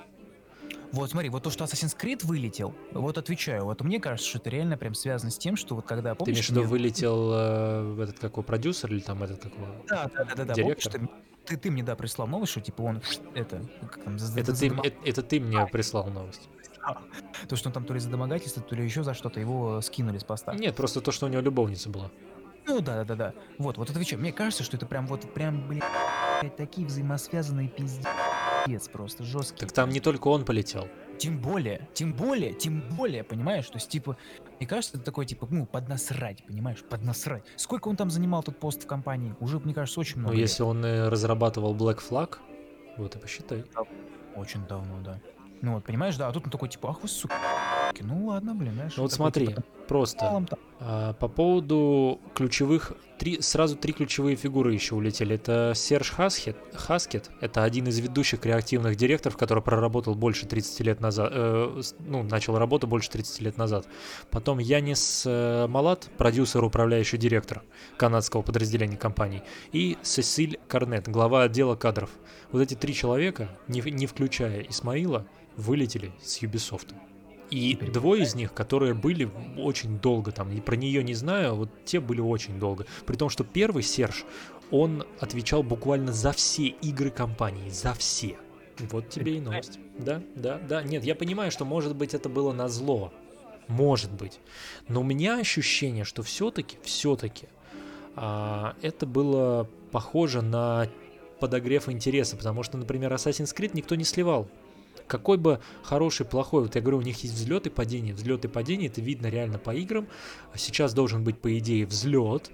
Вот 0.92 1.10
смотри, 1.10 1.30
вот 1.30 1.42
то, 1.42 1.50
что 1.50 1.64
Assassin's 1.64 1.98
Creed 1.98 2.26
вылетел, 2.26 2.76
вот 2.92 3.18
отвечаю, 3.18 3.66
вот 3.66 3.82
мне 3.82 4.00
кажется, 4.00 4.30
что 4.30 4.38
это 4.38 4.52
реально 4.52 4.78
прям 4.78 4.94
связано 4.94 5.32
с 5.32 5.38
тем, 5.38 5.56
что 5.56 5.76
вот 5.76 5.86
когда, 5.86 6.12
ты 6.12 6.20
помнишь... 6.20 6.36
имеешь 6.36 6.48
в 6.48 6.52
виду 6.52 6.64
вылетел 6.66 7.32
э, 7.34 8.04
этот 8.04 8.20
какой 8.20 8.44
продюсер 8.44 8.92
или 8.92 9.00
там 9.00 9.24
этот 9.24 9.42
какой? 9.42 9.66
Да, 9.88 10.10
да, 10.16 10.24
да, 10.24 10.36
да, 10.36 10.46
да. 10.46 10.54
Директор? 10.54 10.92
Помнишь, 10.92 11.10
ты, 11.46 11.56
ты, 11.56 11.58
ты 11.58 11.72
мне, 11.72 11.84
да, 11.84 11.96
прислал 11.96 12.28
новость, 12.28 12.52
что 12.52 12.62
типа 12.62 12.82
он, 12.84 13.02
это, 13.34 13.62
как 13.82 14.04
там, 14.04 14.16
Это 14.16 14.56
ты, 14.56 14.68
это, 14.68 14.98
это 15.04 15.24
ты 15.24 15.40
мне 15.40 15.66
прислал 15.66 16.08
новость. 16.08 16.50
То, 17.48 17.56
что 17.56 17.70
он 17.70 17.74
там 17.74 17.86
то 17.86 17.94
ли 17.94 18.00
за 18.00 18.10
домогательство, 18.10 18.62
то 18.62 18.76
ли 18.76 18.84
еще 18.84 19.04
за 19.04 19.14
что-то, 19.14 19.40
его 19.40 19.82
скинули 19.82 20.18
с 20.18 20.24
поста. 20.24 20.54
Нет, 20.54 20.76
просто 20.76 21.02
то, 21.02 21.12
что 21.12 21.26
у 21.26 21.30
него 21.30 21.42
любовница 21.42 21.90
была. 21.90 22.12
Ну 22.66 22.82
да, 22.82 23.04
да, 23.04 23.04
да, 23.04 23.16
да. 23.16 23.34
Вот, 23.58 23.78
вот 23.78 23.90
отвечаю. 23.90 24.22
Мне 24.22 24.32
кажется, 24.32 24.64
что 24.64 24.78
это 24.78 24.86
прям 24.86 25.06
вот 25.08 25.32
прям, 25.34 25.68
блин, 25.68 25.84
такие 26.58 26.88
взаимосвязанные 26.88 27.68
пиздец 27.68 28.88
просто 28.92 29.24
жесткие. 29.24 29.60
Так 29.60 29.72
там 29.72 29.90
не 29.90 30.00
только 30.00 30.28
он 30.30 30.46
полетел. 30.46 30.88
Тем 31.18 31.40
более, 31.40 31.88
тем 31.94 32.14
более, 32.14 32.54
тем 32.54 32.82
более, 32.96 33.24
понимаешь, 33.24 33.68
то 33.68 33.76
есть, 33.76 33.88
типа, 33.90 34.18
мне 34.60 34.68
кажется, 34.68 34.98
это 34.98 35.06
такой, 35.06 35.26
типа, 35.26 35.48
ну, 35.50 35.66
поднасрать, 35.66 36.44
понимаешь, 36.46 36.84
поднасрать. 36.84 37.44
Сколько 37.56 37.88
он 37.90 37.96
там 37.96 38.10
занимал 38.10 38.42
этот 38.42 38.60
пост 38.60 38.84
в 38.84 38.88
компании? 38.88 39.36
Уже, 39.40 39.60
мне 39.60 39.74
кажется, 39.74 40.00
очень 40.00 40.16
Ну, 40.16 40.22
много. 40.22 40.36
лет. 40.36 40.50
если 40.50 40.64
он 40.64 40.84
э, 40.84 41.10
разрабатывал 41.10 41.76
Black 41.76 42.00
Flag, 42.08 42.38
вот 42.98 43.16
и 43.16 43.20
посчитай. 43.20 43.64
Очень 44.36 44.66
давно, 44.66 45.02
да. 45.02 45.20
Ну 45.62 45.76
вот, 45.76 45.86
понимаешь, 45.86 46.18
да, 46.18 46.28
а 46.28 46.32
тут 46.34 46.46
он 46.46 46.52
такой, 46.52 46.68
типа, 46.70 46.90
ах 46.90 47.02
вы, 47.04 47.08
сука. 47.08 47.36
Ну 48.02 48.26
ладно, 48.28 48.56
блин, 48.56 48.74
знаешь. 48.74 48.94
Ну 48.98 49.04
вот 49.04 49.12
смотри, 49.12 49.48
типа, 49.48 49.64
просто 49.88 50.46
а, 50.80 51.14
по 51.14 51.28
поводу 51.28 52.20
ключевых, 52.36 52.94
три, 53.18 53.42
сразу 53.42 53.76
три 53.76 53.94
ключевые 53.94 54.36
фигуры 54.36 54.74
еще 54.74 54.96
улетели. 54.96 55.36
Это 55.36 55.74
Серж 55.76 56.12
Хаскет, 56.12 56.58
Хаскет, 56.74 57.30
это 57.42 57.64
один 57.64 57.88
из 57.88 58.00
ведущих 58.00 58.42
креативных 58.42 58.96
директоров, 58.96 59.38
который 59.38 59.64
проработал 59.64 60.16
больше 60.16 60.46
30 60.46 60.80
лет 60.82 61.00
назад, 61.00 61.32
э, 61.34 61.82
ну, 62.00 62.24
начал 62.24 62.58
работу 62.58 62.88
больше 62.88 63.10
30 63.12 63.42
лет 63.42 63.58
назад. 63.58 63.88
Потом 64.30 64.60
Янис 64.60 65.24
э, 65.26 65.68
Малат, 65.68 66.10
продюсер, 66.18 66.64
управляющий 66.64 67.18
директор 67.18 67.62
канадского 67.98 68.42
подразделения 68.42 68.98
компании. 68.98 69.44
И 69.72 69.98
Сесиль 70.02 70.60
Корнет, 70.68 71.08
глава 71.08 71.44
отдела 71.44 71.76
кадров. 71.76 72.10
Вот 72.52 72.62
эти 72.62 72.74
три 72.74 72.94
человека, 72.94 73.50
не, 73.68 73.82
не 73.82 74.06
включая 74.06 74.62
Исмаила, 74.62 75.26
вылетели 75.56 76.12
с 76.22 76.42
Ubisoft. 76.42 76.94
И 77.50 77.76
двое 77.76 78.24
из 78.24 78.34
них, 78.36 78.54
которые 78.54 78.94
были 78.94 79.30
очень 79.58 80.00
долго 80.00 80.32
там, 80.32 80.52
и 80.52 80.60
про 80.60 80.76
нее 80.76 81.04
не 81.04 81.14
знаю, 81.14 81.56
вот 81.56 81.70
те 81.86 82.00
были 82.00 82.20
очень 82.20 82.60
долго. 82.60 82.86
При 83.06 83.16
том, 83.16 83.30
что 83.30 83.44
первый 83.44 83.84
Серж, 83.84 84.26
он 84.72 85.06
отвечал 85.20 85.62
буквально 85.62 86.12
за 86.12 86.32
все 86.32 86.68
игры 86.68 87.12
компании, 87.12 87.70
за 87.70 87.94
все. 87.94 88.38
Вот 88.90 89.10
тебе 89.10 89.38
и 89.38 89.40
новость. 89.40 89.78
Да, 90.00 90.24
да, 90.36 90.58
да. 90.58 90.82
Нет, 90.82 91.04
я 91.04 91.14
понимаю, 91.14 91.52
что 91.52 91.64
может 91.64 91.96
быть 91.96 92.16
это 92.16 92.28
было 92.28 92.54
на 92.54 92.68
зло. 92.70 93.14
Может 93.68 94.12
быть. 94.12 94.40
Но 94.88 95.02
у 95.02 95.04
меня 95.04 95.38
ощущение, 95.38 96.06
что 96.06 96.24
все-таки, 96.24 96.78
все-таки 96.82 97.48
это 98.16 99.06
было 99.06 99.70
похоже 99.92 100.42
на 100.42 100.88
подогрев 101.40 101.88
интереса, 101.90 102.36
потому 102.36 102.64
что, 102.64 102.78
например, 102.78 103.14
Assassin's 103.14 103.56
Creed 103.56 103.72
никто 103.74 103.96
не 103.96 104.04
сливал. 104.06 104.48
Какой 105.08 105.38
бы 105.38 105.60
хороший, 105.84 106.26
плохой, 106.26 106.64
вот 106.64 106.76
я 106.76 106.82
говорю, 106.82 107.00
у 107.00 107.02
них 107.02 107.24
есть 107.24 107.36
взлет 107.36 107.68
и 107.68 107.70
падение. 107.70 108.14
Взлет 108.14 108.46
и 108.46 108.48
падение, 108.48 108.90
это 108.90 109.02
видно 109.02 109.28
реально 109.28 109.60
по 109.60 109.74
играм. 109.74 110.08
А 110.54 110.58
Сейчас 110.58 110.94
должен 110.94 111.24
быть, 111.24 111.40
по 111.40 111.58
идее, 111.58 111.86
взлет, 111.86 112.52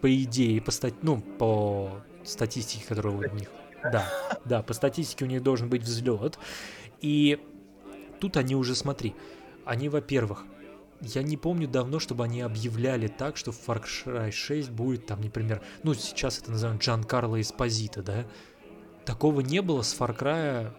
по 0.00 0.14
идее, 0.14 0.60
по, 0.60 0.70
стать, 0.70 0.94
ну, 1.02 1.20
по 1.20 2.02
статистике, 2.24 2.84
которая 2.86 3.14
у 3.14 3.34
них. 3.34 3.48
Да, 3.82 4.08
да, 4.44 4.62
по 4.62 4.74
статистике 4.74 5.24
у 5.24 5.28
них 5.28 5.42
должен 5.42 5.68
быть 5.68 5.82
взлет. 5.82 6.38
И 7.00 7.40
тут 8.20 8.36
они 8.36 8.54
уже, 8.54 8.74
смотри, 8.74 9.14
они, 9.64 9.88
во-первых, 9.88 10.44
я 11.00 11.22
не 11.22 11.36
помню 11.36 11.66
давно, 11.66 11.98
чтобы 11.98 12.24
они 12.24 12.42
объявляли 12.42 13.08
так, 13.08 13.36
что 13.36 13.50
в 13.50 13.58
Far 13.66 13.82
Cry 13.82 14.30
6 14.30 14.70
будет 14.70 15.06
там, 15.06 15.20
например, 15.20 15.60
ну, 15.82 15.94
сейчас 15.94 16.38
это 16.38 16.52
называем 16.52 16.78
Джан 16.78 17.02
Карло 17.04 17.40
Эспозита, 17.40 18.02
да? 18.02 18.24
Такого 19.04 19.40
не 19.40 19.62
было 19.62 19.82
с 19.82 19.98
Far 19.98 20.16
Cry. 20.16 20.72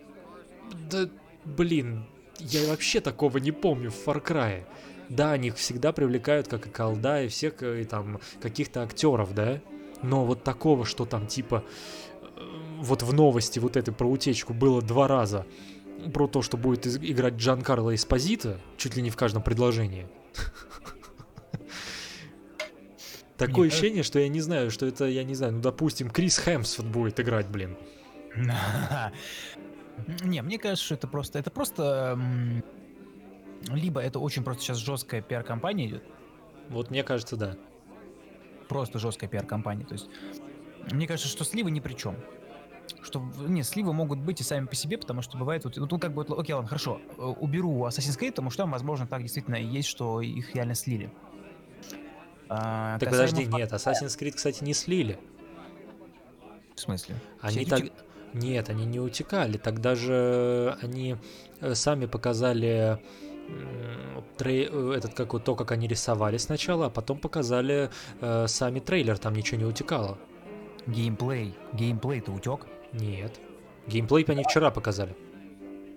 Да, 0.89 1.09
блин, 1.45 2.05
я 2.39 2.67
вообще 2.67 3.01
такого 3.01 3.37
не 3.37 3.51
помню 3.51 3.91
в 3.91 4.07
Far 4.07 4.23
Cry. 4.23 4.65
Да, 5.09 5.33
они 5.33 5.51
всегда 5.51 5.91
привлекают, 5.91 6.47
как 6.47 6.67
и 6.67 6.69
колда, 6.69 7.23
и 7.23 7.27
всех, 7.27 7.61
и 7.61 7.83
там, 7.83 8.19
каких-то 8.41 8.83
актеров, 8.83 9.33
да? 9.33 9.61
Но 10.01 10.25
вот 10.25 10.43
такого, 10.43 10.85
что 10.85 11.05
там, 11.05 11.27
типа, 11.27 11.63
э, 12.21 12.25
вот 12.79 13.03
в 13.03 13.13
новости 13.13 13.59
вот 13.59 13.77
этой 13.77 13.93
про 13.93 14.07
утечку 14.07 14.53
было 14.53 14.81
два 14.81 15.07
раза, 15.07 15.45
про 16.13 16.27
то, 16.27 16.41
что 16.41 16.57
будет 16.57 16.87
играть 16.87 17.35
Джан 17.35 17.61
Карло 17.61 17.95
Эспозита, 17.95 18.59
чуть 18.77 18.95
ли 18.95 19.01
не 19.01 19.09
в 19.09 19.15
каждом 19.15 19.43
предложении. 19.43 20.07
Такое 23.37 23.65
Нет, 23.65 23.73
ощущение, 23.73 24.03
что 24.03 24.19
я 24.19 24.27
не 24.27 24.41
знаю, 24.41 24.71
что 24.71 24.85
это, 24.85 25.05
я 25.05 25.23
не 25.23 25.35
знаю, 25.35 25.53
ну, 25.53 25.61
допустим, 25.61 26.09
Крис 26.09 26.37
Хемсфорд 26.37 26.89
будет 26.89 27.19
играть, 27.19 27.47
блин. 27.47 27.77
Не, 30.23 30.41
мне 30.41 30.57
кажется, 30.57 30.83
что 30.85 30.95
это 30.95 31.07
просто, 31.07 31.39
это 31.39 31.51
просто, 31.51 32.19
либо 33.69 34.01
это 34.01 34.19
очень 34.19 34.43
просто 34.43 34.63
сейчас 34.63 34.77
жесткая 34.77 35.21
пиар-компания 35.21 35.87
идет, 35.87 36.03
Вот 36.69 36.89
мне 36.89 37.03
кажется, 37.03 37.37
да. 37.37 37.55
просто 38.67 38.99
жесткая 38.99 39.29
пиар-компания, 39.29 39.85
то 39.85 39.93
есть 39.93 40.09
мне 40.91 41.07
кажется, 41.07 41.29
что 41.29 41.43
сливы 41.43 41.71
ни 41.71 41.79
при 41.79 41.93
чем. 41.93 42.15
Что, 43.01 43.21
не, 43.47 43.63
сливы 43.63 43.93
могут 43.93 44.19
быть 44.19 44.41
и 44.41 44.43
сами 44.43 44.65
по 44.65 44.75
себе, 44.75 44.97
потому 44.97 45.21
что 45.21 45.37
бывает, 45.37 45.63
вот, 45.63 45.77
ну, 45.77 45.87
тут 45.87 46.01
как 46.01 46.13
бы, 46.13 46.23
окей, 46.23 46.53
ладно, 46.53 46.67
хорошо, 46.67 46.99
э, 47.17 47.21
уберу 47.21 47.85
Assassin's 47.87 48.19
Creed, 48.19 48.31
потому 48.31 48.49
что 48.49 48.63
там, 48.63 48.71
возможно, 48.71 49.07
так 49.07 49.21
действительно 49.21 49.55
и 49.55 49.63
есть, 49.65 49.87
что 49.87 50.19
их 50.19 50.53
реально 50.53 50.75
слили. 50.75 51.09
А, 52.49 52.99
Так 52.99 53.09
подожди, 53.09 53.45
Far- 53.45 53.57
нет, 53.57 53.71
Assassin's 53.71 54.19
Creed, 54.19 54.33
кстати, 54.33 54.63
не 54.63 54.73
слили. 54.73 55.17
В 56.75 56.79
смысле? 56.79 57.15
Они 57.41 57.65
так... 57.65 57.83
Нет, 58.33 58.69
они 58.69 58.85
не 58.85 58.99
утекали. 58.99 59.57
Тогда 59.57 59.95
же 59.95 60.77
они 60.81 61.17
э, 61.61 61.75
сами 61.75 62.05
показали 62.05 62.99
трей- 64.37 64.69
э, 64.71 64.97
этот 64.97 65.13
как 65.13 65.33
вот 65.33 65.43
то, 65.43 65.55
как 65.55 65.71
они 65.71 65.87
рисовали 65.87 66.37
сначала, 66.37 66.87
а 66.87 66.89
потом 66.89 67.17
показали 67.19 67.89
э, 68.21 68.47
сами 68.47 68.79
трейлер, 68.79 69.17
там 69.17 69.33
ничего 69.35 69.59
не 69.59 69.65
утекало. 69.65 70.17
Геймплей. 70.87 71.55
Геймплей-то 71.73 72.31
утек. 72.31 72.67
Нет. 72.91 73.39
Геймплей 73.87 74.25
они 74.27 74.43
вчера 74.43 74.71
показали. 74.71 75.15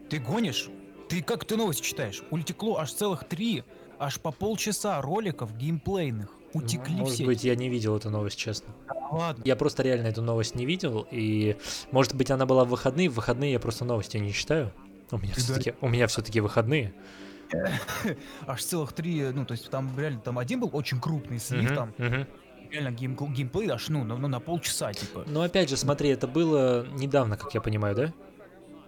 Ты 0.09 0.19
гонишь? 0.19 0.69
Ты 1.09 1.23
как 1.23 1.45
ты 1.45 1.57
новости 1.57 1.83
читаешь? 1.83 2.23
Утекло 2.31 2.79
аж 2.79 2.93
целых 2.93 3.25
три, 3.25 3.65
аж 3.99 4.21
по 4.21 4.33
полчаса 4.33 5.01
роликов 5.01 5.57
геймплейных. 5.57 6.36
Утекли 6.57 6.97
Может 6.97 7.15
все. 7.15 7.25
быть, 7.27 7.45
я 7.45 7.55
не 7.55 7.69
видел 7.69 7.97
эту 7.97 8.11
новость, 8.11 8.39
честно. 8.39 8.75
Ладно. 9.11 9.43
Я 9.45 9.57
просто 9.57 9.83
реально 9.83 10.09
эту 10.09 10.23
новость 10.23 10.55
не 10.55 10.67
видел, 10.67 11.07
и 11.11 11.57
может 11.93 12.15
быть 12.15 12.31
она 12.31 12.47
была 12.47 12.65
в 12.65 12.69
выходные. 12.69 13.09
В 13.09 13.15
выходные 13.15 13.53
я 13.53 13.61
просто 13.61 13.85
новости 13.85 14.17
не 14.17 14.33
читаю. 14.33 14.73
У 15.11 15.19
меня 15.19 15.35
все-таки, 15.35 15.75
у 15.81 15.89
меня 15.89 16.07
все-таки 16.07 16.41
выходные. 16.41 16.93
Аж 18.47 18.65
целых 18.65 18.93
три, 18.93 19.23
ну, 19.33 19.45
то 19.45 19.53
есть 19.53 19.71
там 19.71 19.93
реально, 19.97 20.21
там 20.21 20.39
один 20.39 20.61
был 20.61 20.71
очень 20.73 21.01
крупный, 21.01 21.39
с 21.39 21.51
них 21.51 21.75
там 21.75 21.93
реально 22.71 22.91
гейм, 22.91 23.15
геймплей 23.15 23.71
аж, 23.71 23.89
ну, 23.89 24.05
на, 24.05 24.17
ну, 24.17 24.29
на 24.29 24.41
полчаса, 24.41 24.93
типа. 24.93 25.25
Но 25.27 25.43
опять 25.43 25.71
же, 25.71 25.77
смотри, 25.77 26.11
это 26.11 26.27
было 26.27 26.87
недавно, 26.95 27.37
как 27.37 27.55
я 27.55 27.61
понимаю, 27.61 27.95
да? 27.95 28.13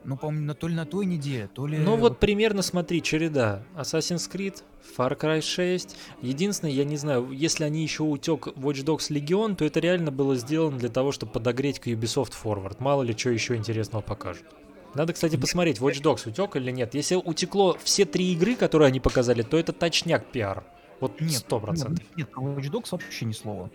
Ну, 0.09 0.16
по-моему, 0.16 0.54
то 0.54 0.68
ли 0.68 0.74
на 0.74 0.86
той 0.86 1.04
неделе, 1.04 1.50
то 1.52 1.66
ли... 1.66 1.76
Ну 1.76 1.96
вот 1.96 2.18
примерно 2.18 2.62
смотри, 2.62 3.02
череда. 3.02 3.62
Assassin's 3.76 4.26
Creed, 4.32 4.62
Far 4.96 5.14
Cry 5.20 5.42
6. 5.42 5.96
Единственное, 6.22 6.72
я 6.72 6.84
не 6.84 6.96
знаю, 6.96 7.30
если 7.30 7.64
они 7.64 7.82
еще 7.82 8.04
утек 8.04 8.46
Watch 8.46 8.82
Dogs 8.86 9.11
Legion, 9.11 9.54
то 9.54 9.66
это 9.66 9.80
реально 9.80 10.11
было 10.11 10.34
сделано 10.36 10.78
для 10.78 10.88
того, 10.88 11.12
чтобы 11.12 11.32
подогреть 11.32 11.78
к 11.78 11.88
Ubisoft 11.88 12.32
Forward. 12.42 12.76
Мало 12.78 13.02
ли 13.02 13.14
что 13.14 13.28
еще 13.28 13.54
интересного 13.54 14.00
покажут. 14.00 14.46
Надо, 14.94 15.12
кстати, 15.12 15.36
посмотреть, 15.36 15.78
Watch 15.78 16.00
Dogs 16.00 16.26
утек 16.26 16.56
или 16.56 16.70
нет. 16.70 16.94
Если 16.94 17.14
утекло 17.14 17.76
все 17.84 18.06
три 18.06 18.32
игры, 18.32 18.56
которые 18.56 18.88
они 18.88 19.00
показали, 19.00 19.42
то 19.42 19.59
это 19.59 19.74
точняк 19.74 20.32
пиар. 20.32 20.64
Вот 21.00 21.20
Нет, 21.20 21.32
сто 21.32 21.61
процентов. 21.61 21.98
Нет, 21.98 22.16
нет, 22.16 22.30
про 22.30 22.40
Watch 22.44 22.70
Dogs 22.70 22.88
вообще 22.92 23.26
ни 23.26 23.32
слова. 23.32 23.68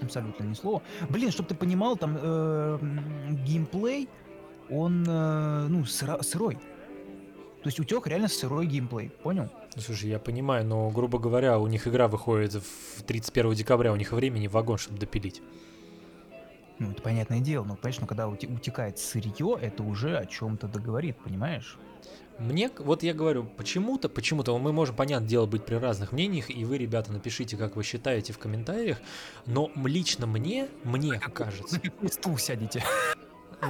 Абсолютно 0.00 0.44
ни 0.44 0.54
слова. 0.54 0.80
Блин, 1.08 1.32
чтобы 1.32 1.48
ты 1.48 1.56
понимал, 1.56 1.96
там 1.96 2.16
э, 2.20 2.78
геймплей, 3.44 4.08
он, 4.70 5.04
э, 5.08 5.66
ну, 5.68 5.84
сырой. 5.84 6.54
То 6.54 7.68
есть 7.68 7.80
утек 7.80 8.06
реально 8.06 8.28
сырой 8.28 8.66
геймплей, 8.66 9.10
понял? 9.10 9.48
Ну, 9.74 9.82
Слушай, 9.82 10.10
я 10.10 10.18
понимаю, 10.18 10.64
но, 10.64 10.88
грубо 10.90 11.18
говоря, 11.18 11.58
у 11.58 11.66
них 11.66 11.88
игра 11.88 12.06
выходит 12.06 12.54
в 12.54 13.02
31 13.02 13.54
декабря, 13.54 13.92
у 13.92 13.96
них 13.96 14.12
времени 14.12 14.46
вагон, 14.46 14.78
чтобы 14.78 14.98
допилить. 14.98 15.42
Ну, 16.78 16.90
это 16.90 17.02
понятное 17.02 17.40
дело, 17.40 17.64
но, 17.64 17.74
понимаешь, 17.74 18.00
ну, 18.00 18.06
когда 18.06 18.24
уте- 18.24 18.54
утекает 18.54 18.98
сырье, 18.98 19.58
это 19.60 19.82
уже 19.82 20.18
о 20.18 20.26
чем-то 20.26 20.68
договорит, 20.68 21.16
понимаешь? 21.24 21.76
Мне, 22.38 22.70
вот 22.78 23.02
я 23.02 23.14
говорю, 23.14 23.44
почему-то, 23.44 24.10
почему-то 24.10 24.56
мы 24.58 24.72
можем, 24.72 24.94
понятное 24.94 25.28
дело, 25.28 25.46
быть 25.46 25.64
при 25.64 25.76
разных 25.76 26.12
мнениях, 26.12 26.50
и 26.50 26.64
вы, 26.66 26.76
ребята, 26.76 27.10
напишите, 27.10 27.56
как 27.56 27.76
вы 27.76 27.82
считаете 27.82 28.34
в 28.34 28.38
комментариях, 28.38 28.98
но 29.46 29.70
лично 29.74 30.26
мне, 30.26 30.68
мне 30.84 31.18
кажется, 31.18 31.76
За 31.76 31.80
какой 31.80 32.10
стул 32.10 32.36
сядете? 32.36 32.84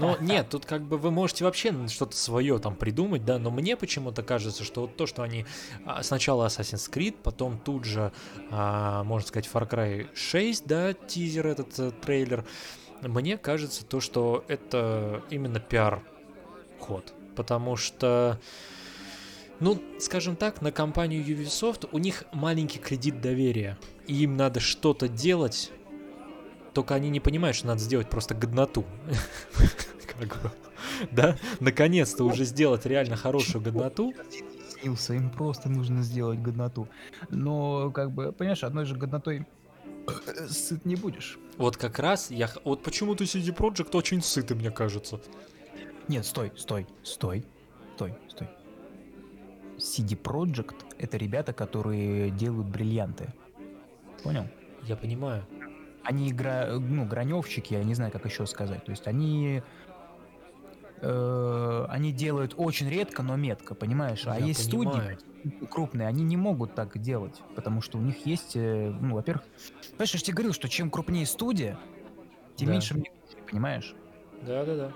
Но 0.01 0.17
нет, 0.21 0.49
тут 0.51 0.67
как 0.67 0.83
бы 0.83 0.99
вы 0.99 1.11
можете 1.11 1.45
вообще 1.45 1.75
что-то 1.89 2.17
свое 2.17 2.59
там 2.59 2.77
придумать, 2.77 3.25
да, 3.25 3.39
но 3.39 3.51
мне 3.51 3.77
почему-то 3.77 4.23
кажется, 4.23 4.65
что 4.65 4.83
вот 4.83 4.97
то, 4.97 5.07
что 5.07 5.23
они 5.23 5.47
а, 5.85 6.03
сначала 6.03 6.47
Assassin's 6.47 6.91
Creed, 6.91 7.17
потом 7.23 7.59
тут 7.59 7.85
же, 7.85 8.13
а, 8.51 9.05
можно 9.05 9.27
сказать, 9.27 9.49
Far 9.53 9.69
Cry 9.69 10.09
6, 10.15 10.67
да, 10.67 10.93
тизер 10.93 11.47
этот 11.47 11.79
э, 11.79 11.91
трейлер, 11.91 12.45
мне 13.03 13.37
кажется 13.37 13.85
то, 13.85 14.01
что 14.01 14.45
это 14.49 15.23
именно 15.31 15.61
пиар 15.61 16.03
ход, 16.81 17.13
потому 17.35 17.77
что 17.77 18.41
ну, 19.59 19.81
скажем 19.99 20.37
так, 20.37 20.61
на 20.61 20.71
компанию 20.71 21.25
Ubisoft 21.25 21.89
у 21.93 21.99
них 21.99 22.25
маленький 22.33 22.79
кредит 22.79 23.21
доверия, 23.21 23.79
и 24.07 24.25
им 24.25 24.37
надо 24.37 24.61
что-то 24.61 25.09
делать, 25.09 25.71
только 26.77 26.95
они 26.95 27.09
не 27.09 27.21
понимают, 27.21 27.57
что 27.57 27.69
надо 27.69 27.81
сделать 27.81 28.11
просто 28.11 28.35
годноту. 28.35 28.85
Да? 31.11 31.37
Наконец-то 31.61 32.25
уже 32.25 32.45
сделать 32.45 32.87
реально 32.87 33.17
хорошую 33.17 33.63
годноту. 33.63 34.15
Снился, 34.69 35.15
им 35.15 35.31
просто 35.31 35.69
нужно 35.69 36.03
сделать 36.03 36.39
годноту. 36.39 36.89
Но, 37.29 37.91
как 37.91 38.11
бы, 38.13 38.33
понимаешь, 38.33 38.65
одной 38.65 38.87
же 38.87 38.95
годнотой 38.95 39.47
э, 40.07 40.49
сыт 40.49 40.87
не 40.87 40.97
будешь. 40.97 41.39
Вот 41.59 41.77
как 41.77 41.99
раз 41.99 42.31
я... 42.31 42.51
Вот 42.65 42.83
почему-то 42.83 43.25
CD 43.25 43.55
Projekt 43.55 43.95
очень 43.95 44.23
сытый, 44.23 44.57
мне 44.57 44.71
кажется. 44.71 45.21
Нет, 46.09 46.25
стой, 46.25 46.53
стой, 46.57 46.87
стой, 47.03 47.45
стой, 47.95 48.15
стой. 48.29 48.49
CD 49.77 50.19
Projekt— 50.19 50.77
это 50.99 51.19
ребята, 51.19 51.53
которые 51.53 52.31
делают 52.31 52.69
бриллианты. 52.69 53.35
Понял? 54.23 54.47
Я 54.83 54.97
понимаю. 54.97 55.45
Они 56.07 56.31
игра, 56.31 56.69
ну, 56.79 57.05
граневщики, 57.05 57.75
я 57.75 57.83
не 57.83 57.95
знаю, 57.95 58.13
как 58.13 58.25
еще 58.25 58.47
сказать. 58.47 58.85
То 58.85 58.91
есть 58.93 59.07
они 59.09 59.63
э, 61.01 61.87
они 61.89 62.13
делают 62.13 62.55
очень 62.57 62.89
редко, 62.89 63.23
но 63.23 63.37
метко, 63.37 63.75
понимаешь? 63.75 64.23
А 64.27 64.39
Я 64.39 64.47
есть 64.47 64.71
понимаю. 64.71 65.19
студии 65.19 65.67
крупные, 65.67 66.09
они 66.09 66.23
не 66.25 66.37
могут 66.37 66.75
так 66.75 66.99
делать, 66.99 67.41
потому 67.55 67.81
что 67.81 67.99
у 67.99 68.01
них 68.01 68.25
есть, 68.27 68.53
э, 68.57 68.91
ну, 69.01 69.15
во-первых, 69.15 69.45
понимаешь, 69.91 70.13
я 70.13 70.19
же 70.19 70.25
тебе 70.25 70.35
говорил, 70.35 70.53
что 70.53 70.69
чем 70.69 70.91
крупнее 70.91 71.27
студия, 71.27 71.79
тем 72.57 72.69
Да. 72.69 72.73
меньше 72.75 72.95
мне, 72.95 73.11
понимаешь? 73.51 73.95
Да-да-да. 74.43 74.93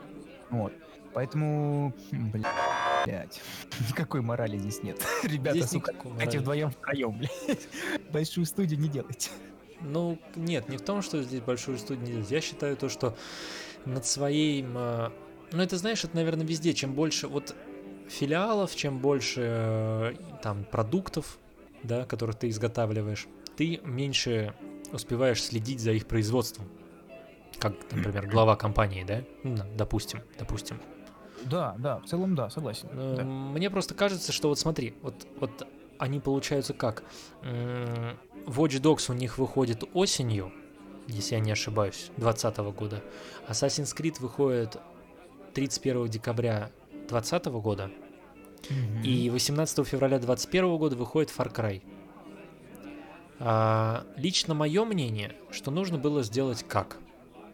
Вот. 0.51 0.73
Поэтому, 1.13 1.93
блядь, 2.13 3.41
никакой 3.89 4.21
морали 4.23 4.59
здесь 4.59 4.83
нет. 4.83 5.05
Ребята, 5.25 5.59
Здесь 5.59 5.71
сука, 5.71 5.93
эти 6.21 6.37
вдвоем 6.37 6.71
втроем, 6.71 7.19
блядь. 7.19 7.69
Большую 8.13 8.47
студию 8.47 8.79
не 8.79 8.89
делайте. 8.89 9.31
Ну, 9.83 10.19
нет, 10.37 10.69
не 10.69 10.77
в 10.77 10.83
том, 10.83 11.03
что 11.03 11.23
здесь 11.23 11.41
большую 11.41 11.79
студию 11.79 12.05
не 12.07 12.13
делать. 12.13 12.31
Я 12.31 12.41
считаю 12.41 12.77
то, 12.77 12.89
что 12.89 13.17
над 13.85 14.05
своим... 14.07 14.77
э, 14.77 15.11
Ну, 15.53 15.63
это, 15.63 15.77
знаешь, 15.77 16.05
это, 16.05 16.15
наверное, 16.17 16.47
везде. 16.47 16.75
Чем 16.75 16.95
больше 16.95 17.29
вот 17.29 17.55
филиалов, 18.09 18.75
чем 18.77 18.99
больше 18.99 19.41
э, 19.45 20.13
там 20.43 20.65
продуктов, 20.65 21.39
да, 21.83 22.05
которых 22.05 22.37
ты 22.37 22.49
изготавливаешь, 22.49 23.27
ты 23.57 23.81
меньше 23.85 24.55
успеваешь 24.93 25.43
следить 25.43 25.81
за 25.81 25.93
их 25.93 26.07
производством. 26.07 26.67
Как, 27.59 27.75
например, 27.93 28.27
глава 28.27 28.57
компании, 28.57 29.05
да? 29.05 29.23
Ну, 29.45 29.57
да, 29.57 29.67
допустим, 29.77 30.21
допустим. 30.39 30.81
Да, 31.45 31.75
да, 31.79 32.01
в 32.01 32.07
целом 32.07 32.35
да, 32.35 32.51
согласен. 32.51 32.89
Э, 32.93 33.15
Да. 33.19 33.25
Мне 33.25 33.71
просто 33.71 33.95
кажется, 33.95 34.33
что 34.33 34.49
вот 34.49 34.59
смотри, 34.59 34.95
вот, 35.03 35.27
вот 35.39 35.67
они 36.01 36.19
получаются 36.19 36.73
как? 36.73 37.05
Watch 37.43 38.81
Dogs 38.81 39.11
у 39.11 39.15
них 39.15 39.39
выходит 39.39 39.85
осенью, 39.93 40.51
если 41.07 41.35
я 41.35 41.41
не 41.41 41.53
ошибаюсь, 41.53 42.11
2020 42.17 42.59
года. 42.75 43.03
Assassin's 43.49 43.95
Creed 43.95 44.17
выходит 44.21 44.79
31 45.53 46.09
декабря 46.09 46.71
2020 47.09 47.45
года. 47.61 47.91
Мгм. 48.71 49.03
И 49.03 49.29
18 49.29 49.87
февраля 49.87 50.19
2021 50.19 50.79
года 50.79 50.97
выходит 50.97 51.31
Far 51.37 51.53
Cry. 51.53 51.83
А, 53.39 54.07
лично 54.17 54.55
мое 54.55 54.85
мнение, 54.85 55.37
что 55.51 55.71
нужно 55.71 55.99
было 55.99 56.23
сделать 56.23 56.65
как? 56.67 56.97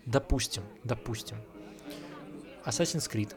Допустим, 0.05 0.63
допустим. 0.85 1.37
Assassin's 2.65 3.11
Creed. 3.11 3.35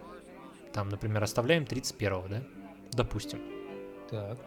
Там, 0.72 0.90
например, 0.90 1.24
оставляем 1.24 1.66
31 1.66 2.30
да? 2.30 2.44
Допустим. 2.92 3.40
Так. 4.10 4.38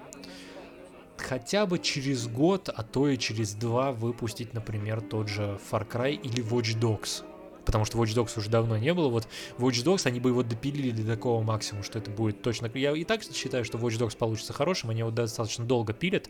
Хотя 1.16 1.66
бы 1.66 1.78
через 1.78 2.26
год, 2.26 2.68
а 2.74 2.82
то 2.82 3.08
и 3.08 3.16
через 3.16 3.54
два 3.54 3.92
выпустить, 3.92 4.54
например, 4.54 5.00
тот 5.00 5.28
же 5.28 5.58
Far 5.70 5.88
Cry 5.88 6.14
или 6.14 6.42
Watch 6.44 6.78
Dogs. 6.78 7.24
Потому 7.64 7.84
что 7.84 7.98
Watch 7.98 8.14
Dogs 8.14 8.38
уже 8.38 8.50
давно 8.50 8.76
не 8.76 8.92
было. 8.92 9.08
Вот 9.08 9.28
Watch 9.58 9.84
Dogs, 9.84 10.06
они 10.06 10.20
бы 10.20 10.30
его 10.30 10.42
допилили 10.42 10.90
до 10.90 11.06
такого 11.06 11.42
максимума, 11.42 11.84
что 11.84 11.98
это 11.98 12.10
будет 12.10 12.42
точно... 12.42 12.70
Я 12.74 12.92
и 12.92 13.04
так 13.04 13.22
считаю, 13.22 13.64
что 13.64 13.78
Watch 13.78 13.98
Dogs 13.98 14.16
получится 14.16 14.52
хорошим, 14.52 14.90
они 14.90 15.00
его 15.00 15.10
достаточно 15.10 15.64
долго 15.64 15.92
пилят. 15.92 16.28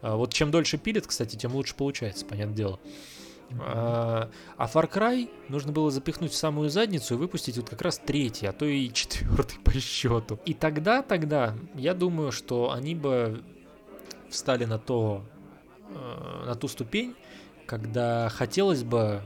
А 0.00 0.16
Вот 0.16 0.32
чем 0.32 0.50
дольше 0.50 0.78
пилят, 0.78 1.06
кстати, 1.06 1.36
тем 1.36 1.54
лучше 1.54 1.74
получается, 1.74 2.24
понятное 2.24 2.56
дело. 2.56 2.80
А 3.60 4.30
а 4.56 4.66
Far 4.66 4.90
Cry 4.90 5.28
нужно 5.48 5.72
было 5.72 5.90
запихнуть 5.90 6.32
в 6.32 6.36
самую 6.36 6.70
задницу 6.70 7.14
и 7.14 7.16
выпустить 7.16 7.56
вот 7.56 7.68
как 7.68 7.82
раз 7.82 7.98
третий, 7.98 8.46
а 8.46 8.52
то 8.52 8.64
и 8.64 8.88
четвертый 8.92 9.58
по 9.60 9.72
счету. 9.72 10.38
И 10.46 10.54
тогда, 10.54 11.02
тогда, 11.02 11.54
я 11.74 11.94
думаю, 11.94 12.32
что 12.32 12.72
они 12.72 12.94
бы 12.94 13.42
встали 14.32 14.64
на 14.64 14.78
то, 14.78 15.24
э, 15.88 16.44
на 16.46 16.54
ту 16.54 16.68
ступень, 16.68 17.14
когда 17.66 18.28
хотелось 18.28 18.82
бы 18.82 19.22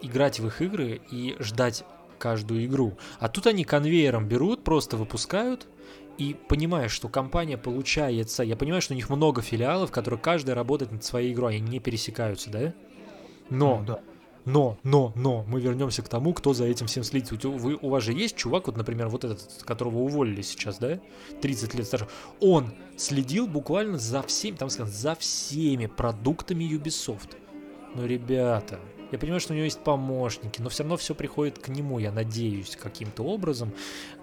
играть 0.00 0.40
в 0.40 0.46
их 0.46 0.60
игры 0.60 1.00
и 1.10 1.36
ждать 1.38 1.84
каждую 2.18 2.64
игру. 2.66 2.96
А 3.18 3.28
тут 3.28 3.46
они 3.46 3.64
конвейером 3.64 4.28
берут, 4.28 4.64
просто 4.64 4.96
выпускают, 4.96 5.66
и 6.18 6.36
понимаешь, 6.48 6.92
что 6.92 7.08
компания 7.08 7.56
получается... 7.56 8.42
Я 8.42 8.56
понимаю, 8.56 8.82
что 8.82 8.92
у 8.92 8.96
них 8.96 9.08
много 9.10 9.42
филиалов, 9.42 9.90
которые 9.90 10.20
каждый 10.20 10.54
работает 10.54 10.92
над 10.92 11.04
своей 11.04 11.32
игрой, 11.32 11.56
они 11.56 11.68
не 11.68 11.80
пересекаются, 11.80 12.50
да? 12.50 12.74
Но 13.50 13.78
Ну, 13.78 13.84
да. 13.84 14.00
Но, 14.44 14.76
но, 14.82 15.12
но, 15.14 15.44
мы 15.46 15.60
вернемся 15.60 16.02
к 16.02 16.08
тому, 16.08 16.34
кто 16.34 16.52
за 16.52 16.64
этим 16.64 16.86
всем 16.86 17.04
следит. 17.04 17.44
У, 17.44 17.52
вы, 17.52 17.78
у 17.80 17.88
вас 17.88 18.02
же 18.02 18.12
есть 18.12 18.36
чувак, 18.36 18.66
вот, 18.66 18.76
например, 18.76 19.08
вот 19.08 19.24
этот, 19.24 19.62
которого 19.64 19.98
уволили 19.98 20.42
сейчас, 20.42 20.78
да? 20.78 20.98
30 21.40 21.74
лет 21.74 21.86
старше. 21.86 22.08
Он 22.40 22.72
следил 22.96 23.46
буквально 23.46 23.98
за 23.98 24.22
всеми, 24.22 24.56
там 24.56 24.68
сказано, 24.68 24.94
за 24.94 25.14
всеми 25.14 25.86
продуктами 25.86 26.64
Ubisoft. 26.64 27.36
Ну, 27.94 28.04
ребята, 28.04 28.80
я 29.12 29.18
понимаю, 29.18 29.40
что 29.40 29.52
у 29.52 29.56
него 29.56 29.64
есть 29.64 29.80
помощники, 29.84 30.60
но 30.60 30.70
все 30.70 30.82
равно 30.82 30.96
все 30.96 31.14
приходит 31.14 31.58
к 31.58 31.68
нему, 31.68 31.98
я 31.98 32.10
надеюсь, 32.10 32.76
каким-то 32.76 33.22
образом. 33.22 33.72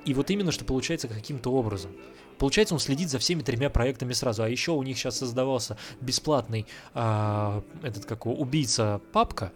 И 0.03 0.13
вот 0.13 0.31
именно, 0.31 0.51
что 0.51 0.65
получается 0.65 1.07
каким-то 1.07 1.51
образом. 1.51 1.91
Получается, 2.39 2.73
он 2.73 2.79
следит 2.79 3.09
за 3.09 3.19
всеми 3.19 3.41
тремя 3.41 3.69
проектами 3.69 4.13
сразу. 4.13 4.43
А 4.43 4.49
еще 4.49 4.71
у 4.71 4.81
них 4.81 4.97
сейчас 4.97 5.17
создавался 5.17 5.77
бесплатный 6.01 6.65
а, 6.93 7.61
этот 7.83 8.05
как 8.05 8.25
его, 8.25 8.33
убийца 8.33 8.99
папка. 9.11 9.51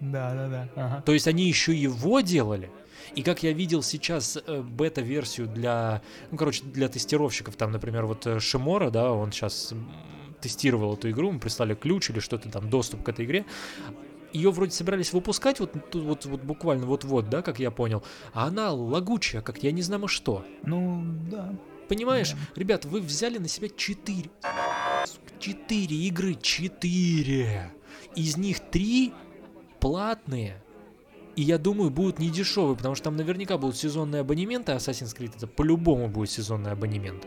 Да, 0.00 0.32
да, 0.34 0.48
да. 0.48 0.68
Ага. 0.76 1.02
То 1.02 1.12
есть 1.12 1.26
они 1.28 1.46
еще 1.46 1.74
его 1.74 2.20
делали. 2.20 2.70
И 3.14 3.22
как 3.22 3.42
я 3.42 3.52
видел 3.52 3.82
сейчас 3.82 4.36
э, 4.46 4.60
бета-версию 4.62 5.46
для, 5.48 6.02
ну, 6.30 6.36
короче, 6.36 6.62
для 6.64 6.88
тестировщиков, 6.88 7.56
там, 7.56 7.72
например, 7.72 8.06
вот 8.06 8.26
э, 8.26 8.38
Шимора, 8.38 8.90
да, 8.90 9.12
он 9.12 9.32
сейчас 9.32 9.72
тестировал 10.40 10.94
эту 10.94 11.10
игру, 11.10 11.32
мы 11.32 11.40
прислали 11.40 11.74
ключ 11.74 12.10
или 12.10 12.20
что-то 12.20 12.50
там, 12.50 12.68
доступ 12.70 13.02
к 13.02 13.08
этой 13.08 13.24
игре. 13.24 13.44
Ее 14.32 14.50
вроде 14.50 14.72
собирались 14.72 15.12
выпускать 15.12 15.58
вот, 15.58 15.72
тут 15.90 16.02
вот, 16.04 16.26
вот 16.26 16.42
буквально 16.42 16.86
вот-вот, 16.86 17.30
да, 17.30 17.40
как 17.40 17.58
я 17.58 17.70
понял. 17.70 18.04
А 18.34 18.46
она 18.46 18.72
лагучая, 18.72 19.40
как 19.40 19.62
я 19.62 19.72
не 19.72 19.82
знаю 19.82 20.06
что. 20.06 20.44
Ну, 20.64 21.02
да. 21.30 21.54
Понимаешь, 21.88 22.32
Да. 22.32 22.38
ребят, 22.56 22.84
вы 22.84 23.00
взяли 23.00 23.38
на 23.38 23.48
себя 23.48 23.70
4 23.74 24.30
4 25.40 25.96
игры, 26.08 26.34
4. 26.34 27.72
Из 28.16 28.36
них 28.36 28.60
3 28.70 29.12
платные. 29.80 30.62
И 31.36 31.42
я 31.42 31.58
думаю, 31.58 31.90
будут 31.90 32.18
не 32.18 32.30
дешевые, 32.30 32.76
потому 32.76 32.94
что 32.96 33.04
там 33.04 33.16
наверняка 33.16 33.58
будут 33.58 33.76
сезонные 33.76 34.20
абонементы. 34.20 34.72
Assassin's 34.72 35.16
Creed 35.16 35.32
это 35.36 35.46
по-любому 35.46 36.08
будет 36.08 36.30
сезонный 36.30 36.72
абонемент. 36.72 37.26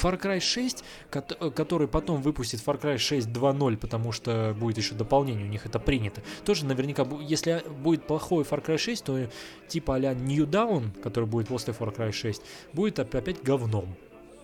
Far 0.00 0.20
Cry 0.20 0.38
6, 0.38 0.84
кот- 1.10 1.36
э, 1.40 1.50
который 1.50 1.88
потом 1.88 2.22
выпустит 2.22 2.60
Far 2.64 2.80
Cry 2.80 2.98
6 2.98 3.26
2.0, 3.28 3.76
потому 3.76 4.12
что 4.12 4.54
будет 4.56 4.76
еще 4.78 4.94
дополнение, 4.94 5.44
у 5.44 5.48
них 5.48 5.66
это 5.66 5.80
принято. 5.80 6.22
Тоже 6.44 6.64
наверняка, 6.66 7.04
если 7.20 7.64
будет 7.82 8.06
плохой 8.06 8.44
Far 8.44 8.64
Cry 8.64 8.78
6, 8.78 9.04
то 9.04 9.18
типа 9.66 9.96
а-ля 9.96 10.14
New 10.14 10.46
Down, 10.46 10.92
который 11.00 11.24
будет 11.24 11.48
после 11.48 11.74
Far 11.74 11.92
Cry 11.96 12.12
6, 12.12 12.42
будет 12.72 13.00
оп- 13.00 13.12
опять 13.16 13.42
говном 13.42 13.96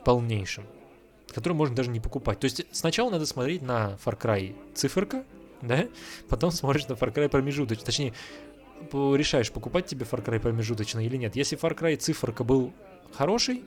полнейшим, 0.05 0.65
который 1.33 1.53
можно 1.53 1.77
даже 1.77 1.91
не 1.91 2.01
покупать. 2.01 2.41
То 2.41 2.47
есть 2.47 2.67
сначала 2.73 3.11
надо 3.11 3.25
смотреть 3.27 3.63
на 3.63 3.97
Far 4.05 4.19
Cry 4.19 4.57
циферка, 4.75 5.25
да, 5.67 5.87
потом 6.29 6.51
смотришь 6.51 6.87
на 6.89 6.95
Far 6.95 7.13
Cry 7.13 7.29
промежуточный, 7.29 7.85
точнее, 7.85 8.13
решаешь, 8.93 9.51
покупать 9.51 9.87
тебе 9.87 10.05
Far 10.11 10.25
Cry 10.25 10.39
промежуточный 10.41 11.07
или 11.07 11.17
нет. 11.17 11.37
Если 11.37 11.59
Far 11.59 11.77
Cry 11.77 11.97
циферка 11.97 12.45
был 12.45 12.73
хороший, 13.13 13.65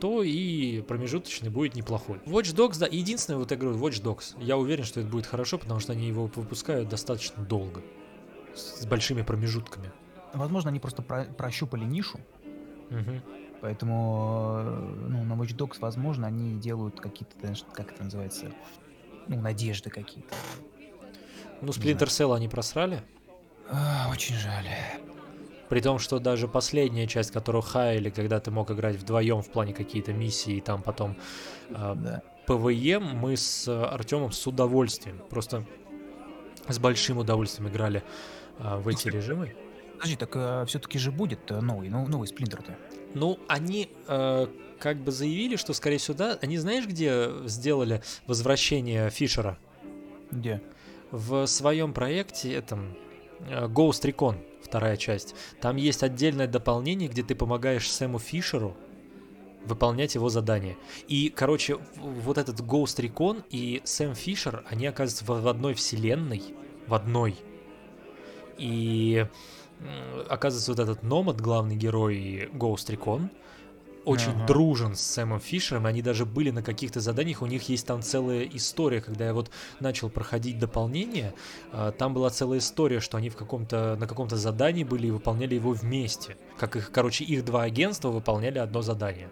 то 0.00 0.22
и 0.22 0.80
промежуточный 0.82 1.50
будет 1.50 1.74
неплохой. 1.74 2.18
Watch 2.26 2.54
Dogs, 2.54 2.78
да, 2.78 2.86
единственное, 2.86 3.38
вот 3.38 3.50
я 3.50 3.56
говорю, 3.56 3.78
Watch 3.78 4.02
Dogs, 4.02 4.36
я 4.42 4.56
уверен, 4.56 4.84
что 4.84 5.00
это 5.00 5.08
будет 5.08 5.26
хорошо, 5.26 5.58
потому 5.58 5.80
что 5.80 5.92
они 5.92 6.06
его 6.06 6.26
выпускают 6.34 6.88
достаточно 6.88 7.42
долго, 7.42 7.82
с 8.54 8.82
с 8.82 8.86
большими 8.86 9.22
промежутками. 9.22 9.90
Возможно, 10.34 10.70
они 10.70 10.78
просто 10.78 11.02
про- 11.02 11.24
прощупали 11.24 11.84
нишу, 11.84 12.20
Мгм. 12.90 13.22
поэтому 13.60 14.56
э, 14.60 14.94
ну, 15.08 15.24
на 15.24 15.32
Watch 15.32 15.56
Dogs, 15.56 15.78
возможно, 15.80 16.26
они 16.26 16.54
делают 16.60 17.00
какие-то, 17.00 17.34
как 17.72 17.92
это 17.92 18.04
называется, 18.04 18.52
ну, 19.26 19.40
надежды 19.40 19.90
какие-то. 19.90 20.34
Ну, 21.60 21.72
Splinter 21.72 22.06
Cell 22.06 22.34
они 22.34 22.48
просрали, 22.48 23.02
А, 23.70 24.08
очень 24.10 24.34
жаль. 24.36 24.64
При 25.68 25.80
том, 25.80 25.98
что 25.98 26.18
даже 26.18 26.48
последняя 26.48 27.06
часть, 27.06 27.30
которую 27.30 27.60
хаяли, 27.62 28.08
когда 28.08 28.40
ты 28.40 28.50
мог 28.50 28.70
играть 28.70 28.96
вдвоем 28.96 29.42
в 29.42 29.50
плане 29.50 29.74
какие-то 29.74 30.12
миссии, 30.14 30.54
и 30.56 30.60
там 30.60 30.82
потом 30.82 31.16
э, 31.70 31.94
Да. 31.96 32.22
ПВЕ, 32.46 32.98
мы 32.98 33.36
с 33.36 33.68
Артемом 33.68 34.32
с 34.32 34.46
удовольствием, 34.46 35.20
просто 35.28 35.66
с 36.66 36.78
большим 36.78 37.18
удовольствием 37.18 37.68
играли 37.68 38.02
э, 38.58 38.76
в 38.78 38.88
эти 38.88 39.08
режимы. 39.08 39.54
Подожди, 39.98 40.16
так 40.16 40.68
все-таки 40.68 40.98
же 40.98 41.10
будет 41.12 41.50
э, 41.50 41.60
новый, 41.60 41.90
ну, 41.90 42.06
новый 42.06 42.28
Сплинтер-то. 42.28 42.74
Ну, 43.14 43.38
они 43.48 43.90
э, 44.06 44.46
как 44.78 44.96
бы 44.96 45.10
заявили, 45.12 45.56
что, 45.56 45.74
скорее 45.74 45.98
всего, 45.98 46.16
да, 46.16 46.38
они 46.40 46.56
знаешь, 46.56 46.86
где 46.86 47.28
сделали 47.44 48.02
возвращение 48.26 49.10
Фишера? 49.10 49.58
Где? 50.30 50.62
В 51.10 51.46
своем 51.46 51.92
проекте, 51.94 52.52
этом, 52.52 52.96
э, 53.40 53.66
Ghost 53.66 54.02
Recon, 54.04 54.36
вторая 54.62 54.96
часть, 54.96 55.34
там 55.60 55.76
есть 55.76 56.02
отдельное 56.02 56.46
дополнение, 56.46 57.08
где 57.08 57.22
ты 57.22 57.34
помогаешь 57.34 57.90
Сэму 57.90 58.18
Фишеру 58.18 58.76
выполнять 59.64 60.14
его 60.14 60.28
задания. 60.28 60.76
И, 61.08 61.30
короче, 61.30 61.78
вот 61.96 62.38
этот 62.38 62.60
Ghost 62.60 62.98
Recon 63.02 63.44
и 63.50 63.80
Сэм 63.84 64.14
Фишер, 64.14 64.64
они 64.68 64.86
оказываются 64.86 65.24
в 65.24 65.48
одной 65.48 65.74
вселенной, 65.74 66.42
в 66.86 66.94
одной. 66.94 67.36
И 68.56 69.26
оказывается, 70.28 70.72
вот 70.72 70.80
этот 70.80 71.02
Номад, 71.02 71.40
главный 71.40 71.76
герой 71.76 72.48
Ghost 72.52 72.88
Recon, 72.88 73.30
очень 74.08 74.32
Ага. 74.32 74.46
дружен 74.46 74.94
с 74.94 75.00
Сэмом 75.00 75.40
Фишером, 75.40 75.86
они 75.86 76.02
даже 76.02 76.24
были 76.24 76.50
на 76.50 76.62
каких-то 76.62 77.00
заданиях, 77.00 77.42
у 77.42 77.46
них 77.46 77.68
есть 77.68 77.86
там 77.86 78.02
целая 78.02 78.42
история, 78.44 79.00
когда 79.00 79.26
я 79.26 79.34
вот 79.34 79.50
начал 79.80 80.08
проходить 80.10 80.58
дополнение, 80.58 81.34
а, 81.72 81.92
там 81.92 82.14
была 82.14 82.30
целая 82.30 82.58
история, 82.58 83.00
что 83.00 83.16
они 83.18 83.28
в 83.30 83.36
каком-то, 83.36 83.96
на 84.00 84.06
каком-то 84.06 84.36
задании 84.36 84.84
были 84.84 85.08
и 85.08 85.10
выполняли 85.10 85.54
его 85.54 85.72
вместе. 85.72 86.36
Как 86.58 86.76
их, 86.76 86.90
короче, 86.90 87.24
их 87.24 87.44
два 87.44 87.62
агентства 87.64 88.08
выполняли 88.10 88.58
одно 88.58 88.82
задание. 88.82 89.28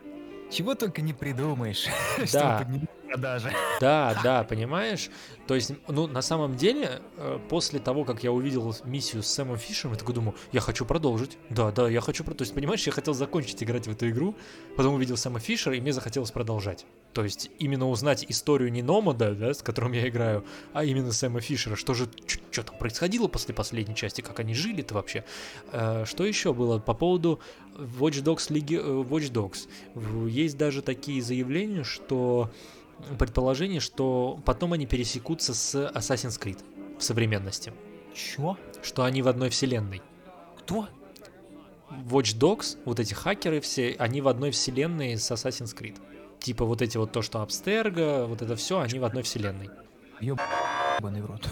Чего 0.50 0.74
только 0.74 1.02
не 1.02 1.12
придумаешь, 1.12 1.86
Да. 2.32 2.60
чтобы 2.60 2.88
продажи. 3.08 3.52
Да, 3.80 4.18
да, 4.22 4.42
понимаешь? 4.44 5.10
То 5.46 5.54
есть, 5.54 5.72
ну, 5.88 6.06
на 6.06 6.22
самом 6.22 6.56
деле, 6.56 7.02
э, 7.16 7.38
после 7.48 7.78
того, 7.78 8.04
как 8.04 8.24
я 8.24 8.32
увидел 8.32 8.74
миссию 8.84 9.22
с 9.22 9.26
Сэмом 9.28 9.58
Фишером, 9.58 9.92
я 9.92 9.98
такой 9.98 10.14
думаю, 10.14 10.34
я 10.52 10.60
хочу 10.60 10.86
продолжить. 10.86 11.36
Да, 11.50 11.70
да, 11.70 11.88
я 11.88 12.00
хочу. 12.00 12.24
То 12.24 12.42
есть, 12.42 12.54
понимаешь, 12.54 12.86
я 12.86 12.92
хотел 12.92 13.14
закончить 13.14 13.62
играть 13.62 13.86
в 13.86 13.90
эту 13.90 14.08
игру, 14.08 14.34
потом 14.76 14.94
увидел 14.94 15.16
Сэма 15.16 15.40
Фишера, 15.40 15.76
и 15.76 15.80
мне 15.80 15.92
захотелось 15.92 16.30
продолжать. 16.30 16.86
То 17.12 17.22
есть, 17.22 17.50
именно 17.58 17.88
узнать 17.88 18.24
историю 18.28 18.72
не 18.72 18.82
Номада, 18.82 19.34
да, 19.34 19.54
с 19.54 19.62
которым 19.62 19.92
я 19.92 20.08
играю, 20.08 20.44
а 20.72 20.84
именно 20.84 21.12
Сэма 21.12 21.40
Фишера. 21.40 21.76
Что 21.76 21.94
же, 21.94 22.08
что 22.50 22.62
там 22.62 22.78
происходило 22.78 23.28
после 23.28 23.54
последней 23.54 23.94
части, 23.94 24.22
как 24.22 24.40
они 24.40 24.54
жили-то 24.54 24.94
вообще. 24.94 25.24
Э, 25.72 26.04
Что 26.06 26.24
еще 26.24 26.52
было 26.54 26.78
по 26.78 26.94
поводу 26.94 27.40
Watch 27.76 28.22
Dogs 28.22 28.52
Лиги... 28.52 28.76
э, 28.76 28.80
Watch 28.80 29.30
Dogs? 29.30 29.68
Есть 30.28 30.56
даже 30.56 30.82
такие 30.82 31.22
заявления, 31.22 31.84
что 31.84 32.50
предположение, 33.18 33.80
что 33.80 34.40
потом 34.44 34.72
они 34.72 34.86
пересекутся 34.86 35.54
с 35.54 35.74
Assassin's 35.74 36.40
Creed 36.40 36.58
в 36.98 37.02
современности. 37.02 37.72
Чё? 38.14 38.56
Что 38.82 39.04
они 39.04 39.22
в 39.22 39.28
одной 39.28 39.50
вселенной. 39.50 40.02
Кто? 40.58 40.88
Watch 41.90 42.36
Dogs, 42.38 42.78
вот 42.84 42.98
эти 42.98 43.14
хакеры 43.14 43.60
все, 43.60 43.94
они 43.98 44.20
в 44.20 44.28
одной 44.28 44.50
вселенной 44.50 45.16
с 45.16 45.30
Assassin's 45.30 45.76
Creed. 45.76 45.96
Типа 46.40 46.64
вот 46.64 46.82
эти 46.82 46.96
вот 46.96 47.12
то, 47.12 47.22
что 47.22 47.42
Абстерго, 47.42 48.26
вот 48.26 48.42
это 48.42 48.56
все, 48.56 48.80
они 48.80 48.98
в 48.98 49.04
одной 49.04 49.22
вселенной. 49.22 49.70
Ебаный 50.20 51.22
в 51.22 51.26
рот. 51.26 51.48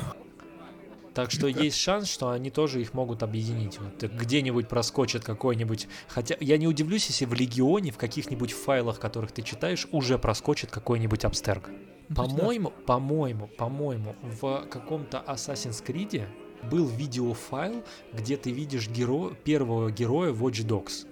Так 1.15 1.31
что 1.31 1.47
есть 1.47 1.77
шанс, 1.77 2.11
что 2.11 2.31
они 2.31 2.51
тоже 2.51 2.81
их 2.81 2.93
могут 2.93 3.23
объединить. 3.23 3.79
Вот 3.79 4.03
где-нибудь 4.03 4.69
проскочит 4.69 5.25
какой-нибудь... 5.25 5.87
Хотя 6.09 6.37
я 6.41 6.59
не 6.59 6.67
удивлюсь, 6.67 7.07
если 7.07 7.25
в 7.25 7.35
Легионе, 7.35 7.93
в 7.93 7.97
каких-нибудь 7.97 8.53
файлах, 8.53 8.99
которых 8.99 9.31
ты 9.33 9.43
читаешь, 9.43 9.87
уже 9.93 10.19
проскочит 10.19 10.71
какой-нибудь 10.71 11.25
Абстерго. 11.25 11.71
Ну. 12.09 12.17
По-моему, 12.17 12.73
по-моему, 12.85 13.47
по-моему, 13.47 14.17
в 14.23 14.67
каком-то 14.69 15.25
Assassin's 15.27 15.83
Creed 15.85 16.27
был 16.71 16.87
видеофайл, 16.87 17.85
где 18.13 18.37
ты 18.37 18.51
видишь 18.51 18.89
геро... 18.89 19.31
первого 19.45 19.91
героя 19.91 20.33
Watch 20.33 20.67
Dogs. 20.67 21.07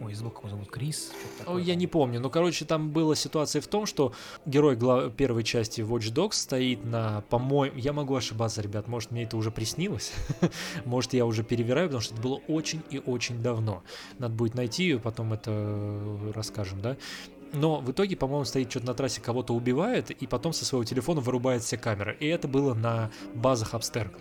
Ой, 0.00 0.14
как 0.14 0.38
его 0.38 0.48
зовут, 0.48 0.70
Крис? 0.70 1.06
что-то 1.06 1.42
О, 1.42 1.44
такое 1.46 1.62
я 1.62 1.74
не 1.74 1.86
помню. 1.86 2.20
Ну, 2.20 2.30
короче, 2.30 2.64
там 2.64 2.90
была 2.90 3.14
ситуация 3.14 3.60
в 3.60 3.66
том, 3.66 3.86
что 3.86 4.12
герой 4.46 4.76
гла- 4.76 5.10
первой 5.10 5.44
части 5.44 5.80
Watch 5.80 6.12
Dogs 6.12 6.34
стоит 6.34 6.84
на, 6.84 7.22
по-моему, 7.28 7.76
я 7.76 7.92
могу 7.92 8.14
ошибаться, 8.14 8.62
ребят, 8.62 8.86
может, 8.88 9.10
мне 9.10 9.24
это 9.24 9.36
уже 9.36 9.50
приснилось, 9.50 10.12
может, 10.84 11.14
я 11.14 11.26
уже 11.26 11.42
перевираю, 11.42 11.88
потому 11.88 12.02
что 12.02 12.14
это 12.14 12.22
было 12.22 12.40
очень 12.48 12.82
и 12.90 12.98
очень 13.04 13.42
давно. 13.42 13.82
Надо 14.18 14.34
будет 14.34 14.54
найти, 14.54 14.94
потом 14.96 15.32
это 15.32 15.50
э, 15.52 16.32
расскажем, 16.34 16.80
да? 16.80 16.96
Но 17.52 17.80
в 17.80 17.90
итоге, 17.90 18.16
по-моему, 18.16 18.44
стоит 18.44 18.70
что-то 18.70 18.86
на 18.86 18.94
трассе, 18.94 19.20
кого-то 19.20 19.54
убивает, 19.54 20.10
и 20.10 20.26
потом 20.26 20.52
со 20.52 20.64
своего 20.64 20.84
телефона 20.84 21.20
вырубает 21.20 21.62
все 21.62 21.78
камеры. 21.78 22.16
И 22.20 22.26
это 22.26 22.46
было 22.46 22.74
на 22.74 23.10
базах 23.34 23.74
Абстерга. 23.74 24.18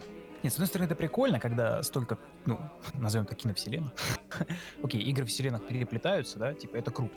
Нет, 0.47 0.53
с 0.53 0.55
одной 0.55 0.67
стороны, 0.67 0.85
это 0.85 0.95
прикольно, 0.95 1.41
когда 1.41 1.83
столько, 1.83 2.17
ну, 2.45 2.57
назовем 2.93 3.25
так, 3.25 3.37
киновселенных. 3.37 3.91
Окей, 4.81 5.01
игры 5.01 5.25
в 5.25 5.27
вселенных 5.27 5.67
переплетаются, 5.67 6.39
да, 6.39 6.53
типа, 6.53 6.77
это 6.77 6.89
круто. 6.89 7.13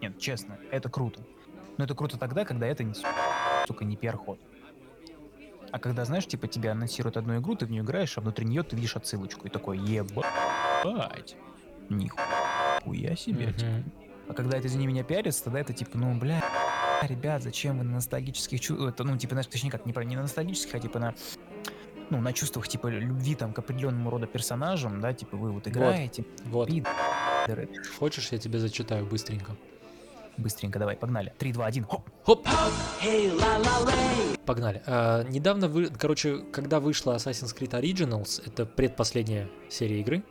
Нет, 0.00 0.18
честно, 0.18 0.58
это 0.72 0.88
круто. 0.88 1.22
Но 1.76 1.84
это 1.84 1.94
круто 1.94 2.18
тогда, 2.18 2.44
когда 2.44 2.66
это 2.66 2.82
не, 2.82 2.94
сука, 3.68 3.84
не 3.84 3.94
пиар-ход. 3.96 4.40
А 5.70 5.78
когда, 5.78 6.04
знаешь, 6.04 6.26
типа 6.26 6.48
тебе 6.48 6.72
анонсируют 6.72 7.16
одну 7.16 7.38
игру, 7.38 7.54
ты 7.54 7.66
в 7.66 7.70
нее 7.70 7.84
играешь, 7.84 8.18
а 8.18 8.20
внутри 8.22 8.44
нее 8.44 8.64
ты 8.64 8.74
видишь 8.74 8.96
отсылочку 8.96 9.46
и 9.46 9.50
такой, 9.50 9.78
ебать, 9.78 11.36
нихуя 11.88 13.14
себе. 13.14 13.52
типа. 13.52 13.84
А 14.28 14.34
когда 14.34 14.58
это, 14.58 14.66
извини 14.66 14.88
меня, 14.88 15.04
пиарится, 15.04 15.44
тогда 15.44 15.60
это 15.60 15.72
типа, 15.72 15.96
ну, 15.96 16.12
бля, 16.18 16.42
ребят, 17.02 17.44
зачем 17.44 17.78
вы 17.78 17.84
на 17.84 17.92
ностальгических 17.92 18.58
чувствах, 18.60 18.94
ну, 18.98 19.16
типа, 19.16 19.34
знаешь, 19.34 19.46
точнее 19.46 19.70
как, 19.70 19.86
не, 19.86 19.92
про- 19.92 20.02
не 20.02 20.16
на 20.16 20.22
ностальгических, 20.22 20.74
а 20.74 20.80
типа 20.80 20.98
на, 20.98 21.14
ну, 22.10 22.20
на 22.20 22.32
чувствах, 22.32 22.68
типа, 22.68 22.88
любви 22.88 23.34
там 23.34 23.52
к 23.52 23.58
определенному 23.58 24.10
рода 24.10 24.26
персонажам, 24.26 25.00
да, 25.00 25.12
типа, 25.12 25.36
вы 25.36 25.52
вот 25.52 25.68
играете, 25.68 26.24
Вот, 26.44 26.68
пидоры. 26.68 27.68
хочешь, 27.98 28.28
я 28.32 28.38
тебе 28.38 28.58
зачитаю 28.58 29.06
быстренько. 29.06 29.56
Быстренько, 30.36 30.78
давай, 30.78 30.96
погнали. 30.96 31.32
3, 31.38 31.52
2, 31.52 31.66
1, 31.66 31.84
хоп. 31.84 32.10
Хоп! 32.24 32.46
Погнали. 34.46 34.82
А, 34.86 35.22
недавно, 35.24 35.68
вы, 35.68 35.86
короче, 35.86 36.38
когда 36.52 36.80
вышла 36.80 37.14
Assassin's 37.14 37.56
Creed 37.56 37.80
Originals, 37.80 38.42
это 38.44 38.66
предпоследняя 38.66 39.48
серия 39.70 40.00
игры, 40.00 40.22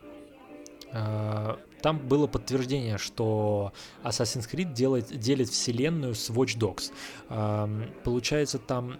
а, 0.92 1.58
там 1.82 1.98
было 2.00 2.28
подтверждение, 2.28 2.98
что 2.98 3.74
Assassin's 4.04 4.50
Creed 4.50 4.74
делает, 4.74 5.08
делит 5.18 5.50
вселенную 5.50 6.16
с 6.16 6.30
Watch 6.30 6.58
Dogs. 6.58 6.92
Ам, 7.30 7.86
получается, 8.04 8.60
там 8.60 8.98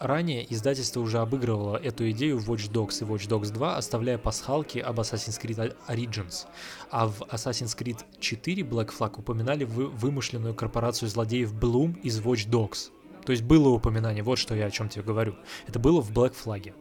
ранее 0.00 0.52
издательство 0.52 1.00
уже 1.00 1.18
обыгрывало 1.18 1.76
эту 1.76 2.10
идею 2.10 2.38
в 2.38 2.50
Watch 2.50 2.70
Dogs 2.72 3.02
и 3.02 3.04
Watch 3.04 3.28
Dogs 3.28 3.52
2, 3.52 3.76
оставляя 3.76 4.18
пасхалки 4.18 4.78
об 4.78 4.98
Assassin's 4.98 5.40
Creed 5.40 5.76
Origins. 5.88 6.46
А 6.90 7.06
в 7.06 7.20
Assassin's 7.30 7.76
Creed 7.78 7.98
4 8.18 8.62
Black 8.62 8.90
Flag 8.98 9.18
упоминали 9.18 9.64
вы- 9.64 9.88
вымышленную 9.88 10.54
корпорацию 10.54 11.08
злодеев 11.08 11.52
Bloom 11.54 12.00
из 12.00 12.20
Watch 12.20 12.48
Dogs. 12.48 12.90
То 13.24 13.32
есть 13.32 13.44
было 13.44 13.68
упоминание, 13.68 14.22
вот 14.22 14.38
что 14.38 14.54
я 14.54 14.66
о 14.66 14.70
чем 14.70 14.88
тебе 14.88 15.02
говорю. 15.02 15.36
Это 15.66 15.78
было 15.78 16.00
в 16.00 16.10
Black 16.10 16.34
Flag. 16.42 16.72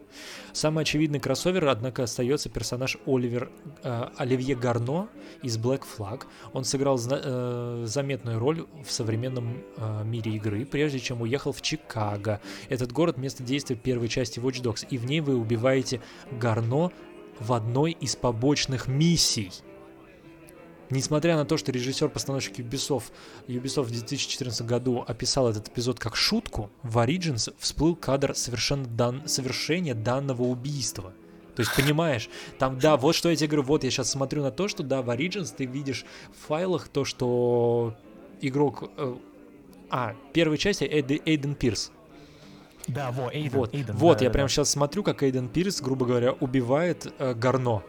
Самый 0.54 0.82
очевидный 0.82 1.20
кроссовер, 1.20 1.68
однако, 1.68 2.04
остается 2.04 2.50
персонаж 2.50 2.98
Оливер, 3.06 3.52
э, 3.84 4.10
Оливье 4.18 4.56
Гарно 4.56 5.10
из 5.44 5.58
Black 5.58 5.84
Flag. 5.98 6.24
Он 6.54 6.64
сыграл 6.64 6.98
зна- 6.98 7.22
э, 7.24 7.84
заметную 7.86 8.40
роль 8.40 8.66
в 8.84 8.92
современном 8.92 9.64
э, 9.78 10.04
мире 10.04 10.34
игры, 10.34 10.66
прежде 10.66 11.00
чем 11.00 11.22
уехал 11.22 11.52
в 11.52 11.62
Чикаго. 11.62 12.42
Этот 12.70 12.92
город— 12.92 13.18
место 13.18 13.44
действия 13.44 13.76
первой 13.76 14.08
части 14.08 14.40
Watch 14.40 14.62
Dogs, 14.62 14.88
и 14.90 14.98
в 14.98 15.06
ней 15.06 15.22
вы 15.22 15.36
убиваете 15.36 16.02
Гарно 16.32 16.92
в 17.40 17.54
одной 17.54 17.92
из 17.92 18.16
побочных 18.16 18.88
миссий. 18.88 19.52
Несмотря 20.90 21.36
на 21.36 21.46
то, 21.46 21.58
что 21.58 21.72
режиссер-постановщик 21.72 22.60
Ubisoft, 22.60 23.12
Ubisoft 23.48 23.84
в 23.84 23.92
2014 23.92 24.66
году 24.66 25.04
описал 25.08 25.48
этот 25.48 25.68
эпизод 25.68 26.00
как 26.00 26.16
шутку, 26.16 26.72
в 26.82 26.98
Origins 26.98 27.54
всплыл 27.60 27.96
кадр 27.96 28.36
совершенно 28.36 28.86
дан... 28.86 29.28
совершения 29.28 29.94
данного 29.94 30.44
убийства. 30.44 31.14
То 31.56 31.62
есть, 31.62 31.76
понимаешь, 31.76 32.30
там, 32.58 32.80
да, 32.80 32.98
вот 32.98 33.16
что 33.16 33.30
я 33.30 33.36
тебе 33.36 33.48
говорю, 33.50 33.64
вот 33.64 33.84
я 33.84 33.92
сейчас 33.92 34.10
смотрю 34.10 34.42
на 34.42 34.50
то, 34.50 34.68
что, 34.68 34.82
да, 34.82 35.02
в 35.02 35.10
Origins 35.10 35.54
ты 35.56 35.66
видишь 35.66 36.06
в 36.34 36.48
файлах 36.48 36.88
то, 36.88 37.06
что 37.06 37.96
игрок... 38.42 38.90
э, 38.98 39.16
а, 39.92 40.16
первой 40.34 40.58
части 40.58 40.86
Эйд- 40.86 41.22
Эйден 41.26 41.56
Пирс. 41.56 41.92
Да, 42.88 43.12
во, 43.12 43.32
Эйден, 43.32 43.52
Вот, 43.60 43.76
Эйден, 43.76 43.96
вот 43.96 44.20
да, 44.20 44.24
я 44.26 44.30
да, 44.30 44.34
прямо 44.34 44.48
да. 44.48 44.54
сейчас 44.54 44.70
смотрю, 44.72 45.04
как 45.04 45.22
Эйден 45.22 45.50
Пирс, 45.50 45.82
грубо 45.82 46.06
говоря, 46.06 46.32
убивает 46.32 47.14
э, 47.20 47.34
Гарно. 47.36 47.84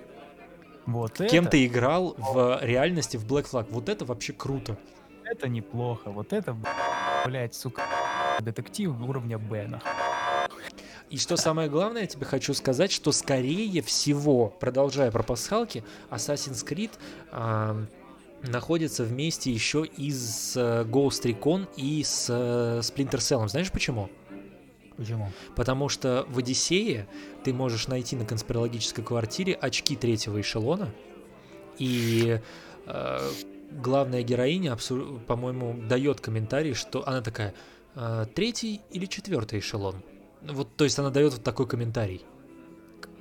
Вот 0.93 1.19
Кем 1.31 1.45
это, 1.45 1.53
ты 1.53 1.67
играл 1.67 2.15
в 2.19 2.61
реальности 2.63 3.17
в 3.17 3.27
Black 3.27 3.51
Flag. 3.51 3.67
Вот 3.71 3.89
это 3.89 4.05
вообще 4.05 4.33
круто. 4.33 4.77
это 5.25 5.49
неплохо, 5.49 6.11
вот 6.11 6.33
это, 6.33 6.57
блядь, 7.25 7.55
сука, 7.55 7.83
детектив 8.41 8.93
уровня 9.01 9.39
Б, 9.39 9.67
нахуй. 9.69 9.91
И 11.11 11.19
что 11.19 11.37
самое 11.37 11.69
главное, 11.69 12.03
я 12.03 12.07
тебе 12.07 12.25
хочу 12.25 12.55
сказать, 12.55 12.93
что 12.93 13.11
скорее 13.11 13.83
всего, 13.83 14.49
продолжая 14.49 15.11
про 15.11 15.25
пасхалки, 15.25 15.83
Assassin's 16.09 16.65
Creed 16.65 16.93
а, 17.33 17.85
находится 18.43 19.05
вместе 19.05 19.51
еще 19.51 19.85
и 19.85 20.13
с 20.13 20.57
э, 20.57 20.85
Ghost 20.85 21.25
Recon 21.25 21.69
и 21.77 22.05
с 22.05 22.27
э, 22.31 22.81
Splinter 22.81 23.19
Cell. 23.19 23.49
Знаешь 23.49 23.73
почему? 23.73 24.09
Почему? 25.01 25.33
Потому 25.57 25.89
что 25.89 26.27
в 26.29 26.37
Одиссее 26.37 27.09
ты 27.43 27.55
можешь 27.55 27.89
найти 27.89 28.17
на 28.17 28.27
конспирологической 28.27 29.03
квартире 29.03 29.55
очки 29.55 29.97
третьего 29.97 30.39
эшелона, 30.39 30.93
и 31.79 32.39
э, 32.85 33.31
главная 33.71 34.23
героиня, 34.23 34.77
по-моему, 35.27 35.75
дает 35.89 36.21
комментарий, 36.21 36.75
что 36.75 37.09
она 37.09 37.23
такая, 37.23 37.55
«Э, 37.95 38.27
третий 38.35 38.83
или 38.91 39.07
четвертый 39.07 39.61
эшелон? 39.61 40.03
Вот, 40.43 40.77
то 40.77 40.85
есть 40.85 40.99
она 40.99 41.09
дает 41.09 41.33
вот 41.33 41.43
такой 41.43 41.67
комментарий. 41.67 42.23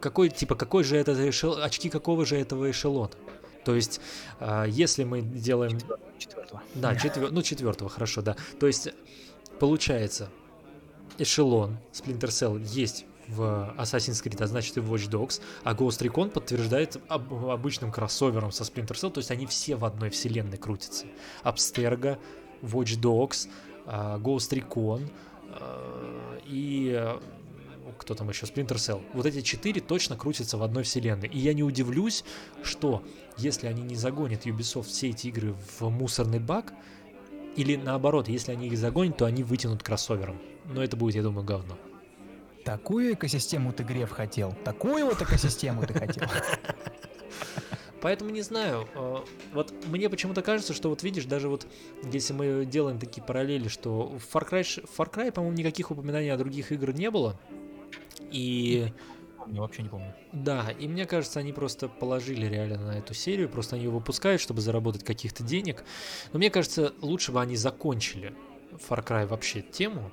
Какой, 0.02 0.28
типа, 0.28 0.56
какой 0.56 0.84
же 0.84 0.98
это 0.98 1.14
эшелон, 1.30 1.64
очки 1.64 1.90
какого 1.90 2.26
же 2.26 2.36
этого 2.36 2.70
эшелона? 2.70 3.12
То 3.64 3.74
есть, 3.74 4.02
э, 4.42 4.66
если 4.68 5.06
мы 5.06 5.22
делаем... 5.22 5.80
Четвертого. 6.18 6.62
Да, 6.76 6.94
четвер... 6.98 7.32
ну 7.32 7.42
четвертого, 7.42 7.90
хорошо, 7.90 8.22
да. 8.22 8.36
То 8.60 8.68
есть, 8.68 8.90
получается, 9.62 10.30
эшелон 11.22 11.78
Splinter 11.92 12.30
Cell 12.30 12.62
есть 12.64 13.06
в 13.28 13.74
Assassin's 13.78 14.24
Creed, 14.24 14.44
а 14.44 14.48
значит 14.48 14.78
и 14.78 14.80
в 14.80 14.94
Watch 14.94 15.10
Dogs, 15.10 15.42
а 15.64 15.74
Ghost 15.74 16.02
Recon 16.02 16.30
подтверждает 16.30 16.98
об- 17.08 17.46
обычным 17.46 17.92
кроссовером 17.92 18.52
со 18.52 18.64
Splinter 18.64 18.94
Cell, 18.94 19.12
то 19.12 19.20
есть 19.20 19.32
они 19.32 19.46
все 19.46 19.76
в 19.76 19.86
одной 19.86 20.10
вселенной 20.10 20.58
крутятся. 20.58 21.06
Abstergo, 21.44 22.18
Watch 22.62 23.00
Dogs, 23.00 23.48
а, 23.86 24.18
Ghost 24.18 24.52
Recon 24.52 25.12
а, 25.52 26.40
и 26.46 26.92
а, 26.96 27.22
кто 27.98 28.16
там 28.16 28.30
еще, 28.30 28.46
Splinter 28.46 28.76
Cell. 28.76 29.04
Вот 29.14 29.26
эти 29.26 29.42
четыре 29.42 29.82
точно 29.82 30.16
крутятся 30.16 30.58
в 30.58 30.64
одной 30.64 30.84
вселенной. 30.84 31.28
И 31.28 31.38
я 31.38 31.54
не 31.54 31.64
удивлюсь, 31.64 32.24
что 32.64 33.04
если 33.38 33.68
они 33.68 33.82
не 33.84 33.96
загонят 33.96 34.46
Ubisoft 34.46 34.88
все 34.88 35.10
эти 35.10 35.28
игры 35.28 35.56
в 35.80 35.90
мусорный 35.90 36.40
бак, 36.40 36.74
или 37.56 37.76
наоборот, 37.76 38.30
если 38.30 38.52
они 38.52 38.68
их 38.68 38.78
загонят, 38.78 39.18
то 39.18 39.26
они 39.26 39.44
вытянут 39.44 39.84
кроссовером. 39.84 40.40
Но 40.70 40.84
это 40.84 40.96
будет, 40.96 41.16
я 41.16 41.24
думаю, 41.24 41.46
говно. 41.46 41.78
Такую 42.64 43.14
экосистему 43.14 43.74
ты, 43.74 43.84
Греф, 43.84 44.12
хотел. 44.12 44.54
Такую 44.64 45.06
вот 45.06 45.22
экосистему 45.22 45.86
ты 45.86 45.94
хотел. 45.94 46.24
Поэтому 48.02 48.30
не 48.30 48.42
знаю. 48.42 48.88
э, 48.96 49.18
Вот 49.54 49.74
мне 49.88 50.10
почему-то 50.10 50.42
кажется, 50.42 50.74
что 50.74 50.90
вот 50.90 51.04
видишь, 51.04 51.26
даже 51.26 51.50
вот 51.50 51.68
если 52.14 52.32
мы 52.34 52.66
делаем 52.66 52.98
такие 53.00 53.22
параллели, 53.24 53.68
что 53.68 54.08
в 54.18 54.36
Far 54.36 54.48
Cry, 54.50 54.64
в 54.64 55.00
Far 55.00 55.12
Cry, 55.12 55.32
по-моему, 55.32 55.58
никаких 55.58 55.92
упоминаний 55.92 56.32
о 56.32 56.38
других 56.38 56.72
игр 56.72 56.94
не 56.94 57.12
было. 57.12 57.38
И 58.32 58.94
Я 59.48 59.62
вообще 59.62 59.82
не 59.84 59.90
помню. 59.90 60.14
да, 60.32 60.70
и 60.80 60.88
мне 60.88 61.06
кажется, 61.06 61.40
они 61.40 61.52
просто 61.52 61.88
положили 61.90 62.46
реально 62.46 62.78
на 62.78 62.98
эту 62.98 63.14
серию, 63.14 63.50
просто 63.50 63.76
они 63.76 63.86
ее 63.86 63.92
выпускают, 63.92 64.40
чтобы 64.42 64.62
заработать 64.62 65.04
каких-то 65.04 65.44
денег. 65.44 65.84
Но 66.32 66.40
мне 66.40 66.50
кажется, 66.50 66.94
лучше 67.02 67.32
бы 67.34 67.42
они 67.42 67.56
закончили 67.58 68.34
Far 68.88 69.04
Cry 69.06 69.26
вообще 69.26 69.62
тему 69.62 70.12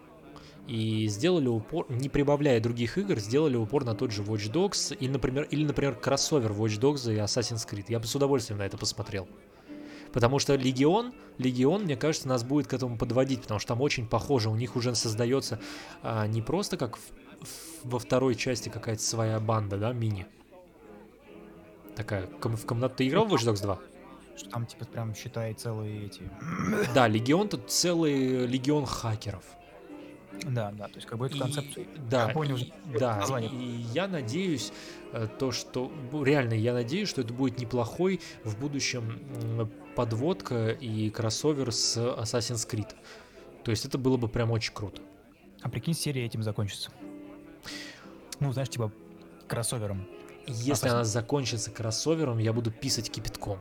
и 0.66 1.06
сделали 1.08 1.48
упор, 1.48 1.86
не 1.88 2.08
прибавляя 2.08 2.60
других 2.60 2.98
игр, 2.98 3.18
сделали 3.18 3.56
упор 3.56 3.84
на 3.84 3.94
тот 3.94 4.10
же 4.12 4.22
Watch 4.22 4.50
Dogs 4.52 4.96
или, 4.96 5.10
например, 5.10 5.44
или, 5.50 5.64
например, 5.64 5.94
кроссовер 5.94 6.50
Watch 6.52 6.78
Dogs 6.80 7.12
и 7.12 7.16
Assassin's 7.18 7.68
Creed. 7.68 7.84
Я 7.88 8.00
бы 8.00 8.06
с 8.06 8.14
удовольствием 8.14 8.58
на 8.58 8.64
это 8.66 8.76
посмотрел. 8.76 9.28
Потому 10.12 10.38
что 10.38 10.54
Легион, 10.54 11.12
Легион, 11.38 11.82
мне 11.82 11.96
кажется, 11.96 12.26
нас 12.28 12.42
будет 12.42 12.66
к 12.68 12.72
этому 12.74 12.96
подводить, 12.96 13.42
потому 13.42 13.60
что 13.60 13.68
там 13.68 13.80
очень 13.82 14.06
похоже, 14.06 14.48
у 14.50 14.56
них 14.56 14.74
уже 14.76 14.94
создается 14.94 15.60
а, 16.02 16.26
не 16.26 16.40
просто 16.42 16.76
как 16.76 16.96
в- 16.96 17.00
в- 17.00 17.84
во 17.84 17.98
второй 17.98 18.34
части 18.34 18.68
какая-то 18.68 19.02
своя 19.02 19.38
банда, 19.40 19.76
да, 19.76 19.92
мини. 19.92 20.26
Такая, 21.94 22.26
ком- 22.26 22.56
в 22.56 22.66
комнату 22.66 22.96
ты 22.98 23.08
играл 23.08 23.26
в 23.26 23.32
Watch 23.34 23.46
Dogs 23.46 23.62
2? 23.62 23.78
Что 24.36 24.50
там, 24.50 24.66
типа, 24.66 24.84
прям, 24.86 25.14
считай, 25.14 25.54
целые 25.54 26.06
эти... 26.06 26.22
Да, 26.94 27.08
Легион 27.08 27.48
тут 27.48 27.70
целый 27.70 28.46
легион 28.46 28.84
хакеров. 28.86 29.44
Да, 30.44 30.72
да, 30.72 30.88
то 30.88 30.94
есть, 30.96 31.06
как 31.06 31.18
бы 31.18 31.26
эту 31.26 31.36
И- 31.36 31.40
концепцию... 31.40 31.86
да, 32.10 32.28
Я 32.28 32.32
понял 32.34 32.56
и- 32.56 32.72
да, 32.98 33.16
название. 33.16 33.50
и 33.50 33.66
я 33.94 34.06
надеюсь, 34.08 34.72
э, 35.12 35.28
то, 35.38 35.50
что 35.52 35.90
реально 36.24 36.54
я 36.54 36.72
надеюсь, 36.72 37.08
что 37.08 37.20
это 37.22 37.32
будет 37.32 37.58
неплохой 37.58 38.20
в 38.44 38.58
будущем 38.58 39.18
подводка 39.96 40.70
и 40.70 41.10
кроссовер 41.10 41.72
с 41.72 41.96
Assassin's 41.96 42.68
Creed. 42.68 42.94
То 43.64 43.70
есть 43.70 43.84
это 43.84 43.98
было 43.98 44.16
бы 44.16 44.28
прям 44.28 44.50
очень 44.50 44.72
круто. 44.74 45.02
А 45.62 45.68
прикинь, 45.68 45.94
серия 45.94 46.24
этим 46.26 46.42
закончится. 46.42 46.90
Ну, 48.38 48.52
знаешь, 48.52 48.68
типа, 48.68 48.92
кроссовером. 49.48 50.06
Если 50.46 50.72
Assassin's- 50.88 50.90
она 50.92 51.04
закончится 51.04 51.70
кроссовером, 51.70 52.38
я 52.38 52.52
буду 52.52 52.70
писать 52.70 53.10
кипятком. 53.10 53.58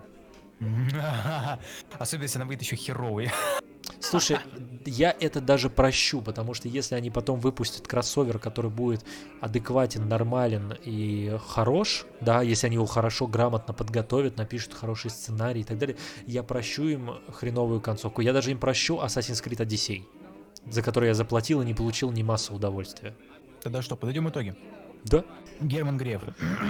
Особенно, 2.00 2.24
если 2.24 2.38
она 2.38 2.46
выйдет 2.46 2.64
еще 2.64 2.76
херовой. 2.76 3.32
Слушай, 4.00 4.38
я 4.86 5.16
это 5.20 5.42
даже 5.42 5.70
прощу, 5.70 6.22
потому 6.22 6.54
что 6.54 6.68
если 6.68 6.96
они 6.96 7.10
потом 7.10 7.40
выпустят 7.40 7.88
кроссовер, 7.88 8.40
который 8.40 8.70
будет 8.70 9.06
адекватен, 9.42 10.08
нормален 10.08 10.74
и 10.84 11.38
хорош, 11.48 12.06
да, 12.22 12.42
если 12.42 12.68
они 12.68 12.76
его 12.76 12.86
хорошо, 12.86 13.28
грамотно 13.28 13.74
подготовят, 13.74 14.38
напишут 14.38 14.74
хороший 14.74 15.10
сценарий 15.10 15.62
и 15.62 15.64
так 15.64 15.78
далее, 15.78 15.98
я 16.28 16.44
прощу 16.44 16.84
им 16.84 17.12
хреновую 17.34 17.82
концовку. 17.82 18.22
Я 18.22 18.34
даже 18.34 18.52
им 18.52 18.60
прощу 18.60 18.98
Assassin's 18.98 19.44
Creed 19.44 19.66
Odyssey, 19.66 20.04
за 20.70 20.82
который 20.82 21.08
я 21.08 21.14
заплатил 21.14 21.62
и 21.62 21.66
не 21.66 21.74
получил 21.74 22.12
ни 22.12 22.24
массы 22.24 22.54
удовольствия. 22.54 23.16
Тогда 23.62 23.82
что, 23.82 23.96
подойдем 23.96 24.30
итоги. 24.30 24.56
Да, 25.04 25.24
Герман 25.60 25.98
Греф. 25.98 26.22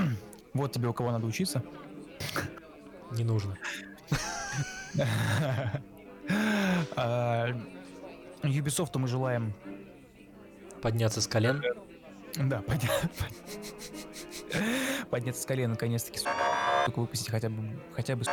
вот 0.53 0.71
тебе 0.71 0.87
у 0.87 0.93
кого 0.93 1.11
надо 1.11 1.25
учиться. 1.25 1.63
не 3.11 3.23
нужно. 3.23 3.57
А, 6.95 7.47
Ubisoft 8.43 8.97
мы 8.97 9.07
желаем, 9.07 9.53
Подняться 10.81 11.21
с 11.21 11.27
колен. 11.27 11.63
да, 12.35 12.61
подня- 12.61 12.89
подняться 15.09 15.41
с 15.41 15.45
колен, 15.45 15.71
наконец-таки, 15.71 16.19
сука, 16.19 16.99
выпустить 16.99 17.29
хотя 17.29 17.49
бы, 17.49 17.63
хотя 17.93 18.15
бы, 18.15 18.23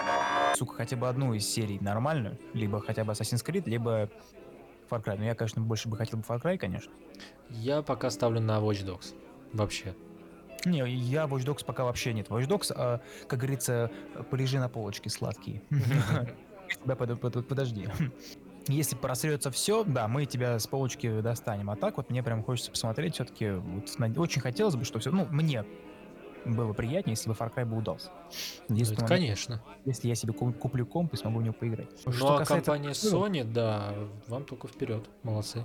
сука, 0.56 0.74
хотя 0.74 0.97
бы 0.97 1.09
одну 1.09 1.32
из 1.35 1.48
серий 1.48 1.78
нормальную, 1.81 2.39
либо 2.52 2.81
хотя 2.81 3.05
бы 3.05 3.12
Assassin's 3.12 3.44
Creed, 3.44 3.62
либо 3.66 4.09
Far 4.90 5.02
Cry. 5.02 5.16
Ну, 5.19 5.24
я, 5.24 5.35
конечно, 5.35 5.62
больше 5.62 5.89
бы 5.89 5.97
хотел 5.97 6.19
бы 6.19 6.24
Far 6.28 6.43
Cry, 6.43 6.59
конечно. 6.59 6.93
Я 7.48 7.82
пока 7.82 8.10
ставлю 8.10 8.40
на 8.40 8.59
Watch 8.59 8.85
Dogs. 8.85 9.14
Вообще. 9.52 9.94
Не, 10.66 10.78
я 10.89 11.24
Watch 11.24 11.44
Dogs 11.44 11.64
пока 11.64 11.85
вообще 11.85 12.12
нет. 12.12 12.28
Watch 12.28 12.47
Dogs, 12.47 12.73
а, 12.77 13.01
как 13.28 13.39
говорится, 13.39 13.90
полежи 14.31 14.59
на 14.59 14.69
полочке 14.69 15.09
сладкий. 15.10 15.62
Да, 16.85 16.97
под- 16.97 17.20
под- 17.20 17.47
подожди. 17.47 17.89
Если 18.69 18.94
просрется 18.94 19.51
все, 19.51 19.82
да, 19.85 20.07
мы 20.07 20.24
тебя 20.24 20.59
с 20.59 20.66
полочки 20.69 21.20
достанем. 21.20 21.70
А 21.70 21.77
так 21.77 21.97
вот 21.97 22.11
мне 22.11 22.23
прям 22.23 22.44
хочется 22.44 22.70
посмотреть 22.70 23.15
все-таки. 23.15 23.51
очень 24.16 24.40
хотелось 24.40 24.77
бы, 24.77 24.85
что 24.85 25.01
все. 25.01 25.11
Ну, 25.11 25.27
мне 25.31 25.65
было 26.44 26.73
приятнее, 26.73 27.12
если 27.15 27.28
бы 27.28 27.35
Far 27.35 27.53
Cry 27.55 27.65
бы 27.65 27.77
удался. 27.77 28.11
Ну, 28.69 28.77
Если, 28.77 28.94
это 28.94 29.03
он- 29.05 29.09
конечно. 29.09 29.62
если 29.85 30.09
я 30.09 30.15
себе 30.15 30.32
куп- 30.32 30.57
куплю 30.59 30.86
комп 30.86 31.12
и 31.15 31.16
смогу 31.16 31.40
в 31.40 31.43
него 31.43 31.55
поиграть. 31.55 31.89
Ну 32.07 32.28
а 32.36 32.44
компания 32.44 32.90
Sony, 32.90 33.44
да, 33.44 33.94
вам 34.28 34.44
только 34.44 34.69
вперед. 34.69 35.09
Молодцы. 35.23 35.65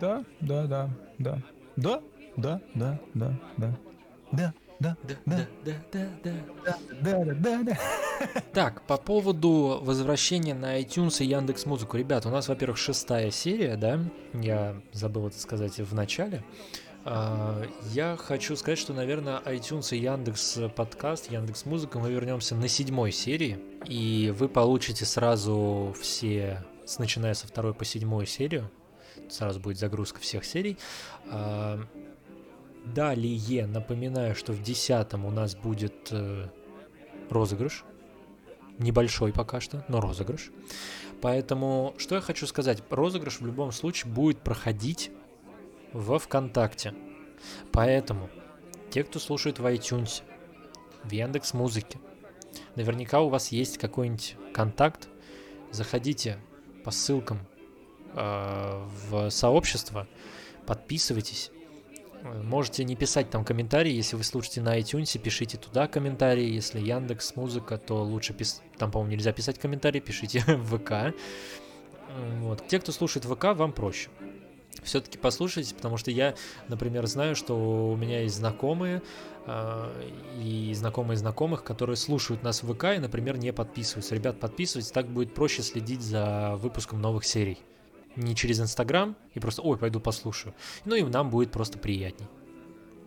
Да, 0.00 0.24
да, 0.40 0.66
да, 0.66 0.90
да. 1.18 1.38
Да, 1.76 2.00
да, 2.36 2.60
да, 2.74 2.98
да, 3.14 3.32
да. 3.56 3.76
Да, 4.32 4.54
да, 4.84 4.96
Да, 5.02 5.14
Да. 5.24 5.46
да, 5.64 5.72
да, 5.92 6.08
да, 6.22 6.32
да. 6.64 6.76
да, 7.00 7.24
да, 7.24 7.34
да, 7.34 7.62
да. 7.62 7.78
Так, 8.52 8.82
по 8.82 8.96
поводу 8.96 9.80
возвращения 9.82 10.54
на 10.54 10.80
iTunes 10.80 11.22
и 11.24 11.26
Яндекс 11.26 11.66
Музыку. 11.66 11.96
Ребят, 11.96 12.26
у 12.26 12.30
нас, 12.30 12.48
во-первых, 12.48 12.76
шестая 12.78 13.30
серия, 13.30 13.76
да? 13.76 14.00
Я 14.34 14.76
забыл 14.92 15.28
это 15.28 15.38
сказать 15.40 15.78
в 15.78 15.94
начале. 15.94 16.44
А, 17.06 17.62
Я 17.92 18.16
хочу 18.16 18.56
сказать, 18.56 18.78
что, 18.78 18.92
наверное, 18.94 19.38
iTunes 19.44 19.94
и 19.94 20.00
Яндекс 20.00 20.58
подкаст, 20.74 21.30
Яндекс 21.30 21.66
Музыка 21.66 21.98
мы 21.98 22.10
вернемся 22.10 22.54
на 22.54 22.68
седьмой 22.68 23.12
серии, 23.12 23.58
и 23.86 24.32
вы 24.36 24.48
получите 24.48 25.04
сразу 25.04 25.94
все, 26.00 26.64
начиная 26.98 27.34
со 27.34 27.46
второй 27.46 27.74
по 27.74 27.84
седьмую 27.84 28.24
серию, 28.26 28.70
сразу 29.28 29.60
будет 29.60 29.78
загрузка 29.78 30.18
всех 30.20 30.44
серий. 30.46 30.78
Далее 32.84 33.66
напоминаю, 33.66 34.34
что 34.34 34.52
в 34.52 34.62
десятом 34.62 35.24
у 35.24 35.30
нас 35.30 35.56
будет 35.56 36.08
э, 36.10 36.48
розыгрыш. 37.30 37.84
Небольшой 38.78 39.32
пока 39.32 39.60
что, 39.60 39.84
но 39.88 40.00
розыгрыш. 40.00 40.50
Поэтому, 41.22 41.94
что 41.96 42.16
я 42.16 42.20
хочу 42.20 42.46
сказать, 42.46 42.82
розыгрыш 42.90 43.40
в 43.40 43.46
любом 43.46 43.72
случае 43.72 44.12
будет 44.12 44.40
проходить 44.40 45.10
во 45.92 46.18
ВКонтакте. 46.18 46.94
Поэтому, 47.72 48.28
те, 48.90 49.02
кто 49.02 49.18
слушает 49.18 49.58
в 49.58 49.66
iTunes, 49.66 50.22
в 51.04 51.10
Яндекс 51.10 51.54
Музыке, 51.54 51.98
наверняка 52.76 53.20
у 53.20 53.30
вас 53.30 53.48
есть 53.48 53.78
какой-нибудь 53.78 54.36
контакт, 54.52 55.08
заходите 55.70 56.38
по 56.84 56.90
ссылкам 56.90 57.38
э, 58.12 58.86
в 59.08 59.30
сообщество, 59.30 60.06
подписывайтесь, 60.66 61.50
Можете 62.24 62.84
не 62.84 62.96
писать 62.96 63.28
там 63.28 63.44
комментарии, 63.44 63.92
если 63.92 64.16
вы 64.16 64.24
слушаете 64.24 64.62
на 64.62 64.78
iTunes, 64.78 65.18
пишите 65.18 65.58
туда 65.58 65.86
комментарии. 65.86 66.54
Если 66.54 66.80
Яндекс 66.80 67.36
Музыка, 67.36 67.76
то 67.76 68.02
лучше 68.02 68.32
пис... 68.32 68.62
там, 68.78 68.90
по-моему, 68.90 69.12
нельзя 69.12 69.32
писать 69.32 69.58
комментарии, 69.58 70.00
пишите 70.00 70.42
в 70.46 70.78
ВК. 70.78 71.14
Вот. 72.40 72.66
Те, 72.66 72.80
кто 72.80 72.92
слушает 72.92 73.26
ВК, 73.26 73.54
вам 73.54 73.72
проще. 73.72 74.08
Все-таки 74.82 75.18
послушайте, 75.18 75.74
потому 75.74 75.98
что 75.98 76.10
я, 76.10 76.34
например, 76.68 77.06
знаю, 77.06 77.36
что 77.36 77.90
у 77.90 77.96
меня 77.96 78.22
есть 78.22 78.36
знакомые 78.36 79.02
а, 79.46 79.92
и 80.42 80.72
знакомые 80.74 81.16
знакомых, 81.16 81.62
которые 81.62 81.96
слушают 81.96 82.42
нас 82.42 82.62
в 82.62 82.74
ВК 82.74 82.84
и, 82.96 82.98
например, 82.98 83.36
не 83.36 83.52
подписываются. 83.52 84.14
Ребят, 84.14 84.40
подписывайтесь, 84.40 84.90
так 84.90 85.08
будет 85.08 85.34
проще 85.34 85.62
следить 85.62 86.00
за 86.00 86.56
выпуском 86.56 87.00
новых 87.00 87.24
серий. 87.24 87.58
Не 88.16 88.34
через 88.34 88.60
Инстаграм 88.60 89.16
и 89.32 89.40
просто, 89.40 89.62
ой, 89.62 89.76
пойду 89.76 90.00
послушаю. 90.00 90.54
Ну 90.84 90.94
и 90.94 91.02
нам 91.02 91.30
будет 91.30 91.50
просто 91.50 91.78
приятней. 91.78 92.28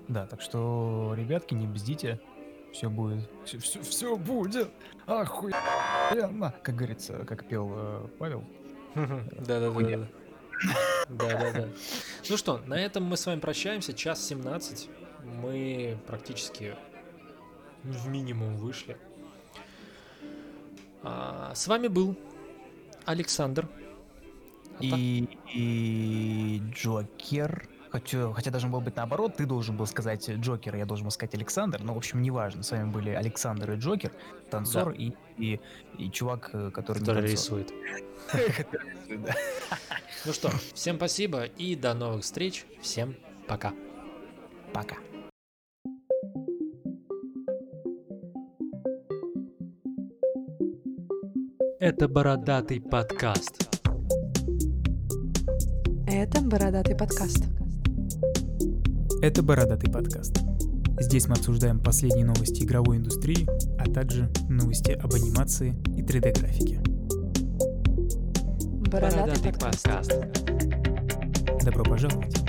Да, 0.08 0.26
так 0.26 0.42
что, 0.42 1.14
ребятки, 1.18 1.54
не 1.54 1.68
бздите. 1.68 2.20
Все 2.74 2.90
будет. 2.90 3.30
Все, 3.46 4.16
будет. 4.18 4.70
Охуенно. 5.06 6.54
Как 6.62 6.76
говорится, 6.76 7.26
как 7.26 7.46
пел 7.46 7.72
э, 7.74 8.08
Павел. 8.20 8.44
Да-да-да. 8.96 10.08
Да-да-да. 11.10 11.68
Ну 12.30 12.38
что, 12.38 12.60
на 12.66 12.76
этом 12.76 13.04
мы 13.04 13.18
с 13.18 13.26
вами 13.26 13.40
прощаемся. 13.40 13.94
Час 13.94 14.26
17. 14.28 14.90
Мы 15.24 15.98
практически 16.08 16.76
в 17.84 18.08
минимум 18.08 18.58
вышли. 18.58 18.98
А, 21.04 21.54
С 21.56 21.68
вами 21.68 21.88
был 21.88 22.18
Александр. 23.06 23.68
И, 24.80 25.28
и 25.54 26.62
Джокер. 26.74 27.68
Хотя, 27.90 28.34
хотя 28.34 28.52
должен 28.52 28.70
был 28.72 28.82
быть 28.82 28.96
наоборот, 28.96 29.38
ты 29.38 29.46
должен 29.46 29.78
был 29.78 29.88
сказать 29.88 30.30
Джокер, 30.30 30.76
я 30.76 30.86
должен 30.86 31.06
был 31.06 31.12
сказать 31.12 31.34
Александр. 31.36 31.82
Но, 31.82 31.94
в 31.94 31.98
общем, 31.98 32.22
неважно. 32.22 32.64
С 32.64 32.72
вами 32.72 32.90
были 32.90 33.12
Александр 33.12 33.72
и 33.72 33.76
Джокер, 33.78 34.12
танцор 34.50 34.92
и, 34.92 35.14
и, 35.38 35.60
и 35.98 36.12
чувак, 36.12 36.50
э, 36.54 36.72
который, 36.72 37.00
который 37.00 37.32
рисует. 37.32 37.74
Да. 38.34 39.36
Ну 40.26 40.34
что, 40.34 40.50
всем 40.74 40.98
спасибо 40.98 41.44
и 41.44 41.76
до 41.76 41.94
новых 41.94 42.24
встреч. 42.24 42.66
Всем 42.82 43.16
пока. 43.48 43.72
Пока. 44.74 44.98
Это 51.80 52.10
бородатый 52.10 52.82
подкаст. 52.82 53.77
Это 56.10 56.42
бородатый 56.42 56.96
подкаст. 56.96 57.44
Это 59.22 59.44
«Бородатый 59.44 59.92
подкаст». 59.92 60.40
Здесь 61.02 61.28
мы 61.28 61.34
обсуждаем 61.34 61.82
последние 61.82 62.24
новости 62.24 62.64
игровой 62.64 62.96
индустрии, 62.96 63.46
а 63.78 63.92
также 63.92 64.32
новости 64.48 64.92
об 64.92 65.14
анимации 65.14 65.76
и 65.98 66.02
3D-графике. 66.02 66.80
Бородатый 68.90 69.52
подкаст. 69.52 70.18
Добро 71.66 71.84
пожаловать! 71.84 72.47